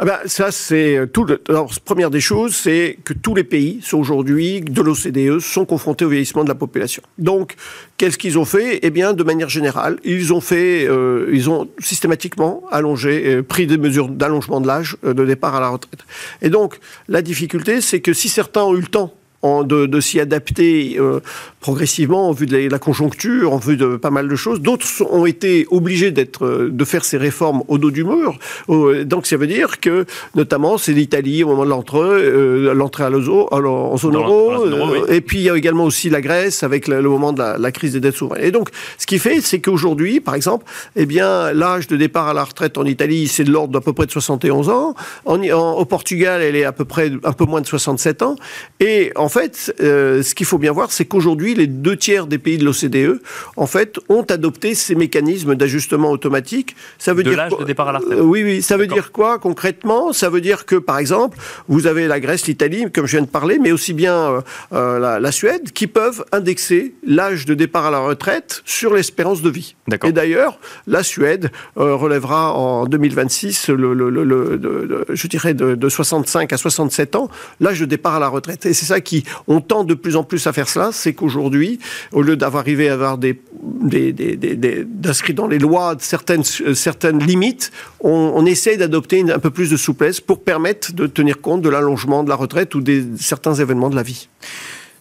Ah 0.00 0.04
ben, 0.04 0.18
ça, 0.26 0.52
c'est 0.52 0.96
euh, 0.96 1.06
tout. 1.06 1.24
Le... 1.24 1.42
Alors, 1.48 1.72
première 1.84 2.10
des 2.10 2.20
choses, 2.20 2.54
c'est 2.54 2.98
que 3.02 3.12
tous 3.12 3.34
les 3.34 3.42
pays 3.42 3.80
sont 3.82 3.98
aujourd'hui 3.98 4.60
de 4.60 4.80
l'OCDE 4.80 5.40
sont 5.40 5.64
confrontés 5.64 6.04
au 6.04 6.08
vieillissement 6.08 6.44
de 6.44 6.48
la 6.48 6.54
population. 6.54 7.02
Donc, 7.18 7.56
qu'est-ce 7.96 8.16
qu'ils 8.16 8.38
ont 8.38 8.44
fait? 8.44 8.78
Eh 8.82 8.90
bien, 8.90 9.12
de 9.12 9.24
manière 9.24 9.48
générale, 9.48 9.98
ils 10.04 10.32
ont 10.32 10.40
fait, 10.40 10.86
euh, 10.88 11.28
ils 11.32 11.50
ont 11.50 11.68
systématiquement 11.80 12.62
allongé, 12.70 13.26
euh, 13.26 13.42
pris 13.42 13.66
des 13.66 13.76
mesures 13.76 14.08
d'allongement 14.08 14.60
de 14.60 14.68
l'âge 14.68 14.96
euh, 15.04 15.14
de 15.14 15.24
départ 15.24 15.56
à 15.56 15.60
la 15.60 15.68
retraite. 15.68 16.04
Et 16.42 16.48
donc, 16.48 16.78
la 17.08 17.20
difficulté, 17.20 17.80
c'est 17.80 18.00
que 18.00 18.12
si 18.12 18.28
certains 18.28 18.62
ont 18.62 18.76
eu 18.76 18.80
le 18.80 18.86
temps 18.86 19.12
de, 19.42 19.86
de 19.86 20.00
s'y 20.00 20.20
adapter 20.20 20.96
euh, 20.98 21.20
progressivement 21.60 22.28
en 22.28 22.32
vue 22.32 22.46
de 22.46 22.68
la, 22.68 22.78
conjoncture, 22.78 23.52
en 23.52 23.58
vue 23.58 23.76
de 23.76 23.96
pas 23.96 24.10
mal 24.10 24.28
de 24.28 24.36
choses. 24.36 24.60
D'autres 24.60 24.86
ont 25.10 25.26
été 25.26 25.66
obligés 25.70 26.10
d'être, 26.10 26.44
euh, 26.44 26.68
de 26.70 26.84
faire 26.84 27.04
ces 27.04 27.16
réformes 27.16 27.62
au 27.68 27.78
dos 27.78 27.90
du 27.90 28.04
mur. 28.04 28.38
Euh, 28.68 29.04
donc 29.04 29.26
ça 29.26 29.36
veut 29.36 29.46
dire 29.46 29.80
que, 29.80 30.04
notamment, 30.34 30.78
c'est 30.78 30.92
l'Italie 30.92 31.44
au 31.44 31.48
moment 31.48 31.64
de 31.64 31.70
l'entrée, 31.70 31.98
euh, 32.00 32.74
l'entrée 32.74 33.04
à 33.04 33.10
l'euro, 33.10 33.48
en 33.52 33.96
zone 33.96 34.16
euro, 34.16 34.64
oui. 34.66 34.98
et 35.08 35.20
puis 35.20 35.38
il 35.38 35.44
y 35.44 35.50
a 35.50 35.56
également 35.56 35.84
aussi 35.84 36.10
la 36.10 36.20
Grèce 36.20 36.62
avec 36.62 36.88
le, 36.88 37.00
le 37.00 37.08
moment 37.08 37.32
de 37.32 37.38
la, 37.38 37.58
la, 37.58 37.72
crise 37.72 37.92
des 37.92 38.00
dettes 38.00 38.16
souveraines. 38.16 38.44
Et 38.44 38.50
donc, 38.50 38.70
ce 38.98 39.06
qui 39.06 39.18
fait, 39.18 39.40
c'est 39.40 39.60
qu'aujourd'hui, 39.60 40.20
par 40.20 40.34
exemple, 40.34 40.64
eh 40.96 41.06
bien, 41.06 41.52
l'âge 41.52 41.86
de 41.86 41.96
départ 41.96 42.28
à 42.28 42.34
la 42.34 42.44
retraite 42.44 42.78
en 42.78 42.84
Italie, 42.84 43.28
c'est 43.28 43.44
de 43.44 43.50
l'ordre 43.50 43.72
d'à 43.72 43.80
peu 43.80 43.92
près 43.92 44.06
de 44.06 44.10
71 44.10 44.68
ans. 44.68 44.94
En, 45.24 45.40
en, 45.42 45.72
au 45.72 45.84
Portugal, 45.84 46.42
elle 46.42 46.56
est 46.56 46.64
à 46.64 46.72
peu 46.72 46.84
près 46.84 47.12
un 47.24 47.32
peu 47.32 47.44
moins 47.44 47.60
de 47.60 47.66
67 47.66 48.22
ans. 48.22 48.36
Et 48.80 49.12
en 49.16 49.28
en 49.28 49.30
fait, 49.30 49.74
euh, 49.82 50.22
ce 50.22 50.34
qu'il 50.34 50.46
faut 50.46 50.56
bien 50.56 50.72
voir, 50.72 50.90
c'est 50.90 51.04
qu'aujourd'hui, 51.04 51.47
les 51.54 51.66
deux 51.66 51.96
tiers 51.96 52.26
des 52.26 52.38
pays 52.38 52.58
de 52.58 52.64
l'OCDE, 52.64 53.20
en 53.56 53.66
fait, 53.66 53.98
ont 54.08 54.22
adopté 54.22 54.74
ces 54.74 54.94
mécanismes 54.94 55.54
d'ajustement 55.54 56.10
automatique. 56.10 56.76
Ça 56.98 57.14
veut 57.14 57.22
de 57.22 57.30
l'âge 57.30 57.52
de 57.58 57.64
départ 57.64 57.88
à 57.88 57.92
la 57.92 57.98
retraite. 57.98 58.18
Euh, 58.18 58.22
oui, 58.22 58.42
oui. 58.42 58.62
Ça 58.62 58.76
veut 58.76 58.86
dire 58.86 59.12
quoi 59.12 59.38
concrètement? 59.38 60.12
Ça 60.12 60.30
veut 60.30 60.40
dire 60.40 60.66
que, 60.66 60.76
par 60.76 60.98
exemple, 60.98 61.38
vous 61.68 61.86
avez 61.86 62.06
la 62.06 62.20
Grèce, 62.20 62.46
l'Italie, 62.46 62.86
comme 62.92 63.06
je 63.06 63.16
viens 63.16 63.24
de 63.24 63.30
parler, 63.30 63.58
mais 63.58 63.72
aussi 63.72 63.92
bien 63.92 64.14
euh, 64.14 64.40
euh 64.72 64.98
la, 64.98 65.20
la, 65.20 65.32
Suède, 65.32 65.72
qui 65.72 65.86
peuvent 65.86 66.24
indexer 66.32 66.94
l'âge 67.06 67.44
de 67.44 67.54
départ 67.54 67.86
à 67.86 67.90
la 67.90 68.00
retraite 68.00 68.62
sur 68.64 68.94
l'espérance 68.94 69.42
de 69.42 69.50
vie. 69.50 69.76
Et 70.04 70.12
d'ailleurs, 70.12 70.58
la 70.86 71.02
Suède 71.02 71.50
euh, 71.76 71.94
relèvera 71.94 72.54
en 72.54 72.86
2026, 72.86 73.68
le, 73.68 73.94
le, 73.94 74.10
le, 74.10 74.24
le 74.24 75.04
je 75.10 75.26
dirais, 75.26 75.54
de, 75.54 75.74
de 75.74 75.88
65 75.88 76.52
à 76.52 76.56
67 76.56 77.16
ans, 77.16 77.28
l'âge 77.60 77.80
de 77.80 77.84
départ 77.86 78.16
à 78.16 78.20
la 78.20 78.28
retraite. 78.28 78.66
Et 78.66 78.74
c'est 78.74 78.86
ça 78.86 79.00
qui 79.00 79.24
on 79.46 79.60
tend 79.60 79.84
de 79.84 79.94
plus 79.94 80.16
en 80.16 80.24
plus 80.24 80.46
à 80.46 80.52
faire 80.52 80.68
cela, 80.68 80.90
c'est 80.92 81.12
qu'aujourd'hui, 81.12 81.37
au 81.38 82.22
lieu 82.22 82.36
d'avoir 82.36 82.62
arrivé 82.62 82.88
à 82.88 82.94
avoir 82.94 83.18
des, 83.18 83.40
des, 83.82 84.84
dans 85.32 85.46
les 85.46 85.58
lois 85.58 85.96
certaines, 85.98 86.44
certaines 86.44 87.18
limites, 87.18 87.70
on, 88.00 88.32
on 88.34 88.46
essaye 88.46 88.76
d'adopter 88.76 89.24
un 89.30 89.38
peu 89.38 89.50
plus 89.50 89.70
de 89.70 89.76
souplesse 89.76 90.20
pour 90.20 90.42
permettre 90.42 90.92
de 90.92 91.06
tenir 91.06 91.40
compte 91.40 91.62
de 91.62 91.68
l'allongement 91.68 92.24
de 92.24 92.28
la 92.28 92.34
retraite 92.34 92.74
ou 92.74 92.80
des 92.80 93.04
certains 93.16 93.54
événements 93.54 93.90
de 93.90 93.96
la 93.96 94.02
vie. 94.02 94.28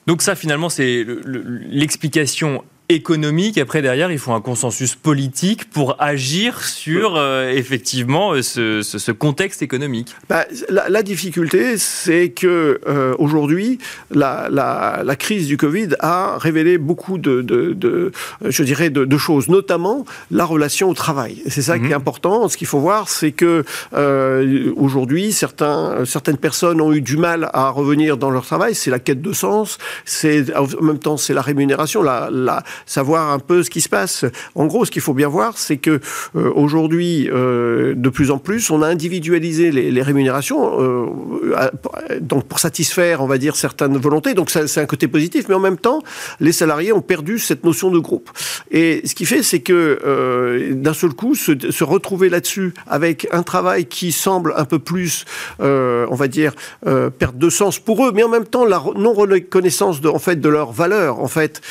Donc 0.07 0.21
ça, 0.21 0.35
finalement, 0.35 0.69
c'est 0.69 1.05
l'explication 1.69 2.63
économique. 2.89 3.57
Après, 3.57 3.81
derrière, 3.81 4.11
il 4.11 4.19
faut 4.19 4.31
un 4.31 4.41
consensus 4.41 4.95
politique 4.95 5.69
pour 5.69 6.01
agir 6.01 6.63
sur 6.63 7.15
euh, 7.17 7.49
effectivement 7.49 8.33
ce, 8.41 8.81
ce, 8.81 8.97
ce, 8.97 9.11
contexte 9.11 9.61
économique. 9.61 10.15
Bah, 10.29 10.45
la, 10.69 10.87
la, 10.87 11.03
difficulté, 11.03 11.77
c'est 11.77 12.29
que 12.29 12.79
euh, 12.87 13.13
aujourd'hui, 13.19 13.79
la, 14.11 14.47
la, 14.49 15.01
la, 15.03 15.15
crise 15.15 15.47
du 15.47 15.57
Covid 15.57 15.89
a 15.99 16.37
révélé 16.37 16.77
beaucoup 16.77 17.17
de, 17.17 17.41
de, 17.41 17.73
de 17.73 18.11
je 18.45 18.63
dirais, 18.63 18.89
de, 18.89 19.03
de, 19.03 19.17
choses, 19.17 19.49
notamment 19.49 20.05
la 20.31 20.45
relation 20.45 20.89
au 20.89 20.93
travail. 20.93 21.41
C'est 21.47 21.61
ça 21.61 21.77
mmh. 21.77 21.81
qui 21.81 21.91
est 21.91 21.95
important. 21.95 22.47
Ce 22.47 22.55
qu'il 22.55 22.67
faut 22.67 22.79
voir, 22.79 23.09
c'est 23.09 23.31
que 23.31 23.65
euh, 23.93 24.71
aujourd'hui, 24.77 25.33
certains, 25.33 26.05
certaines 26.05 26.37
personnes 26.37 26.79
ont 26.79 26.93
eu 26.93 27.01
du 27.01 27.17
mal 27.17 27.49
à 27.53 27.69
revenir 27.69 28.15
dans 28.15 28.29
leur 28.29 28.45
travail. 28.45 28.75
C'est 28.75 28.91
la 28.91 28.99
quête 28.99 29.21
de 29.21 29.33
sens. 29.33 29.77
C'est 30.05 30.55
en 30.55 30.67
même 30.81 30.99
temps, 30.99 31.17
c'est 31.17 31.33
la 31.33 31.41
rémunération, 31.41 32.01
la, 32.01 32.29
la 32.31 32.63
savoir 32.85 33.31
un 33.31 33.39
peu 33.39 33.63
ce 33.63 33.69
qui 33.69 33.81
se 33.81 33.89
passe. 33.89 34.25
En 34.55 34.65
gros, 34.65 34.85
ce 34.85 34.91
qu'il 34.91 35.01
faut 35.01 35.13
bien 35.13 35.27
voir, 35.27 35.57
c'est 35.57 35.77
que 35.77 35.99
euh, 36.35 36.51
aujourd'hui, 36.55 37.29
euh, 37.31 37.93
de 37.95 38.09
plus 38.09 38.31
en 38.31 38.37
plus, 38.37 38.69
on 38.69 38.81
a 38.81 38.87
individualisé 38.87 39.71
les, 39.71 40.01
rémunérations, 40.01 40.81
euh, 40.81 41.05
donc 42.21 42.45
pour 42.45 42.59
satisfaire, 42.59 43.21
on 43.21 43.27
va 43.27 43.37
dire, 43.37 43.55
certaines 43.55 43.97
volontés. 43.97 44.33
Donc 44.33 44.49
c'est 44.49 44.79
un 44.79 44.85
côté 44.85 45.07
positif, 45.07 45.45
mais 45.49 45.55
en 45.55 45.59
même 45.59 45.77
temps, 45.77 46.01
les 46.39 46.51
salariés 46.51 46.93
ont 46.93 47.01
perdu 47.01 47.39
cette 47.39 47.63
notion 47.63 47.91
de 47.91 47.99
groupe. 47.99 48.29
Et 48.71 49.01
ce 49.05 49.15
qui 49.15 49.25
fait, 49.25 49.43
c'est 49.43 49.59
que 49.59 50.71
d'un 50.73 50.93
seul 50.93 51.13
coup, 51.13 51.35
se, 51.35 51.83
retrouver 51.83 52.29
là-dessus 52.29 52.73
avec 52.87 53.27
un 53.31 53.43
travail 53.43 53.85
qui 53.85 54.11
semble 54.11 54.53
un 54.57 54.65
peu 54.65 54.79
plus, 54.79 55.25
on 55.59 56.15
va 56.15 56.27
dire, 56.27 56.53
perte 57.19 57.37
de 57.37 57.49
sens 57.49 57.79
pour 57.79 58.05
eux, 58.05 58.11
mais 58.13 58.23
en 58.23 58.29
même 58.29 58.45
temps 58.45 58.65
la 58.65 58.81
non 58.95 59.13
reconnaissance 59.13 60.01
de, 60.01 60.09
en 60.09 60.19
fait, 60.19 60.39
de 60.39 60.49
leur 60.49 60.71
valeur, 60.71 61.19
en 61.19 61.27
fait, 61.27 61.61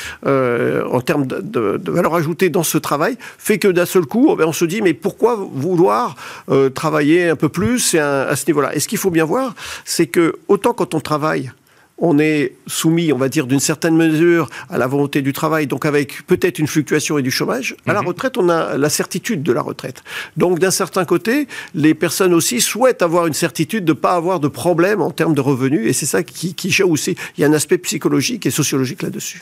en 0.97 1.01
termes 1.01 1.27
de, 1.27 1.79
valeur 1.85 2.15
ajoutée 2.15 2.49
dans 2.49 2.63
ce 2.63 2.77
travail, 2.77 3.17
fait 3.37 3.59
que 3.59 3.67
d'un 3.67 3.85
seul 3.85 4.05
coup, 4.05 4.35
on 4.37 4.53
se 4.53 4.65
dit, 4.65 4.81
mais 4.81 4.93
pourquoi 4.93 5.35
vouloir 5.35 6.15
euh, 6.49 6.69
travailler 6.69 7.29
un 7.29 7.35
peu 7.35 7.49
plus 7.49 7.93
à, 7.95 8.23
à 8.23 8.35
ce 8.35 8.45
niveau-là? 8.47 8.75
Et 8.75 8.79
ce 8.79 8.87
qu'il 8.87 8.97
faut 8.97 9.11
bien 9.11 9.25
voir, 9.25 9.53
c'est 9.85 10.07
que 10.07 10.35
autant 10.47 10.73
quand 10.73 10.95
on 10.95 10.99
travaille, 10.99 11.51
on 11.97 12.19
est 12.19 12.53
soumis, 12.67 13.11
on 13.11 13.17
va 13.17 13.29
dire, 13.29 13.47
d'une 13.47 13.59
certaine 13.59 13.95
mesure 13.95 14.49
à 14.69 14.77
la 14.77 14.87
volonté 14.87 15.21
du 15.21 15.33
travail, 15.33 15.67
donc 15.67 15.85
avec 15.85 16.25
peut-être 16.27 16.59
une 16.59 16.67
fluctuation 16.67 17.17
et 17.17 17.21
du 17.21 17.31
chômage. 17.31 17.75
À 17.87 17.93
la 17.93 18.01
retraite, 18.01 18.37
on 18.37 18.49
a 18.49 18.77
la 18.77 18.89
certitude 18.89 19.41
de 19.41 19.51
la 19.51 19.61
retraite. 19.61 20.03
Donc, 20.35 20.59
d'un 20.59 20.71
certain 20.71 21.05
côté, 21.05 21.47
les 21.73 21.95
personnes 21.95 22.33
aussi 22.33 22.61
souhaitent 22.61 23.01
avoir 23.01 23.25
une 23.25 23.33
certitude 23.33 23.83
de 23.83 23.93
ne 23.93 23.97
pas 23.97 24.13
avoir 24.13 24.39
de 24.39 24.47
problème 24.47 25.01
en 25.01 25.11
termes 25.11 25.33
de 25.33 25.41
revenus, 25.41 25.87
et 25.87 25.93
c'est 25.93 26.05
ça 26.05 26.23
qui, 26.23 26.53
qui 26.53 26.69
gère 26.69 26.89
aussi. 26.89 27.15
Il 27.37 27.41
y 27.41 27.43
a 27.43 27.47
un 27.47 27.53
aspect 27.53 27.77
psychologique 27.79 28.45
et 28.45 28.51
sociologique 28.51 29.01
là-dessus. 29.01 29.39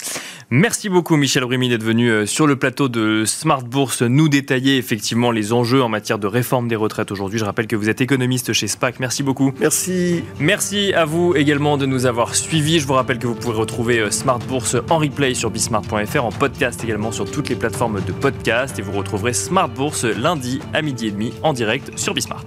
Merci 0.50 0.88
beaucoup, 0.88 1.16
Michel 1.16 1.44
Brumi, 1.44 1.68
d'être 1.68 1.84
venu 1.84 2.10
euh, 2.10 2.26
sur 2.26 2.46
le 2.46 2.56
plateau 2.56 2.88
de 2.88 3.24
Smart 3.26 3.62
Bourse 3.62 4.02
nous 4.02 4.28
détailler 4.28 4.78
effectivement 4.78 5.30
les 5.30 5.52
enjeux 5.52 5.82
en 5.82 5.88
matière 5.88 6.18
de 6.18 6.26
réforme 6.26 6.68
des 6.68 6.76
retraites 6.76 7.10
aujourd'hui. 7.10 7.38
Je 7.38 7.44
rappelle 7.44 7.66
que 7.66 7.76
vous 7.76 7.88
êtes 7.88 8.00
économiste 8.00 8.52
chez 8.52 8.66
SPAC. 8.66 9.00
Merci 9.00 9.22
beaucoup. 9.22 9.52
Merci. 9.60 10.22
Merci 10.40 10.92
à 10.94 11.04
vous 11.04 11.34
également 11.36 11.76
de 11.76 11.84
nous 11.84 12.06
avoir 12.06 12.34
suivis 12.34 12.45
suivi. 12.46 12.78
Je 12.78 12.86
vous 12.86 12.94
rappelle 12.94 13.18
que 13.18 13.26
vous 13.26 13.34
pouvez 13.34 13.56
retrouver 13.56 13.98
euh, 13.98 14.10
Smart 14.12 14.38
Bourse 14.38 14.76
en 14.88 14.98
replay 14.98 15.34
sur 15.34 15.50
bismart.fr, 15.50 16.24
en 16.24 16.30
podcast 16.30 16.82
également 16.84 17.10
sur 17.10 17.28
toutes 17.28 17.48
les 17.48 17.56
plateformes 17.56 18.00
de 18.00 18.12
podcast. 18.12 18.78
Et 18.78 18.82
vous 18.82 18.92
retrouverez 18.92 19.32
Smart 19.32 19.68
Bourse 19.68 20.04
lundi 20.04 20.60
à 20.72 20.80
midi 20.80 21.08
et 21.08 21.10
demi 21.10 21.34
en 21.42 21.52
direct 21.52 21.98
sur 21.98 22.14
Bismart. 22.14 22.44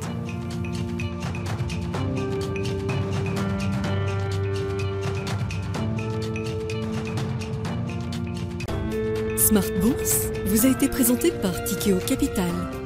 Smart 9.38 9.64
Bourse 9.82 10.28
vous 10.46 10.66
a 10.66 10.70
été 10.70 10.88
présenté 10.88 11.32
par 11.32 11.64
Tikeo 11.66 11.98
Capital. 12.08 12.79